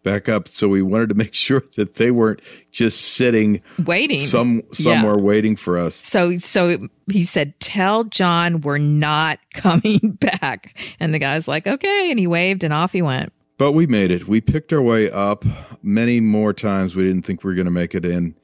back 0.08 0.28
up. 0.28 0.48
So 0.48 0.68
we 0.68 0.82
wanted 0.82 1.08
to 1.10 1.14
make 1.14 1.34
sure 1.46 1.64
that 1.76 1.94
they 1.96 2.10
weren't 2.10 2.40
just 2.72 3.00
sitting 3.00 3.60
waiting. 3.84 4.24
some 4.24 4.62
Yeah. 4.72 4.94
somewhere 5.00 5.18
waiting 5.18 5.56
for 5.56 5.76
us. 5.78 5.94
So 5.96 6.38
so 6.38 6.88
he 7.10 7.24
said, 7.24 7.58
"Tell 7.60 8.04
John 8.04 8.60
we're 8.62 8.78
not 8.78 9.38
coming 9.54 10.18
back." 10.20 10.78
And 11.00 11.12
the 11.12 11.18
guy's 11.18 11.46
like, 11.48 11.66
"Okay," 11.66 12.10
and 12.10 12.18
he 12.18 12.26
waved 12.26 12.64
and 12.64 12.72
off 12.72 12.92
he 12.92 13.02
went. 13.02 13.32
But 13.58 13.72
we 13.72 13.86
made 13.88 14.10
it. 14.12 14.28
We 14.28 14.40
picked 14.40 14.72
our 14.72 14.80
way 14.80 15.10
up 15.10 15.44
many 15.82 16.20
more 16.20 16.52
times. 16.52 16.94
We 16.94 17.02
didn't 17.02 17.22
think 17.22 17.42
we 17.42 17.50
were 17.50 17.54
going 17.56 17.64
to 17.64 17.72
make 17.72 17.92
it 17.94 18.04
in. 18.04 18.36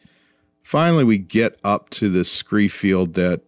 Finally, 0.64 1.05
we 1.05 1.18
get 1.18 1.57
up 1.62 1.90
to 1.90 2.09
the 2.09 2.24
scree 2.24 2.68
field 2.68 3.14
that 3.14 3.42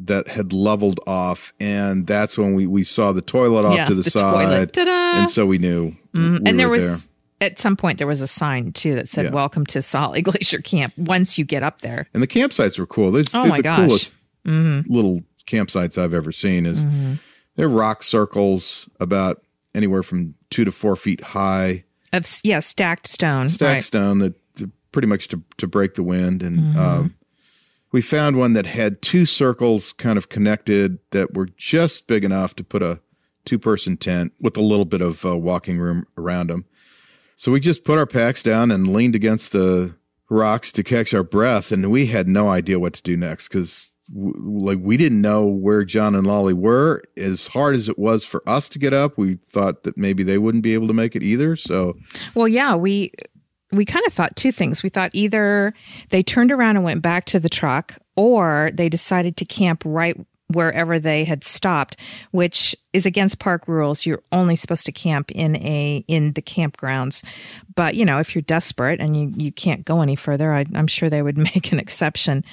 that 0.00 0.28
had 0.28 0.52
leveled 0.52 1.00
off, 1.08 1.52
and 1.58 2.06
that's 2.06 2.38
when 2.38 2.54
we 2.54 2.66
we 2.68 2.84
saw 2.84 3.10
the 3.12 3.20
toilet 3.22 3.64
off 3.64 3.74
yeah, 3.74 3.86
to 3.86 3.94
the, 3.96 4.04
side, 4.04 4.32
toilet. 4.46 4.72
Ta-da! 4.72 5.20
and 5.22 5.28
so 5.30 5.44
we 5.44 5.58
knew. 5.58 5.96
Mhm. 6.14 6.40
we 6.44 6.50
and 6.50 6.60
there 6.60 6.68
was 6.68 7.08
at 7.40 7.58
some 7.58 7.76
point 7.76 7.98
there 7.98 8.06
was 8.06 8.20
a 8.20 8.26
sign 8.26 8.72
too 8.72 8.94
that 8.94 9.08
said 9.08 9.26
Yeah. 9.26 9.30
"Welcome 9.32 9.64
to 9.66 9.78
Sahale 9.80 10.22
Glacier 10.30 10.60
Camp." 10.60 10.92
Once 10.96 11.38
you 11.38 11.44
get 11.44 11.62
up 11.62 11.82
there, 11.82 12.08
And 12.14 12.22
the 12.22 12.26
campsites 12.26 12.78
were 12.78 12.86
cool. 12.86 13.10
They're, 13.10 13.24
Oh 13.34 13.42
they're 13.42 13.48
my 13.50 13.56
the 13.58 13.62
gosh. 13.62 13.78
coolest 13.86 14.14
Mm-hmm. 14.46 14.92
little 14.92 15.20
campsites 15.46 15.98
I've 15.98 16.14
ever 16.14 16.32
seen. 16.32 16.64
Is 16.66 16.84
they're 17.56 17.68
rock 17.68 18.02
circles 18.02 18.88
about 19.00 19.42
anywhere 19.74 20.02
from 20.02 20.34
two 20.50 20.64
to 20.64 20.70
four 20.72 20.96
feet 20.96 21.20
high, 21.20 21.84
of 22.12 22.24
yeah, 22.42 22.60
stacked 22.60 23.06
stone. 23.06 23.48
stacked 23.48 23.74
right. 23.74 23.84
stone 23.84 24.18
that 24.20 24.34
pretty 24.92 25.08
much 25.08 25.28
to 25.28 25.42
to 25.58 25.66
break 25.66 25.94
the 25.94 26.02
wind. 26.02 26.42
And 26.42 26.58
Mm-hmm. 26.58 26.78
um, 26.78 27.14
we 27.92 28.00
found 28.02 28.36
one 28.36 28.52
that 28.52 28.66
had 28.66 29.00
two 29.02 29.24
circles 29.26 29.92
kind 29.94 30.18
of 30.18 30.28
connected 30.28 30.98
that 31.10 31.34
were 31.34 31.46
just 31.56 32.06
big 32.06 32.22
enough 32.24 32.54
to 32.56 32.64
put 32.64 32.82
a 32.82 33.00
two 33.44 33.58
person 33.58 33.96
tent 33.96 34.32
with 34.40 34.56
a 34.56 34.60
little 34.62 34.84
bit 34.84 35.00
of 35.00 35.24
uh, 35.26 35.36
walking 35.36 35.78
room 35.78 36.06
around 36.16 36.48
them. 36.50 36.64
So 37.38 37.52
we 37.52 37.60
just 37.60 37.84
put 37.84 37.98
our 37.98 38.04
packs 38.04 38.42
down 38.42 38.72
and 38.72 38.92
leaned 38.92 39.14
against 39.14 39.52
the 39.52 39.94
rocks 40.28 40.72
to 40.72 40.82
catch 40.82 41.14
our 41.14 41.22
breath, 41.22 41.70
and 41.70 41.88
we 41.88 42.06
had 42.06 42.26
no 42.26 42.48
idea 42.48 42.80
what 42.80 42.94
to 42.94 43.02
do 43.02 43.16
next 43.16 43.46
because, 43.46 43.92
w- 44.12 44.34
like, 44.36 44.80
we 44.82 44.96
didn't 44.96 45.20
know 45.20 45.46
where 45.46 45.84
John 45.84 46.16
and 46.16 46.26
Lolly 46.26 46.52
were. 46.52 47.00
As 47.16 47.46
hard 47.46 47.76
as 47.76 47.88
it 47.88 47.96
was 47.96 48.24
for 48.24 48.42
us 48.44 48.68
to 48.70 48.80
get 48.80 48.92
up, 48.92 49.16
we 49.16 49.34
thought 49.36 49.84
that 49.84 49.96
maybe 49.96 50.24
they 50.24 50.36
wouldn't 50.36 50.64
be 50.64 50.74
able 50.74 50.88
to 50.88 50.92
make 50.92 51.14
it 51.14 51.22
either. 51.22 51.54
So 51.54 51.94
Well, 52.34 52.48
yeah, 52.48 52.74
we 52.74 53.12
we 53.70 53.84
kind 53.84 54.04
of 54.04 54.12
thought 54.12 54.34
two 54.34 54.50
things. 54.50 54.82
We 54.82 54.88
thought 54.88 55.10
either 55.12 55.74
they 56.10 56.24
turned 56.24 56.50
around 56.50 56.74
and 56.74 56.84
went 56.84 57.02
back 57.02 57.24
to 57.26 57.38
the 57.38 57.48
truck, 57.48 57.98
or 58.16 58.72
they 58.74 58.88
decided 58.88 59.36
to 59.36 59.44
camp 59.44 59.84
right 59.86 60.16
wherever 60.48 60.98
they 60.98 61.24
had 61.24 61.44
stopped, 61.44 61.96
which 62.30 62.74
is 62.92 63.06
against 63.06 63.38
park 63.38 63.68
rules. 63.68 64.06
You're 64.06 64.22
only 64.32 64.56
supposed 64.56 64.86
to 64.86 64.92
camp 64.92 65.30
in 65.32 65.56
a 65.56 66.04
in 66.08 66.32
the 66.32 66.42
campgrounds. 66.42 67.24
But 67.74 67.94
you 67.94 68.04
know, 68.04 68.18
if 68.18 68.34
you're 68.34 68.42
desperate 68.42 69.00
and 69.00 69.16
you 69.16 69.32
you 69.36 69.52
can't 69.52 69.84
go 69.84 70.00
any 70.00 70.16
further, 70.16 70.52
I, 70.52 70.64
I'm 70.74 70.86
sure 70.86 71.10
they 71.10 71.22
would 71.22 71.38
make 71.54 71.72
an 71.72 71.78
exception. 71.78 72.44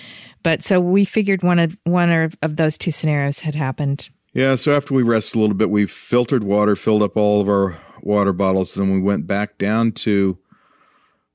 But 0.44 0.62
so 0.62 0.80
we 0.80 1.06
figured 1.06 1.44
one 1.44 1.60
of 1.60 1.78
one 1.84 2.32
of 2.42 2.56
those 2.56 2.78
two 2.78 2.92
scenarios 2.92 3.40
had 3.40 3.56
happened. 3.56 4.10
Yeah, 4.34 4.56
so 4.56 4.76
after 4.76 4.94
we 4.94 5.02
rested 5.02 5.38
a 5.38 5.40
little 5.40 5.56
bit, 5.56 5.70
we 5.70 5.86
filtered 5.86 6.44
water, 6.44 6.76
filled 6.76 7.02
up 7.02 7.16
all 7.16 7.40
of 7.40 7.48
our 7.48 7.78
water 8.02 8.34
bottles, 8.34 8.74
then 8.74 8.92
we 8.92 9.00
went 9.00 9.28
back 9.28 9.58
down 9.58 9.94
to 9.94 10.38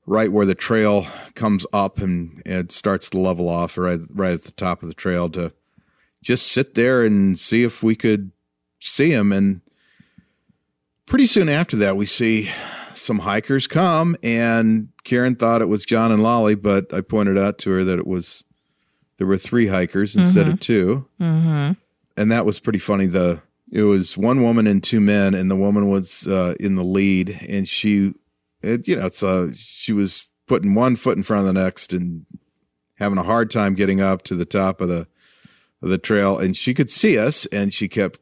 right 0.05 0.31
where 0.31 0.45
the 0.45 0.55
trail 0.55 1.07
comes 1.35 1.65
up 1.73 1.99
and 1.99 2.41
it 2.45 2.71
starts 2.71 3.09
to 3.09 3.17
level 3.17 3.47
off 3.47 3.77
right 3.77 3.99
right 4.09 4.33
at 4.33 4.43
the 4.43 4.51
top 4.51 4.81
of 4.81 4.89
the 4.89 4.95
trail 4.95 5.29
to 5.29 5.53
just 6.21 6.51
sit 6.51 6.75
there 6.75 7.03
and 7.03 7.37
see 7.39 7.63
if 7.63 7.81
we 7.81 7.95
could 7.95 8.31
see 8.79 9.11
him 9.11 9.31
and 9.31 9.61
pretty 11.05 11.25
soon 11.25 11.49
after 11.49 11.75
that 11.77 11.97
we 11.97 12.05
see 12.05 12.49
some 12.93 13.19
hikers 13.19 13.67
come 13.67 14.15
and 14.23 14.89
Karen 15.03 15.35
thought 15.35 15.61
it 15.61 15.67
was 15.69 15.85
John 15.85 16.11
and 16.11 16.21
Lolly, 16.21 16.55
but 16.55 16.93
I 16.93 17.01
pointed 17.01 17.37
out 17.37 17.57
to 17.59 17.71
her 17.71 17.83
that 17.83 17.97
it 17.97 18.05
was 18.07 18.43
there 19.17 19.27
were 19.27 19.37
three 19.37 19.67
hikers 19.67 20.15
instead 20.15 20.47
of 20.47 20.59
2 20.59 21.05
Mm-hmm. 21.19 21.71
and 22.17 22.31
that 22.31 22.45
was 22.45 22.59
pretty 22.59 22.79
funny. 22.79 23.05
The 23.07 23.41
it 23.71 23.83
was 23.83 24.17
one 24.17 24.43
woman 24.43 24.67
and 24.67 24.83
two 24.83 24.99
men, 24.99 25.33
and 25.33 25.49
the 25.49 25.55
woman 25.55 25.89
was 25.89 26.27
uh, 26.27 26.55
in 26.59 26.75
the 26.75 26.83
lead, 26.83 27.39
and 27.47 27.65
she, 27.65 28.13
it, 28.61 28.85
you 28.85 28.97
know, 28.97 29.05
it's 29.05 29.23
uh, 29.23 29.51
she 29.53 29.93
was 29.93 30.27
putting 30.45 30.75
one 30.75 30.97
foot 30.97 31.15
in 31.15 31.23
front 31.23 31.47
of 31.47 31.53
the 31.53 31.63
next 31.63 31.93
and 31.93 32.25
having 32.95 33.17
a 33.17 33.23
hard 33.23 33.49
time 33.49 33.73
getting 33.73 34.01
up 34.01 34.23
to 34.23 34.35
the 34.35 34.43
top 34.43 34.81
of 34.81 34.89
the 34.89 35.07
the 35.89 35.97
trail, 35.97 36.37
and 36.37 36.55
she 36.55 36.73
could 36.73 36.89
see 36.89 37.17
us, 37.17 37.45
and 37.47 37.73
she 37.73 37.87
kept 37.87 38.19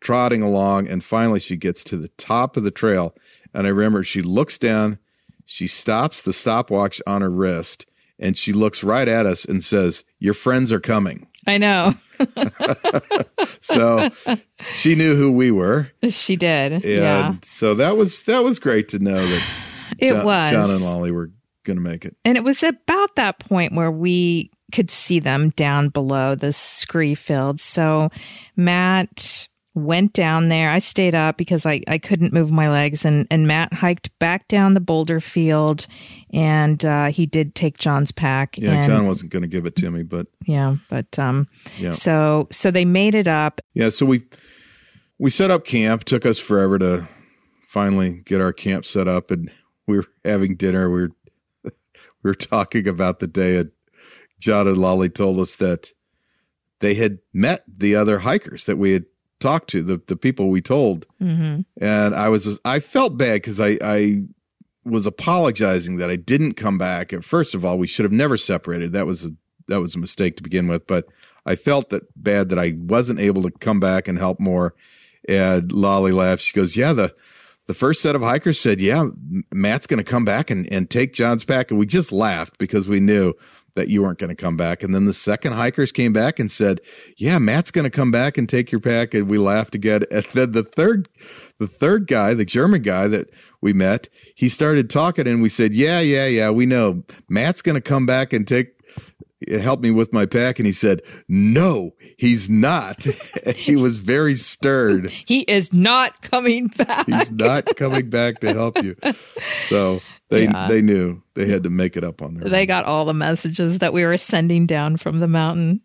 trotting 0.00 0.42
along, 0.42 0.88
and 0.88 1.02
finally 1.02 1.40
she 1.40 1.56
gets 1.56 1.82
to 1.84 1.96
the 1.96 2.08
top 2.16 2.56
of 2.56 2.64
the 2.64 2.70
trail, 2.70 3.14
and 3.52 3.66
I 3.66 3.70
remember 3.70 4.02
she 4.04 4.22
looks 4.22 4.58
down, 4.58 4.98
she 5.44 5.66
stops 5.66 6.22
the 6.22 6.32
stopwatch 6.32 7.00
on 7.06 7.22
her 7.22 7.30
wrist, 7.30 7.86
and 8.18 8.36
she 8.36 8.52
looks 8.52 8.82
right 8.84 9.08
at 9.08 9.26
us 9.26 9.44
and 9.44 9.62
says, 9.62 10.04
"Your 10.18 10.34
friends 10.34 10.72
are 10.72 10.80
coming." 10.80 11.26
I 11.46 11.58
know 11.58 11.94
so 13.60 14.10
she 14.72 14.94
knew 14.94 15.16
who 15.16 15.30
we 15.30 15.50
were 15.50 15.90
she 16.08 16.36
did. 16.36 16.72
and 16.72 16.84
yeah, 16.84 17.34
so 17.42 17.74
that 17.74 17.96
was 17.96 18.22
that 18.24 18.44
was 18.44 18.58
great 18.58 18.88
to 18.90 18.98
know 18.98 19.26
that 19.26 19.42
it 19.98 20.12
john, 20.12 20.24
was. 20.24 20.50
john 20.50 20.70
and 20.70 20.82
lolly 20.82 21.10
were 21.10 21.30
gonna 21.64 21.80
make 21.80 22.04
it 22.04 22.16
And 22.24 22.36
it 22.36 22.44
was 22.44 22.62
about 22.62 23.16
that 23.16 23.38
point 23.38 23.74
where 23.74 23.90
we 23.90 24.50
could 24.72 24.90
see 24.90 25.20
them 25.20 25.50
down 25.50 25.88
below 25.88 26.34
the 26.34 26.52
scree 26.52 27.14
field. 27.14 27.60
So 27.60 28.10
Matt 28.56 29.48
went 29.74 30.14
down 30.14 30.46
there. 30.48 30.70
I 30.70 30.78
stayed 30.78 31.14
up 31.14 31.36
because 31.36 31.66
I, 31.66 31.82
I 31.86 31.98
couldn't 31.98 32.32
move 32.32 32.50
my 32.50 32.70
legs, 32.70 33.04
and, 33.04 33.26
and 33.30 33.46
Matt 33.46 33.74
hiked 33.74 34.16
back 34.18 34.48
down 34.48 34.72
the 34.72 34.80
boulder 34.80 35.20
field, 35.20 35.86
and 36.32 36.82
uh, 36.84 37.06
he 37.06 37.26
did 37.26 37.54
take 37.54 37.76
John's 37.78 38.10
pack. 38.10 38.56
Yeah, 38.56 38.72
and, 38.72 38.86
John 38.90 39.06
wasn't 39.06 39.30
going 39.32 39.42
to 39.42 39.48
give 39.48 39.66
it 39.66 39.76
to 39.76 39.90
me, 39.90 40.02
but 40.02 40.28
yeah, 40.46 40.76
but 40.88 41.18
um, 41.18 41.46
Yeah. 41.78 41.90
so 41.90 42.48
so 42.50 42.70
they 42.70 42.84
made 42.86 43.14
it 43.14 43.28
up. 43.28 43.60
yeah. 43.74 43.90
So 43.90 44.06
we 44.06 44.24
we 45.18 45.28
set 45.30 45.50
up 45.50 45.64
camp. 45.66 46.04
Took 46.04 46.24
us 46.26 46.38
forever 46.38 46.78
to 46.78 47.06
finally 47.68 48.22
get 48.24 48.40
our 48.40 48.54
camp 48.54 48.86
set 48.86 49.06
up, 49.08 49.30
and 49.30 49.50
we 49.86 49.98
were 49.98 50.06
having 50.24 50.56
dinner. 50.56 50.88
We 50.90 51.02
were 51.02 51.10
we 51.64 51.70
were 52.22 52.34
talking 52.34 52.88
about 52.88 53.20
the 53.20 53.26
day, 53.26 53.62
John 54.38 54.66
and 54.68 54.78
Lolly 54.78 55.08
told 55.08 55.38
us 55.38 55.56
that 55.56 55.92
they 56.80 56.94
had 56.94 57.18
met 57.32 57.64
the 57.66 57.94
other 57.96 58.18
hikers 58.20 58.66
that 58.66 58.76
we 58.76 58.92
had 58.92 59.04
talked 59.40 59.68
to, 59.70 59.82
the 59.82 60.00
the 60.06 60.16
people 60.16 60.48
we 60.50 60.60
told, 60.60 61.06
Mm-hmm. 61.20 61.62
and 61.84 62.14
I 62.14 62.28
was 62.28 62.58
I 62.64 62.80
felt 62.80 63.16
bad 63.16 63.34
because 63.36 63.60
I 63.60 63.78
I 63.82 64.22
was 64.84 65.06
apologizing 65.06 65.96
that 65.96 66.10
I 66.10 66.16
didn't 66.16 66.54
come 66.54 66.78
back. 66.78 67.12
And 67.12 67.24
first 67.24 67.54
of 67.54 67.64
all, 67.64 67.76
we 67.78 67.86
should 67.88 68.04
have 68.04 68.12
never 68.12 68.36
separated. 68.36 68.92
That 68.92 69.06
was 69.06 69.24
a 69.24 69.32
that 69.68 69.80
was 69.80 69.94
a 69.94 69.98
mistake 69.98 70.36
to 70.36 70.42
begin 70.42 70.68
with. 70.68 70.86
But 70.86 71.06
I 71.44 71.56
felt 71.56 71.90
that 71.90 72.02
bad 72.22 72.48
that 72.50 72.58
I 72.58 72.74
wasn't 72.76 73.20
able 73.20 73.42
to 73.42 73.50
come 73.50 73.80
back 73.80 74.06
and 74.08 74.18
help 74.18 74.38
more. 74.40 74.74
And 75.28 75.72
Lolly 75.72 76.12
laughed. 76.12 76.42
She 76.42 76.52
goes, 76.52 76.76
"Yeah, 76.76 76.92
the 76.92 77.14
the 77.66 77.74
first 77.74 78.00
set 78.00 78.14
of 78.14 78.22
hikers 78.22 78.60
said, 78.60 78.80
yeah, 78.80 79.08
Matt's 79.52 79.88
going 79.88 79.98
to 79.98 80.04
come 80.04 80.24
back 80.24 80.50
and 80.50 80.70
and 80.72 80.88
take 80.88 81.12
John's 81.14 81.42
pack." 81.44 81.70
And 81.70 81.80
we 81.80 81.86
just 81.86 82.12
laughed 82.12 82.58
because 82.58 82.88
we 82.88 83.00
knew 83.00 83.32
that 83.76 83.88
you 83.88 84.02
weren't 84.02 84.18
going 84.18 84.34
to 84.34 84.34
come 84.34 84.56
back. 84.56 84.82
And 84.82 84.94
then 84.94 85.04
the 85.04 85.14
second 85.14 85.52
hikers 85.52 85.92
came 85.92 86.12
back 86.12 86.40
and 86.40 86.50
said, 86.50 86.80
"Yeah, 87.16 87.38
Matt's 87.38 87.70
going 87.70 87.84
to 87.84 87.90
come 87.90 88.10
back 88.10 88.36
and 88.36 88.48
take 88.48 88.72
your 88.72 88.80
pack." 88.80 89.14
And 89.14 89.28
we 89.28 89.38
laughed 89.38 89.74
again. 89.74 90.02
And 90.16 90.24
then 90.32 90.52
the 90.52 90.62
third, 90.64 91.08
the 91.58 91.68
third 91.68 92.06
guy, 92.06 92.34
the 92.34 92.44
German 92.44 92.82
guy 92.82 93.06
that 93.08 93.30
we 93.60 93.72
met, 93.72 94.08
he 94.34 94.48
started 94.48 94.88
talking, 94.90 95.28
and 95.28 95.42
we 95.42 95.48
said, 95.48 95.74
"Yeah, 95.74 96.00
yeah, 96.00 96.26
yeah, 96.26 96.50
we 96.50 96.66
know 96.66 97.04
Matt's 97.28 97.62
going 97.62 97.74
to 97.74 97.80
come 97.80 98.06
back 98.06 98.32
and 98.32 98.46
take." 98.48 98.72
Help 99.60 99.80
me 99.80 99.90
with 99.90 100.14
my 100.14 100.24
pack, 100.24 100.58
and 100.58 100.66
he 100.66 100.72
said, 100.72 101.02
"No, 101.28 101.90
he's 102.16 102.48
not." 102.48 103.02
he 103.54 103.76
was 103.76 103.98
very 103.98 104.34
stirred. 104.34 105.10
He 105.26 105.40
is 105.42 105.72
not 105.74 106.22
coming 106.22 106.68
back. 106.68 107.06
He's 107.06 107.30
not 107.30 107.76
coming 107.76 108.08
back 108.08 108.40
to 108.40 108.54
help 108.54 108.82
you. 108.82 108.96
So 109.68 110.00
they 110.28 110.44
Yeah. 110.44 110.68
they 110.68 110.82
knew 110.82 111.22
they 111.34 111.46
had 111.48 111.62
to 111.64 111.70
make 111.70 111.96
it 111.96 112.04
up 112.04 112.22
on 112.22 112.34
their. 112.34 112.48
they 112.48 112.62
own. 112.62 112.66
got 112.66 112.84
all 112.84 113.04
the 113.04 113.14
messages 113.14 113.78
that 113.78 113.92
we 113.92 114.04
were 114.04 114.16
sending 114.16 114.66
down 114.66 114.96
from 114.96 115.20
the 115.20 115.28
mountain. 115.28 115.80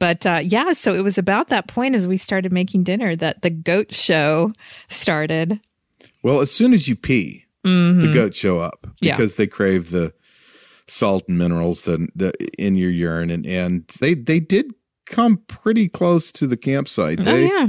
But 0.00 0.26
uh, 0.26 0.40
yeah, 0.42 0.72
so 0.72 0.94
it 0.94 1.04
was 1.04 1.18
about 1.18 1.48
that 1.48 1.68
point 1.68 1.94
as 1.94 2.06
we 2.06 2.16
started 2.16 2.52
making 2.52 2.84
dinner 2.84 3.14
that 3.16 3.42
the 3.42 3.50
goat 3.50 3.94
show 3.94 4.52
started. 4.88 5.60
Well, 6.22 6.40
as 6.40 6.50
soon 6.50 6.72
as 6.74 6.88
you 6.88 6.96
pee, 6.96 7.44
the 7.62 8.10
goats 8.12 8.36
show 8.36 8.58
up 8.58 8.80
Mm-hmm. 8.82 9.04
Yeah. 9.06 9.16
because 9.16 9.36
they 9.36 9.46
crave 9.46 9.90
the 9.90 10.12
salt 10.86 11.24
and 11.28 11.38
minerals 11.38 11.82
that, 11.82 12.06
that 12.16 12.36
in 12.58 12.76
your 12.76 12.90
urine, 12.90 13.30
and 13.30 13.46
and 13.46 13.86
they 14.00 14.14
they 14.14 14.40
did 14.40 14.72
come 15.06 15.38
pretty 15.46 15.88
close 15.88 16.30
to 16.32 16.46
the 16.46 16.56
campsite. 16.56 17.26
oh 17.26 17.34
yeah, 17.36 17.68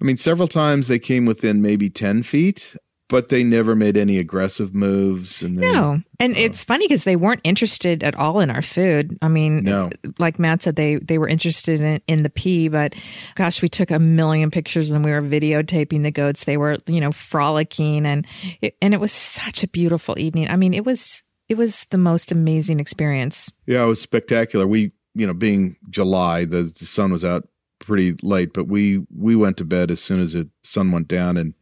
I 0.00 0.04
mean, 0.04 0.16
several 0.18 0.48
times 0.48 0.88
they 0.88 0.98
came 0.98 1.24
within 1.24 1.62
maybe 1.62 1.88
ten 1.88 2.22
feet, 2.22 2.76
but 3.10 3.28
they 3.28 3.44
never 3.44 3.76
made 3.76 3.98
any 3.98 4.16
aggressive 4.18 4.74
moves. 4.74 5.42
And 5.42 5.58
they, 5.58 5.70
no, 5.70 6.00
and 6.18 6.32
uh, 6.34 6.38
it's 6.38 6.64
funny 6.64 6.86
because 6.88 7.04
they 7.04 7.16
weren't 7.16 7.42
interested 7.44 8.02
at 8.02 8.14
all 8.14 8.40
in 8.40 8.48
our 8.48 8.62
food. 8.62 9.18
I 9.20 9.28
mean, 9.28 9.58
No. 9.58 9.90
like 10.18 10.38
Matt 10.38 10.62
said, 10.62 10.76
they 10.76 10.96
they 10.96 11.18
were 11.18 11.28
interested 11.28 11.80
in 11.82 12.00
in 12.06 12.22
the 12.22 12.30
pee, 12.30 12.68
but 12.68 12.94
gosh, 13.34 13.60
we 13.60 13.68
took 13.68 13.90
a 13.90 13.98
million 13.98 14.50
pictures 14.50 14.90
and 14.90 15.04
we 15.04 15.10
were 15.10 15.20
videotaping 15.20 16.02
the 16.04 16.10
goats. 16.10 16.44
They 16.44 16.56
were 16.56 16.78
you 16.86 17.00
know 17.00 17.12
frolicking 17.12 18.06
and 18.06 18.26
it, 18.62 18.76
and 18.80 18.94
it 18.94 19.00
was 19.00 19.12
such 19.12 19.62
a 19.62 19.68
beautiful 19.68 20.18
evening. 20.18 20.48
I 20.48 20.56
mean, 20.56 20.72
it 20.72 20.86
was 20.86 21.22
it 21.48 21.58
was 21.58 21.84
the 21.90 21.98
most 21.98 22.30
amazing 22.30 22.78
experience. 22.80 23.52
Yeah, 23.66 23.82
it 23.82 23.88
was 23.88 24.00
spectacular. 24.00 24.66
We, 24.68 24.92
you 25.14 25.26
know, 25.26 25.34
being 25.34 25.76
July, 25.90 26.44
the, 26.44 26.62
the 26.62 26.86
sun 26.86 27.10
was 27.10 27.24
out 27.24 27.48
pretty 27.80 28.14
late, 28.22 28.52
but 28.52 28.68
we 28.68 29.04
we 29.16 29.34
went 29.34 29.56
to 29.56 29.64
bed 29.64 29.90
as 29.90 30.00
soon 30.00 30.20
as 30.20 30.34
the 30.34 30.48
sun 30.62 30.92
went 30.92 31.08
down, 31.08 31.36
and 31.36 31.54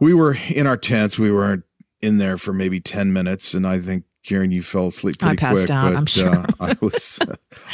we 0.00 0.14
were 0.14 0.36
in 0.48 0.66
our 0.66 0.76
tents. 0.76 1.18
We 1.18 1.32
weren't 1.32 1.64
in 2.00 2.18
there 2.18 2.38
for 2.38 2.52
maybe 2.52 2.80
ten 2.80 3.12
minutes, 3.12 3.54
and 3.54 3.66
I 3.66 3.80
think 3.80 4.04
Karen, 4.24 4.50
you 4.50 4.62
fell 4.62 4.88
asleep 4.88 5.18
pretty 5.18 5.32
I 5.32 5.36
passed 5.36 5.66
quick. 5.66 5.70
out, 5.70 5.90
but 5.90 5.96
I'm 5.96 6.06
sure. 6.06 6.36
uh, 6.36 6.46
I 6.60 6.76
was 6.80 7.18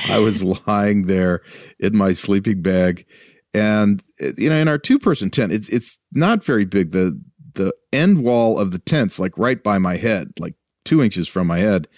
I 0.08 0.18
was 0.18 0.42
lying 0.42 1.06
there 1.06 1.42
in 1.78 1.96
my 1.96 2.12
sleeping 2.12 2.62
bag, 2.62 3.06
and 3.54 4.02
you 4.38 4.50
know, 4.50 4.56
in 4.56 4.68
our 4.68 4.78
two 4.78 4.98
person 4.98 5.30
tent, 5.30 5.52
it's 5.52 5.68
it's 5.68 5.98
not 6.12 6.44
very 6.44 6.64
big. 6.64 6.92
The 6.92 7.20
the 7.54 7.74
end 7.92 8.22
wall 8.22 8.58
of 8.58 8.70
the 8.70 8.78
tent's 8.78 9.18
like 9.18 9.36
right 9.36 9.62
by 9.62 9.78
my 9.78 9.96
head, 9.96 10.32
like 10.38 10.54
two 10.84 11.02
inches 11.02 11.28
from 11.28 11.46
my 11.46 11.58
head. 11.58 11.88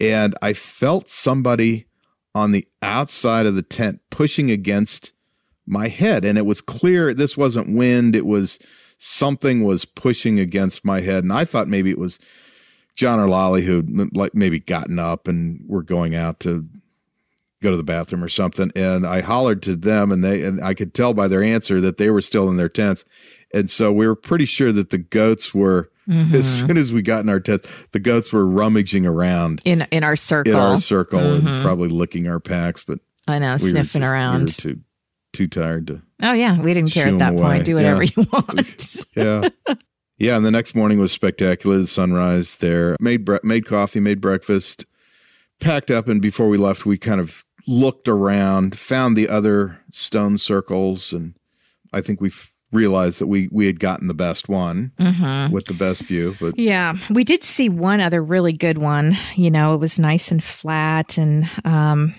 And 0.00 0.34
I 0.42 0.52
felt 0.52 1.08
somebody 1.08 1.86
on 2.34 2.52
the 2.52 2.66
outside 2.82 3.46
of 3.46 3.54
the 3.54 3.62
tent 3.62 4.00
pushing 4.10 4.50
against 4.50 5.12
my 5.66 5.88
head. 5.88 6.24
And 6.24 6.36
it 6.36 6.44
was 6.46 6.60
clear 6.60 7.14
this 7.14 7.36
wasn't 7.36 7.76
wind. 7.76 8.14
It 8.14 8.26
was 8.26 8.58
something 8.98 9.64
was 9.64 9.84
pushing 9.84 10.38
against 10.40 10.84
my 10.84 11.00
head. 11.00 11.24
And 11.24 11.32
I 11.32 11.44
thought 11.44 11.68
maybe 11.68 11.90
it 11.90 11.98
was 11.98 12.18
John 12.94 13.18
or 13.18 13.28
Lolly 13.28 13.62
who 13.62 14.08
like 14.12 14.34
maybe 14.34 14.58
gotten 14.58 14.98
up 14.98 15.28
and 15.28 15.62
were 15.66 15.82
going 15.82 16.14
out 16.14 16.40
to 16.40 16.66
go 17.62 17.70
to 17.70 17.76
the 17.76 17.82
bathroom 17.82 18.24
or 18.24 18.28
something. 18.28 18.70
And 18.74 19.06
I 19.06 19.20
hollered 19.20 19.62
to 19.64 19.76
them 19.76 20.10
and 20.10 20.24
they, 20.24 20.44
and 20.44 20.62
I 20.64 20.74
could 20.74 20.94
tell 20.94 21.14
by 21.14 21.28
their 21.28 21.42
answer 21.42 21.80
that 21.80 21.98
they 21.98 22.10
were 22.10 22.22
still 22.22 22.48
in 22.48 22.56
their 22.56 22.68
tents. 22.68 23.04
And 23.52 23.70
so 23.70 23.92
we 23.92 24.06
were 24.06 24.16
pretty 24.16 24.44
sure 24.44 24.72
that 24.72 24.90
the 24.90 24.98
goats 24.98 25.54
were, 25.54 25.90
as 26.08 26.14
mm-hmm. 26.16 26.40
soon 26.40 26.76
as 26.76 26.92
we 26.92 27.02
got 27.02 27.20
in 27.20 27.28
our 27.28 27.40
tents, 27.40 27.68
the 27.92 27.98
goats 27.98 28.32
were 28.32 28.46
rummaging 28.46 29.06
around 29.06 29.60
in 29.64 29.86
in 29.90 30.04
our 30.04 30.16
circle. 30.16 30.52
in 30.52 30.58
our 30.58 30.78
circle 30.78 31.18
and 31.18 31.44
mm-hmm. 31.44 31.62
probably 31.62 31.88
licking 31.88 32.28
our 32.28 32.38
packs, 32.38 32.84
but 32.84 33.00
I 33.26 33.38
know, 33.40 33.54
we 33.54 33.70
sniffing 33.70 34.02
just- 34.02 34.12
around. 34.12 34.42
We 34.42 34.52
too, 34.52 34.80
too 35.36 35.46
tired 35.46 35.86
to, 35.88 36.02
oh 36.22 36.32
yeah, 36.32 36.58
we 36.60 36.72
didn't 36.74 36.90
care 36.90 37.08
at 37.08 37.18
that 37.18 37.32
'em 37.34 37.38
point. 37.38 37.64
Do 37.64 37.74
whatever 37.76 38.02
Yeah. 38.02 38.10
you 38.16 38.26
want. 38.32 39.06
yeah. 39.14 39.48
Yeah, 40.18 40.36
and 40.36 40.46
the 40.46 40.50
next 40.50 40.74
morning 40.74 40.98
was 40.98 41.12
spectacular. 41.12 41.78
The 41.78 41.86
sunrise 41.86 42.56
there. 42.56 42.96
Made 43.00 43.24
bre- 43.26 43.36
made 43.42 43.66
coffee, 43.66 44.00
made 44.00 44.20
breakfast, 44.20 44.86
packed 45.60 45.90
up, 45.90 46.08
and 46.08 46.22
before 46.22 46.48
we 46.48 46.56
left, 46.56 46.86
we 46.86 46.96
kind 46.96 47.20
of 47.20 47.44
looked 47.66 48.08
around, 48.08 48.78
found 48.78 49.14
the 49.16 49.28
other 49.28 49.78
stone 49.90 50.38
circles, 50.38 51.12
and 51.12 51.34
I 51.92 52.00
think 52.00 52.20
we 52.22 52.32
realized 52.72 53.20
that 53.20 53.26
we 53.26 53.48
we 53.52 53.66
had 53.66 53.78
gotten 53.78 54.06
the 54.08 54.14
best 54.14 54.48
one 54.48 54.92
Mm-hmm. 54.98 55.52
with 55.52 55.66
the 55.66 55.74
best 55.74 56.00
view. 56.02 56.34
But 56.40 56.58
Yeah, 56.58 56.94
we 57.10 57.22
did 57.22 57.44
see 57.44 57.68
one 57.68 58.00
other 58.00 58.22
really 58.24 58.52
good 58.54 58.78
one. 58.78 59.16
You 59.34 59.50
know, 59.50 59.74
it 59.74 59.80
was 59.80 59.98
nice 60.00 60.30
and 60.30 60.42
flat, 60.42 61.18
and 61.18 61.46
um, 61.64 62.14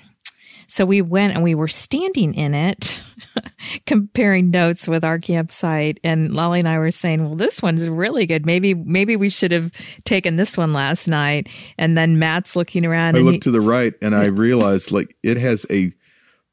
so 0.68 0.86
we 0.86 1.01
went 1.01 1.34
and 1.34 1.43
we 1.43 1.55
were 1.55 1.68
standing 1.68 2.34
in 2.34 2.53
it, 2.53 3.01
comparing 3.86 4.51
notes 4.51 4.88
with 4.88 5.03
our 5.03 5.18
campsite. 5.18 5.99
And 6.03 6.34
Lolly 6.34 6.59
and 6.59 6.68
I 6.68 6.78
were 6.78 6.91
saying, 6.91 7.24
"Well, 7.24 7.36
this 7.36 7.61
one's 7.61 7.88
really 7.88 8.26
good. 8.26 8.45
Maybe, 8.45 8.74
maybe 8.74 9.15
we 9.15 9.30
should 9.30 9.51
have 9.51 9.72
taken 10.03 10.36
this 10.36 10.57
one 10.57 10.74
last 10.74 11.07
night." 11.07 11.47
And 11.78 11.97
then 11.97 12.20
Matt's 12.20 12.55
looking 12.55 12.86
around, 12.86 13.18
I 13.18 13.22
looked 13.22 13.36
he, 13.36 13.39
to 13.39 13.51
the 13.51 13.61
right, 13.61 13.93
and 14.01 14.15
I 14.15 14.26
realized 14.26 14.91
like 14.91 15.15
it 15.24 15.38
has 15.38 15.65
a 15.70 15.93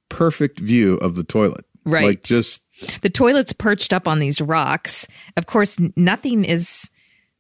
perfect 0.09 0.61
view 0.61 0.95
of 0.99 1.17
the 1.17 1.25
toilet. 1.25 1.65
Right. 1.85 2.07
Like 2.07 2.23
just 2.23 2.62
the 3.03 3.11
toilet's 3.11 3.53
perched 3.53 3.93
up 3.93 4.09
on 4.09 4.19
these 4.19 4.41
rocks. 4.41 5.07
Of 5.37 5.47
course, 5.47 5.77
nothing 5.97 6.45
is 6.45 6.91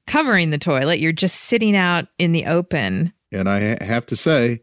covering 0.06 0.50
the 0.50 0.58
toilet. 0.58 1.00
You're 1.00 1.12
just 1.12 1.36
sitting 1.36 1.76
out 1.76 2.08
in 2.18 2.32
the 2.32 2.46
open. 2.46 3.12
And 3.32 3.48
I 3.48 3.82
have 3.82 4.06
to 4.06 4.16
say 4.16 4.60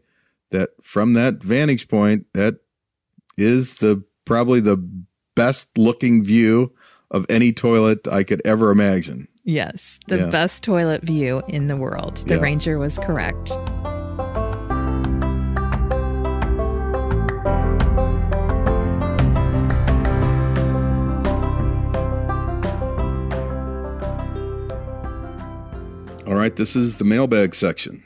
that 0.52 0.70
from 0.82 1.12
that 1.14 1.42
vantage 1.42 1.88
point, 1.88 2.26
that 2.34 2.60
is 3.36 3.74
the 3.74 4.02
probably 4.24 4.60
the 4.60 4.76
best 5.34 5.66
looking 5.76 6.22
view 6.24 6.72
of 7.10 7.26
any 7.28 7.52
toilet 7.52 8.06
I 8.06 8.22
could 8.22 8.40
ever 8.44 8.70
imagine. 8.70 9.28
Yes, 9.44 9.98
the 10.06 10.18
Yeah. 10.18 10.30
best 10.30 10.62
toilet 10.62 11.02
view 11.02 11.42
in 11.48 11.66
the 11.66 11.76
world. 11.76 12.18
The 12.28 12.36
Yeah. 12.36 12.40
ranger 12.40 12.78
was 12.78 12.98
correct. 12.98 13.52
All 26.24 26.38
right, 26.38 26.54
this 26.54 26.76
is 26.76 26.96
the 26.96 27.04
mailbag 27.04 27.54
section. 27.54 28.02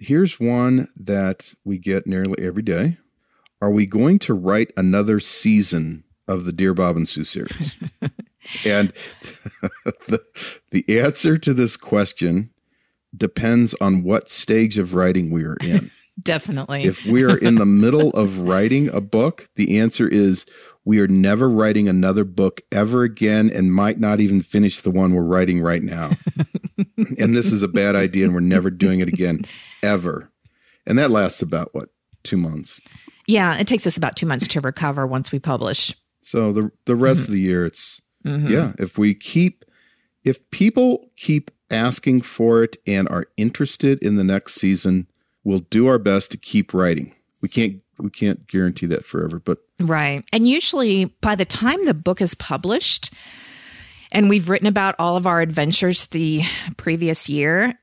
Here's 0.00 0.40
one 0.40 0.88
that 0.96 1.52
we 1.62 1.76
get 1.76 2.06
nearly 2.06 2.42
every 2.42 2.62
day. 2.62 2.96
Are 3.60 3.70
we 3.70 3.84
going 3.84 4.18
to 4.20 4.32
write 4.32 4.72
another 4.74 5.20
season 5.20 6.04
of 6.26 6.46
the 6.46 6.52
Dear 6.52 6.72
Bob 6.72 6.96
and 6.96 7.06
Sue 7.06 7.24
series? 7.24 7.76
and 8.64 8.94
the, 10.08 10.22
the 10.70 10.98
answer 10.98 11.36
to 11.36 11.52
this 11.52 11.76
question 11.76 12.48
depends 13.14 13.74
on 13.78 14.02
what 14.02 14.30
stage 14.30 14.78
of 14.78 14.94
writing 14.94 15.30
we 15.30 15.44
are 15.44 15.58
in. 15.60 15.90
Definitely. 16.22 16.84
if 16.84 17.04
we 17.04 17.22
are 17.22 17.36
in 17.36 17.56
the 17.56 17.66
middle 17.66 18.10
of 18.10 18.40
writing 18.40 18.88
a 18.90 19.00
book, 19.02 19.48
the 19.56 19.78
answer 19.78 20.08
is 20.08 20.46
We 20.84 21.00
are 21.00 21.08
never 21.08 21.48
writing 21.48 21.88
another 21.88 22.24
book 22.24 22.62
ever 22.72 23.04
again 23.04 23.50
and 23.50 23.72
might 23.72 24.00
not 24.00 24.20
even 24.20 24.42
finish 24.42 24.80
the 24.80 24.90
one 24.90 25.12
we're 25.12 25.24
writing 25.24 25.60
right 25.60 25.82
now. 25.82 26.12
and 27.18 27.36
this 27.36 27.52
is 27.52 27.62
a 27.62 27.68
bad 27.68 27.96
idea 27.96 28.24
and 28.24 28.34
we're 28.34 28.40
never 28.40 28.70
doing 28.70 29.00
it 29.00 29.08
again 29.08 29.42
ever. 29.82 30.30
And 30.86 30.98
that 30.98 31.10
lasts 31.10 31.42
about 31.42 31.74
what, 31.74 31.90
two 32.22 32.36
months? 32.36 32.80
Yeah, 33.26 33.56
it 33.58 33.66
takes 33.66 33.86
us 33.86 33.96
about 33.96 34.16
two 34.16 34.26
months 34.26 34.46
to 34.48 34.60
recover 34.60 35.06
once 35.06 35.30
we 35.32 35.38
publish. 35.38 35.94
So 36.22 36.52
the 36.52 36.70
the 36.84 36.96
rest 36.96 37.26
of 37.26 37.32
the 37.32 37.40
year 37.40 37.64
it's 37.66 38.00
Mhm. 38.26 38.50
yeah, 38.50 38.72
if 38.78 38.98
we 38.98 39.14
keep 39.14 39.64
if 40.24 40.38
people 40.50 41.10
keep 41.16 41.50
asking 41.70 42.20
for 42.22 42.62
it 42.62 42.76
and 42.86 43.08
are 43.08 43.26
interested 43.38 43.98
in 44.02 44.16
the 44.16 44.24
next 44.24 44.54
season, 44.54 45.06
we'll 45.44 45.60
do 45.70 45.86
our 45.86 45.98
best 45.98 46.30
to 46.32 46.36
keep 46.36 46.74
writing. 46.74 47.14
We 47.40 47.48
can't 47.48 47.80
we 47.98 48.10
can't 48.10 48.46
guarantee 48.48 48.86
that 48.86 49.06
forever, 49.06 49.38
but 49.38 49.58
Right. 49.78 50.24
And 50.32 50.46
usually 50.46 51.06
by 51.22 51.34
the 51.36 51.44
time 51.46 51.84
the 51.86 51.94
book 51.94 52.20
is 52.20 52.34
published 52.34 53.10
and 54.12 54.28
we've 54.28 54.48
written 54.48 54.66
about 54.66 54.96
all 54.98 55.16
of 55.16 55.26
our 55.26 55.40
adventures 55.40 56.06
the 56.06 56.42
previous 56.76 57.28
year, 57.28 57.78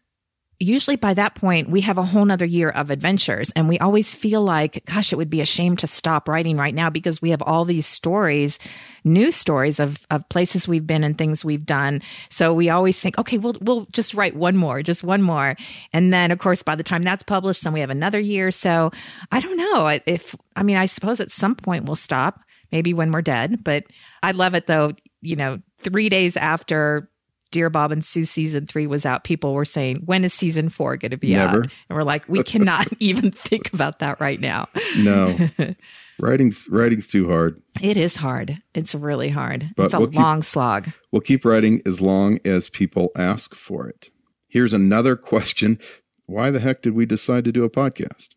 usually 0.59 0.95
by 0.95 1.13
that 1.13 1.35
point 1.35 1.69
we 1.69 1.81
have 1.81 1.97
a 1.97 2.03
whole 2.03 2.25
nother 2.25 2.45
year 2.45 2.69
of 2.69 2.89
adventures. 2.89 3.51
And 3.55 3.69
we 3.69 3.77
always 3.79 4.15
feel 4.15 4.41
like, 4.41 4.83
gosh, 4.85 5.13
it 5.13 5.15
would 5.17 5.29
be 5.29 5.41
a 5.41 5.45
shame 5.45 5.75
to 5.77 5.87
stop 5.87 6.27
writing 6.27 6.57
right 6.57 6.73
now 6.73 6.89
because 6.89 7.21
we 7.21 7.29
have 7.29 7.41
all 7.41 7.63
these 7.63 7.85
stories, 7.85 8.57
new 9.03 9.31
stories 9.31 9.79
of, 9.79 10.05
of 10.09 10.27
places 10.29 10.67
we've 10.67 10.87
been 10.87 11.03
and 11.03 11.17
things 11.17 11.45
we've 11.45 11.65
done. 11.65 12.01
So 12.29 12.53
we 12.53 12.69
always 12.69 12.99
think, 12.99 13.17
okay, 13.19 13.37
we'll 13.37 13.57
we'll 13.61 13.85
just 13.91 14.13
write 14.13 14.35
one 14.35 14.57
more, 14.57 14.81
just 14.81 15.03
one 15.03 15.21
more. 15.21 15.55
And 15.93 16.11
then 16.11 16.31
of 16.31 16.39
course 16.39 16.63
by 16.63 16.75
the 16.75 16.83
time 16.83 17.03
that's 17.03 17.23
published, 17.23 17.63
then 17.63 17.73
we 17.73 17.81
have 17.81 17.89
another 17.91 18.19
year. 18.19 18.51
So 18.51 18.91
I 19.31 19.39
don't 19.39 19.57
know 19.57 19.87
if 20.05 20.35
I 20.55 20.63
mean 20.63 20.77
I 20.77 20.87
suppose 20.87 21.19
at 21.19 21.31
some 21.31 21.55
point 21.55 21.85
we'll 21.85 21.95
stop, 21.95 22.41
maybe 22.71 22.93
when 22.93 23.11
we're 23.11 23.21
dead. 23.21 23.63
But 23.63 23.83
I 24.23 24.31
love 24.31 24.55
it 24.55 24.65
though, 24.67 24.93
you 25.21 25.35
know, 25.35 25.59
three 25.79 26.09
days 26.09 26.35
after 26.37 27.09
Dear 27.51 27.69
Bob 27.69 27.91
and 27.93 28.03
Sue 28.03 28.25
season 28.25 28.67
three 28.67 28.87
was 28.87 29.05
out, 29.05 29.23
people 29.23 29.53
were 29.53 29.63
saying, 29.65 30.01
When 30.05 30.23
is 30.25 30.33
season 30.33 30.69
four 30.69 30.97
going 30.97 31.11
to 31.11 31.17
be 31.17 31.33
Never. 31.33 31.59
out? 31.59 31.71
And 31.89 31.95
we're 31.97 32.03
like, 32.03 32.27
We 32.27 32.43
cannot 32.43 32.87
even 32.99 33.31
think 33.31 33.73
about 33.73 33.99
that 33.99 34.19
right 34.19 34.39
now. 34.39 34.67
no. 34.97 35.37
writing's 36.19 36.67
writing's 36.69 37.07
too 37.07 37.27
hard. 37.29 37.61
It 37.81 37.95
is 37.95 38.17
hard. 38.17 38.61
It's 38.73 38.93
really 38.95 39.29
hard. 39.29 39.69
But 39.77 39.85
it's 39.85 39.93
a 39.93 39.99
we'll 39.99 40.07
keep- 40.09 40.19
long 40.19 40.41
slog. 40.41 40.89
We'll 41.11 41.21
keep 41.21 41.45
writing 41.45 41.81
as 41.85 42.01
long 42.01 42.39
as 42.43 42.69
people 42.69 43.11
ask 43.15 43.55
for 43.55 43.87
it. 43.87 44.09
Here's 44.49 44.73
another 44.73 45.15
question. 45.15 45.79
Why 46.25 46.51
the 46.51 46.59
heck 46.59 46.81
did 46.81 46.93
we 46.95 47.05
decide 47.05 47.45
to 47.45 47.53
do 47.53 47.63
a 47.63 47.69
podcast? 47.69 48.29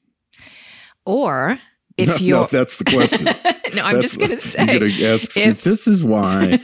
Or 1.05 1.59
if 1.97 2.09
no, 2.09 2.17
you're 2.17 2.41
no, 2.43 2.47
that's 2.47 2.77
the 2.77 2.85
question. 2.85 3.25
no, 3.75 3.83
I'm 3.85 4.01
just 4.01 4.19
going 4.19 4.31
to 4.31 4.41
say, 4.41 4.79
to 4.79 5.05
ask, 5.07 5.33
see, 5.33 5.43
if- 5.43 5.65
this 5.65 5.89
is 5.89 6.05
why 6.05 6.61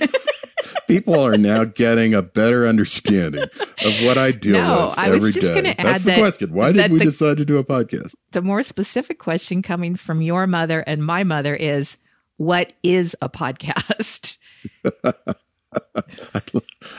people 0.89 1.19
are 1.19 1.37
now 1.37 1.65
getting 1.65 2.15
a 2.15 2.23
better 2.23 2.67
understanding 2.67 3.43
of 3.43 4.03
what 4.05 4.19
I 4.19 4.33
deal 4.33 4.55
No, 4.55 4.89
with 4.91 4.99
I 4.99 5.11
was 5.11 5.35
just 5.35 5.41
day. 5.41 5.75
That's 5.79 6.05
the 6.05 6.13
that- 6.13 6.19
question. 6.19 6.53
Why 6.53 6.73
did 6.73 6.91
we 6.91 6.99
the- 6.99 7.05
decide 7.07 7.37
to 7.39 7.45
do 7.45 7.59
a 7.59 7.65
podcast? 7.65 8.15
the 8.33 8.43
more 8.43 8.63
specific 8.63 9.19
question 9.19 9.63
coming 9.63 9.97
from 9.97 10.21
your 10.23 10.47
mother 10.47 10.81
and 10.81 11.05
my 11.05 11.25
mother 11.25 11.55
is, 11.55 11.97
What 12.37 12.73
is 12.83 13.17
a 13.23 13.29
podcast? 13.29 14.39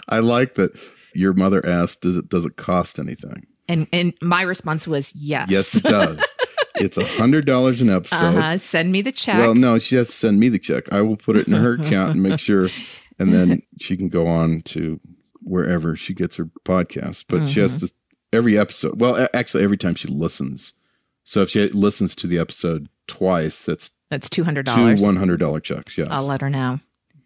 I 0.10 0.20
like 0.20 0.56
that 0.56 0.78
your 1.14 1.34
mother 1.34 1.66
asked, 1.66 2.02
does 2.02 2.18
it, 2.18 2.30
does 2.30 2.46
it 2.46 2.58
cost 2.58 3.00
anything? 3.00 3.48
And 3.70 3.86
and 3.92 4.14
my 4.22 4.44
response 4.44 4.88
was 4.88 5.14
yes. 5.16 5.50
Yes, 5.52 5.76
it 5.76 5.84
does. 5.84 6.20
it's 6.76 6.98
a 6.98 7.06
hundred 7.06 7.46
dollars 7.46 7.82
an 7.82 7.90
episode. 7.90 8.38
Uh-huh. 8.38 8.58
Send 8.58 8.94
me 8.94 9.02
the 9.02 9.12
check. 9.12 9.40
Well, 9.40 9.56
no, 9.56 9.78
she 9.78 9.98
has 9.98 10.08
to 10.08 10.14
send 10.14 10.40
me 10.40 10.48
the 10.48 10.60
check. 10.60 10.86
I 10.92 11.02
will 11.02 11.18
put 11.18 11.36
it 11.36 11.48
in 11.48 11.54
her 11.54 11.74
account 11.74 12.12
and 12.12 12.24
make 12.24 12.40
sure, 12.40 12.70
and 13.20 13.34
then 13.34 13.62
she 13.80 13.98
can 13.98 14.10
go 14.10 14.28
on 14.28 14.62
to 14.64 15.00
wherever 15.42 15.96
she 15.96 16.14
gets 16.14 16.36
her 16.38 16.46
podcast. 16.66 17.26
But 17.28 17.48
she 17.48 17.60
Mm-hmm. 17.60 17.74
has 17.74 17.80
to 17.90 17.94
every 18.34 18.58
episode. 18.58 19.00
Well, 19.00 19.28
actually, 19.34 19.64
every 19.64 19.78
time 19.78 19.96
she 19.96 20.08
listens. 20.08 20.74
So 21.24 21.42
if 21.42 21.50
she 21.50 21.68
listens 21.70 22.16
to 22.16 22.28
the 22.28 22.40
episode 22.40 22.88
twice, 23.08 23.66
that's 23.66 23.92
That's 24.10 24.30
two 24.30 24.44
hundred 24.44 24.66
dollars. 24.66 25.00
two 25.00 25.06
one 25.06 25.16
hundred 25.16 25.40
dollar 25.40 25.60
checks. 25.60 25.98
Yes, 25.98 26.08
I'll 26.12 26.26
let 26.26 26.42
her 26.42 26.50
know. 26.50 26.80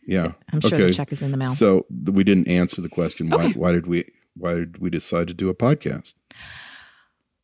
yeah. 0.07 0.33
I'm 0.51 0.61
sure 0.61 0.73
okay. 0.75 0.87
the 0.87 0.93
check 0.93 1.11
is 1.11 1.21
in 1.21 1.31
the 1.31 1.37
mail. 1.37 1.53
So 1.53 1.85
we 2.05 2.23
didn't 2.23 2.47
answer 2.47 2.81
the 2.81 2.89
question. 2.89 3.29
Why? 3.29 3.45
Okay. 3.45 3.53
Why 3.59 3.71
did 3.71 3.87
we? 3.87 4.05
Why 4.37 4.53
did 4.55 4.77
we 4.79 4.89
decide 4.89 5.27
to 5.27 5.33
do 5.33 5.49
a 5.49 5.53
podcast? 5.55 6.13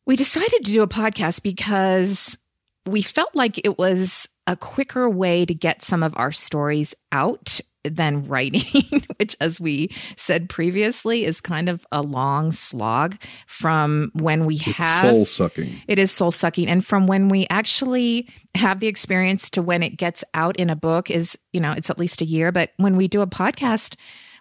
We 0.06 0.16
decided 0.16 0.64
to 0.64 0.72
do 0.72 0.82
a 0.82 0.88
podcast 0.88 1.42
because 1.42 2.38
we 2.86 3.02
felt 3.02 3.34
like 3.34 3.58
it 3.64 3.76
was 3.78 4.26
a 4.46 4.56
quicker 4.56 5.08
way 5.10 5.44
to 5.44 5.52
get 5.54 5.82
some 5.82 6.02
of 6.02 6.14
our 6.16 6.32
stories 6.32 6.94
out 7.12 7.60
than 7.84 8.26
writing, 8.26 8.62
which, 9.16 9.36
as 9.40 9.60
we 9.60 9.90
said 10.16 10.48
previously, 10.48 11.24
is 11.24 11.40
kind 11.40 11.68
of 11.68 11.86
a 11.92 12.02
long 12.02 12.52
slog 12.52 13.16
from 13.46 14.10
when 14.14 14.44
we 14.44 14.56
It's 14.56 14.76
have. 14.76 15.02
soul 15.02 15.24
sucking. 15.24 15.80
It 15.86 15.98
is 15.98 16.10
soul 16.10 16.32
sucking. 16.32 16.68
And 16.68 16.84
from 16.84 17.06
when 17.06 17.28
we 17.28 17.46
actually 17.50 18.28
have 18.54 18.80
the 18.80 18.86
experience 18.88 19.50
to 19.50 19.62
when 19.62 19.82
it 19.82 19.96
gets 19.96 20.24
out 20.34 20.56
in 20.56 20.70
a 20.70 20.76
book 20.76 21.10
is, 21.10 21.38
you 21.52 21.60
know, 21.60 21.72
it's 21.72 21.90
at 21.90 21.98
least 21.98 22.20
a 22.20 22.24
year. 22.24 22.52
But 22.52 22.70
when 22.76 22.96
we 22.96 23.08
do 23.08 23.20
a 23.20 23.26
podcast, 23.26 23.94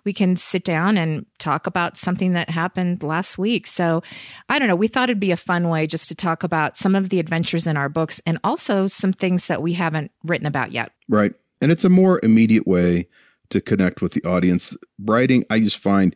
we 0.04 0.14
can 0.14 0.38
sit 0.38 0.64
down 0.64 0.98
and 0.98 1.26
talk 1.38 1.68
about 1.68 1.98
something 1.98 2.32
that 2.34 2.50
happened 2.50 3.04
last 3.04 3.38
week. 3.38 3.68
So 3.68 4.02
I 4.48 4.58
don't 4.58 4.70
know. 4.70 4.76
We 4.76 4.88
thought 4.88 5.10
it'd 5.10 5.20
be 5.20 5.32
a 5.32 5.38
fun 5.38 5.68
way 5.68 5.86
just 5.86 6.08
to 6.08 6.16
talk 6.16 6.44
about 6.44 6.78
some 6.78 6.96
of 6.96 7.10
the 7.10 7.20
adventures 7.20 7.68
in 7.68 7.76
our 7.76 7.90
books 7.90 8.22
and 8.26 8.40
also 8.44 8.88
some 8.88 9.12
things 9.12 9.48
that 9.48 9.62
we 9.62 9.74
haven't 9.74 10.12
written 10.24 10.48
about 10.48 10.72
yet. 10.72 10.92
Right. 11.10 11.34
And 11.60 11.72
it's 11.72 11.84
a 11.84 11.90
more 11.90 12.22
immediate 12.24 12.66
way 12.66 13.10
to 13.50 13.62
connect 13.62 14.02
with 14.02 14.14
the 14.14 14.24
audience. 14.24 14.76
Writing, 15.00 15.46
I 15.50 15.60
just 15.60 15.78
find, 15.78 16.16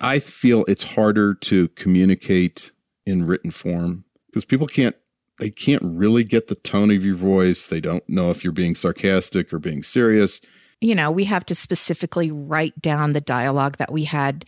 I 0.00 0.18
feel 0.18 0.64
it's 0.68 0.84
harder 0.84 1.34
to 1.34 1.68
communicate 1.68 2.70
in 3.06 3.24
written 3.26 3.50
form 3.50 4.04
because 4.26 4.44
people 4.44 4.66
can't, 4.66 4.96
they 5.38 5.50
can't 5.50 5.82
really 5.84 6.24
get 6.24 6.48
the 6.48 6.54
tone 6.56 6.90
of 6.90 7.04
your 7.04 7.16
voice. 7.16 7.66
They 7.66 7.80
don't 7.80 8.06
know 8.08 8.30
if 8.30 8.42
you're 8.44 8.52
being 8.52 8.74
sarcastic 8.74 9.52
or 9.52 9.58
being 9.58 9.82
serious. 9.82 10.40
you 10.80 10.94
know, 10.94 11.10
we 11.10 11.24
have 11.24 11.44
to 11.46 11.54
specifically 11.54 12.30
write 12.30 12.80
down 12.80 13.12
the 13.12 13.20
dialogue 13.20 13.76
that 13.78 13.90
we 13.92 14.04
had 14.04 14.44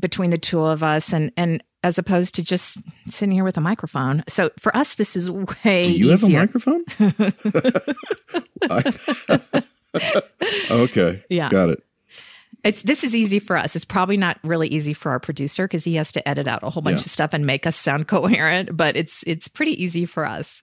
between 0.00 0.30
the 0.30 0.38
two 0.38 0.60
of 0.62 0.82
us 0.82 1.12
and 1.12 1.30
and 1.36 1.62
as 1.84 1.98
opposed 1.98 2.34
to 2.34 2.42
just 2.42 2.78
sitting 3.08 3.30
here 3.32 3.44
with 3.44 3.56
a 3.56 3.60
microphone. 3.60 4.24
So 4.28 4.50
for 4.58 4.76
us 4.76 4.94
this 4.94 5.14
is 5.16 5.30
way 5.30 5.84
Do 5.84 5.92
you 5.92 6.12
easier. 6.12 6.40
have 6.40 6.66
a 6.66 6.72
microphone? 6.72 6.84
I- 8.62 9.62
okay. 10.70 11.24
Yeah. 11.28 11.48
Got 11.50 11.70
it. 11.70 11.82
It's 12.62 12.82
this 12.82 13.04
is 13.04 13.14
easy 13.14 13.38
for 13.40 13.56
us. 13.58 13.76
It's 13.76 13.84
probably 13.84 14.16
not 14.16 14.38
really 14.42 14.68
easy 14.68 14.94
for 14.94 15.10
our 15.10 15.20
producer 15.20 15.64
because 15.66 15.84
he 15.84 15.96
has 15.96 16.10
to 16.12 16.26
edit 16.26 16.48
out 16.48 16.62
a 16.62 16.70
whole 16.70 16.82
bunch 16.82 16.98
Yeah. 17.00 17.04
of 17.04 17.10
stuff 17.10 17.34
and 17.34 17.44
make 17.44 17.66
us 17.66 17.76
sound 17.76 18.08
coherent, 18.08 18.74
but 18.76 18.96
it's 18.96 19.22
it's 19.26 19.48
pretty 19.48 19.82
easy 19.82 20.06
for 20.06 20.24
us. 20.24 20.62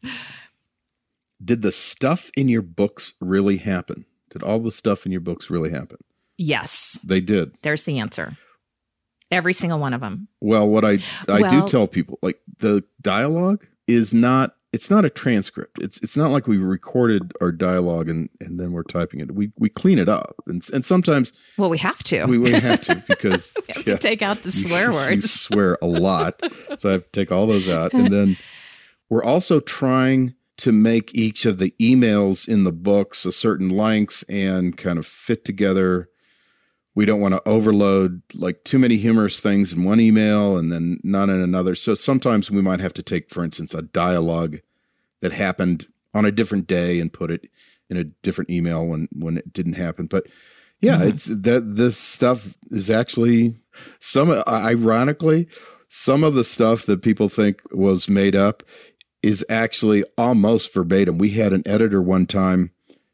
Did 1.43 1.61
the 1.61 1.71
stuff 1.71 2.29
in 2.35 2.49
your 2.49 2.61
books 2.61 3.13
really 3.19 3.57
happen? 3.57 4.05
Did 4.31 4.43
all 4.43 4.59
the 4.59 4.71
stuff 4.71 5.05
in 5.05 5.11
your 5.11 5.21
books 5.21 5.49
really 5.49 5.71
happen? 5.71 5.97
Yes, 6.37 6.99
They 7.03 7.19
did. 7.21 7.53
there's 7.61 7.83
the 7.83 7.99
answer. 7.99 8.37
Every 9.29 9.53
single 9.53 9.79
one 9.79 9.93
of 9.93 10.01
them. 10.01 10.27
Well, 10.39 10.67
what 10.67 10.83
I 10.83 10.99
I 11.27 11.47
do 11.49 11.67
tell 11.67 11.87
people, 11.87 12.17
like 12.21 12.39
the 12.59 12.83
dialogue 13.01 13.65
is 13.87 14.13
not 14.13 14.55
it's 14.73 14.89
not 14.89 15.03
a 15.03 15.09
transcript. 15.09 15.79
It's 15.81 15.97
it's 15.97 16.15
not 16.15 16.31
like 16.31 16.47
we 16.47 16.57
recorded 16.57 17.33
our 17.41 17.51
dialogue 17.51 18.07
and 18.09 18.29
and 18.39 18.59
then 18.59 18.71
we're 18.71 18.83
typing 18.83 19.19
it. 19.19 19.33
We 19.35 19.51
we 19.57 19.67
clean 19.69 19.99
it 19.99 20.07
up, 20.07 20.35
and 20.47 20.63
and 20.73 20.85
sometimes 20.85 21.33
Well, 21.57 21.69
we 21.69 21.77
have 21.79 22.01
to. 22.03 22.25
we, 22.25 22.37
we 22.37 22.51
have 22.51 22.81
to 22.81 23.03
because 23.07 23.51
We 23.67 23.73
have 23.73 23.87
yeah, 23.87 23.93
to 23.95 23.99
take 23.99 24.21
out 24.21 24.43
the 24.43 24.49
you- 24.51 24.67
swear 24.67 24.85
you 24.91 24.93
words. 24.93 25.31
swear 25.31 25.77
a 25.81 25.87
lot, 25.87 26.41
so 26.79 26.89
I 26.89 26.91
have 26.93 27.03
to 27.03 27.11
take 27.11 27.31
all 27.31 27.47
those 27.47 27.67
out, 27.67 27.93
and 27.93 28.13
then 28.13 28.37
we're 29.09 29.23
also 29.23 29.59
trying 29.59 30.35
to 30.57 30.71
make 30.71 31.13
each 31.15 31.45
of 31.45 31.57
the 31.57 31.73
emails 31.81 32.47
in 32.47 32.63
the 32.65 32.71
books 32.71 33.25
a 33.25 33.31
certain 33.31 33.67
length 33.69 34.23
and 34.29 34.77
kind 34.77 34.97
of 34.99 35.05
fit 35.07 35.43
together. 35.43 36.07
We 36.93 37.05
don't 37.05 37.21
want 37.21 37.33
to 37.33 37.47
overload 37.47 38.21
like 38.33 38.63
too 38.63 38.77
many 38.77 38.97
humorous 38.97 39.39
things 39.39 39.71
in 39.71 39.83
one 39.83 39.99
email 40.01 40.57
and 40.57 40.71
then 40.71 40.99
none 41.03 41.29
in 41.29 41.41
another. 41.41 41.73
So 41.75 41.95
sometimes 41.95 42.51
we 42.51 42.61
might 42.61 42.81
have 42.81 42.93
to 42.95 43.03
take, 43.03 43.29
for 43.29 43.43
instance, 43.43 43.73
a 43.73 43.81
dialogue 43.81 44.59
that 45.21 45.31
happened 45.31 45.87
on 46.13 46.25
a 46.25 46.31
different 46.31 46.67
day 46.67 46.99
and 46.99 47.13
put 47.13 47.31
it 47.31 47.49
in 47.89 47.95
a 47.97 48.03
different 48.03 48.49
email 48.49 48.85
when 48.85 49.07
when 49.13 49.37
it 49.37 49.53
didn't 49.53 49.73
happen. 49.73 50.07
But 50.07 50.27
yeah, 50.81 50.97
Mhm. 50.99 51.09
it's 51.13 51.25
that 51.25 51.75
this 51.77 51.97
stuff 51.97 52.55
is 52.71 52.89
actually 52.89 53.55
some 53.99 54.31
ironically 54.47 55.47
some 55.93 56.23
of 56.23 56.35
the 56.35 56.43
stuff 56.43 56.85
that 56.85 57.01
people 57.01 57.27
think 57.27 57.59
was 57.71 58.07
made 58.07 58.33
up 58.35 58.63
is 59.21 59.45
actually 59.49 60.05
almost 60.17 60.73
verbatim. 60.73 61.17
We 61.17 61.31
had 61.31 61.51
an 61.51 61.63
editor 61.65 62.01
one 62.01 62.25
time. 62.25 62.71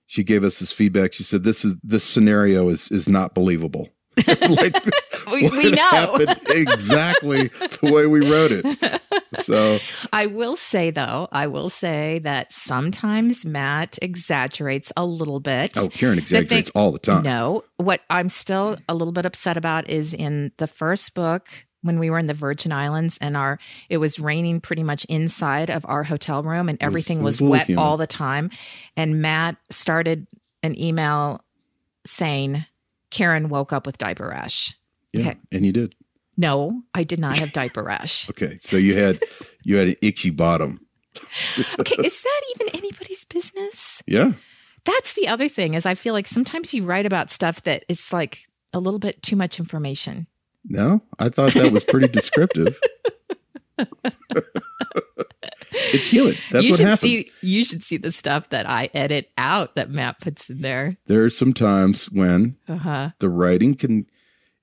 She 0.07 0.23
gave 0.23 0.43
us 0.43 0.59
this 0.59 0.71
feedback. 0.71 1.13
She 1.13 1.23
said, 1.23 1.43
"This 1.43 1.63
is 1.63 1.75
this 1.83 2.03
scenario 2.03 2.69
is 2.69 2.89
is 2.89 3.07
not 3.07 3.33
believable. 3.35 3.89
like 4.27 4.75
We, 5.27 5.49
we 5.49 5.71
know. 5.71 5.81
happened 5.89 6.39
exactly 6.47 7.49
the 7.81 7.91
way 7.91 8.05
we 8.07 8.29
wrote 8.29 8.51
it. 8.53 9.01
So 9.41 9.79
I 10.13 10.27
will 10.27 10.55
say, 10.55 10.89
though, 10.89 11.27
I 11.33 11.47
will 11.47 11.69
say 11.69 12.19
that 12.19 12.53
sometimes 12.53 13.45
Matt 13.45 13.99
exaggerates 14.01 14.93
a 14.95 15.05
little 15.05 15.41
bit. 15.41 15.77
oh, 15.77 15.89
Karen 15.89 16.17
exaggerates 16.17 16.71
all 16.73 16.93
the 16.93 16.99
time. 16.99 17.23
No, 17.23 17.65
what 17.75 18.01
I'm 18.09 18.29
still 18.29 18.77
a 18.87 18.93
little 18.95 19.11
bit 19.11 19.25
upset 19.25 19.57
about 19.57 19.89
is 19.89 20.13
in 20.13 20.53
the 20.57 20.67
first 20.67 21.13
book 21.13 21.49
when 21.81 21.99
we 21.99 22.09
were 22.09 22.17
in 22.17 22.25
the 22.25 22.33
Virgin 22.33 22.71
Islands 22.71 23.17
and 23.21 23.37
our 23.37 23.59
it 23.89 23.97
was 23.97 24.19
raining 24.19 24.59
pretty 24.61 24.83
much 24.83 25.05
inside 25.05 25.69
of 25.69 25.85
our 25.87 26.03
hotel 26.03 26.41
room 26.43 26.69
and 26.69 26.77
everything 26.81 27.21
was 27.23 27.39
was, 27.41 27.49
wet 27.49 27.67
humid. 27.67 27.83
all 27.83 27.97
the 27.97 28.07
time 28.07 28.49
and 28.95 29.21
Matt 29.21 29.57
started 29.69 30.27
an 30.63 30.79
email 30.79 31.43
saying 32.05 32.65
Karen 33.11 33.49
woke 33.49 33.71
up 33.73 33.85
with 33.85 33.97
diaper 33.97 34.27
rash. 34.27 34.75
Yeah, 35.13 35.21
Okay. 35.21 35.37
and 35.51 35.65
you 35.65 35.71
did. 35.71 35.95
No, 36.35 36.83
I 36.93 37.03
did 37.03 37.19
not 37.19 37.37
have 37.39 37.51
diaper 37.53 37.83
rash. 37.83 38.29
Okay, 38.31 38.57
so 38.59 38.77
you 38.77 38.97
had 38.97 39.21
you 39.63 39.77
had 39.77 39.87
an 39.89 39.95
itchy 40.01 40.29
bottom. 40.29 40.81
Okay, 41.79 41.95
is 42.03 42.21
that 42.21 42.41
even 42.55 42.75
anybody's 42.75 43.25
business? 43.25 44.03
Yeah, 44.05 44.33
That's 44.85 45.13
the 45.13 45.27
other 45.27 45.49
thing 45.49 45.73
is 45.73 45.85
I 45.85 45.95
feel 45.95 46.13
like 46.13 46.27
sometimes 46.27 46.73
you 46.73 46.83
write 46.85 47.05
about 47.07 47.31
stuff 47.31 47.63
that 47.63 47.83
is 47.89 48.13
like 48.13 48.39
a 48.73 48.79
little 48.79 48.99
bit 48.99 49.21
too 49.23 49.35
much 49.35 49.59
information. 49.59 50.27
No, 50.67 51.01
I 51.19 51.29
thought 51.29 51.53
that 51.53 51.71
was 51.71 51.83
pretty 51.83 52.07
descriptive. 52.09 52.77
it's 55.71 56.07
human. 56.07 56.35
That's 56.51 56.65
you 56.65 56.71
what 56.71 56.77
should 56.77 56.85
happens. 56.87 56.99
see 57.01 57.31
you 57.41 57.63
should 57.63 57.83
see 57.83 57.97
the 57.97 58.11
stuff 58.11 58.49
that 58.49 58.69
I 58.69 58.89
edit 58.93 59.29
out 59.37 59.75
that 59.75 59.89
Matt 59.89 60.19
puts 60.19 60.49
in 60.49 60.61
there. 60.61 60.97
there 61.07 61.23
are 61.23 61.29
some 61.29 61.53
times 61.53 62.05
when 62.11 62.57
Uh-huh. 62.67 63.09
the 63.19 63.29
writing 63.29 63.75
can 63.75 64.05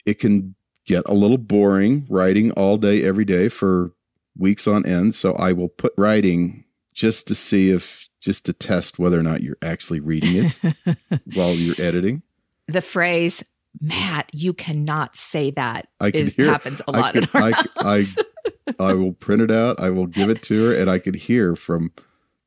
it 0.04 0.18
can 0.18 0.54
get 0.86 1.04
a 1.06 1.14
little 1.14 1.38
boring 1.38 2.06
writing 2.10 2.50
all 2.52 2.76
day 2.76 3.02
every 3.04 3.24
day 3.24 3.48
for 3.48 3.92
weeks 4.36 4.66
on 4.66 4.84
end 4.84 5.14
so 5.14 5.32
i 5.34 5.50
will 5.52 5.68
put 5.68 5.94
writing 5.96 6.64
just 6.92 7.26
to 7.26 7.34
see 7.34 7.70
if 7.70 8.08
just 8.20 8.44
to 8.44 8.52
test 8.52 8.98
whether 8.98 9.18
or 9.18 9.22
not 9.22 9.42
you're 9.42 9.56
actually 9.62 10.00
reading 10.00 10.50
it 10.84 10.98
while 11.34 11.54
you're 11.54 11.80
editing 11.80 12.20
The 12.68 12.80
phrase 12.82 13.42
Matt, 13.80 14.30
you 14.32 14.52
cannot 14.52 15.16
say 15.16 15.50
that 15.52 15.88
i 16.00 16.10
can 16.10 16.28
is- 16.28 16.34
hear 16.34 16.46
happens 16.46 16.80
a 16.86 16.92
lot 16.92 17.16
in 17.16 17.24
our 17.34 17.42
I. 17.42 17.64
I, 17.76 18.06
I 18.78 18.92
will 18.94 19.12
print 19.12 19.42
it 19.42 19.50
out 19.50 19.80
i 19.80 19.90
will 19.90 20.06
give 20.06 20.30
it 20.30 20.42
to 20.42 20.66
her 20.66 20.74
and 20.74 20.88
i 20.90 20.98
could 20.98 21.16
hear 21.16 21.56
from 21.56 21.92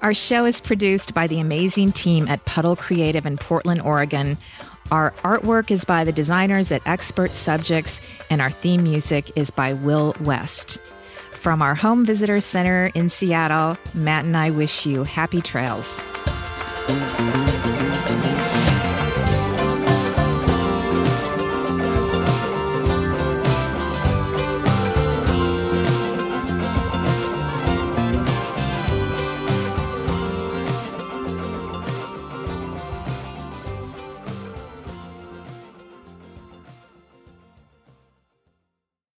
Our 0.00 0.14
show 0.14 0.46
is 0.46 0.60
produced 0.60 1.14
by 1.14 1.26
the 1.26 1.40
amazing 1.40 1.92
team 1.92 2.28
at 2.28 2.44
Puddle 2.44 2.76
Creative 2.76 3.26
in 3.26 3.36
Portland, 3.36 3.82
Oregon. 3.82 4.38
Our 4.90 5.12
artwork 5.22 5.70
is 5.70 5.84
by 5.84 6.04
the 6.04 6.12
designers 6.12 6.72
at 6.72 6.86
Expert 6.86 7.34
Subjects, 7.34 8.00
and 8.30 8.40
our 8.40 8.50
theme 8.50 8.82
music 8.82 9.30
is 9.36 9.50
by 9.50 9.74
Will 9.74 10.14
West. 10.20 10.78
From 11.32 11.62
our 11.62 11.74
home 11.74 12.06
visitor 12.06 12.40
center 12.40 12.86
in 12.94 13.08
Seattle, 13.08 13.76
Matt 13.94 14.24
and 14.24 14.36
I 14.36 14.50
wish 14.50 14.86
you 14.86 15.04
happy 15.04 15.42
trails. 15.42 16.00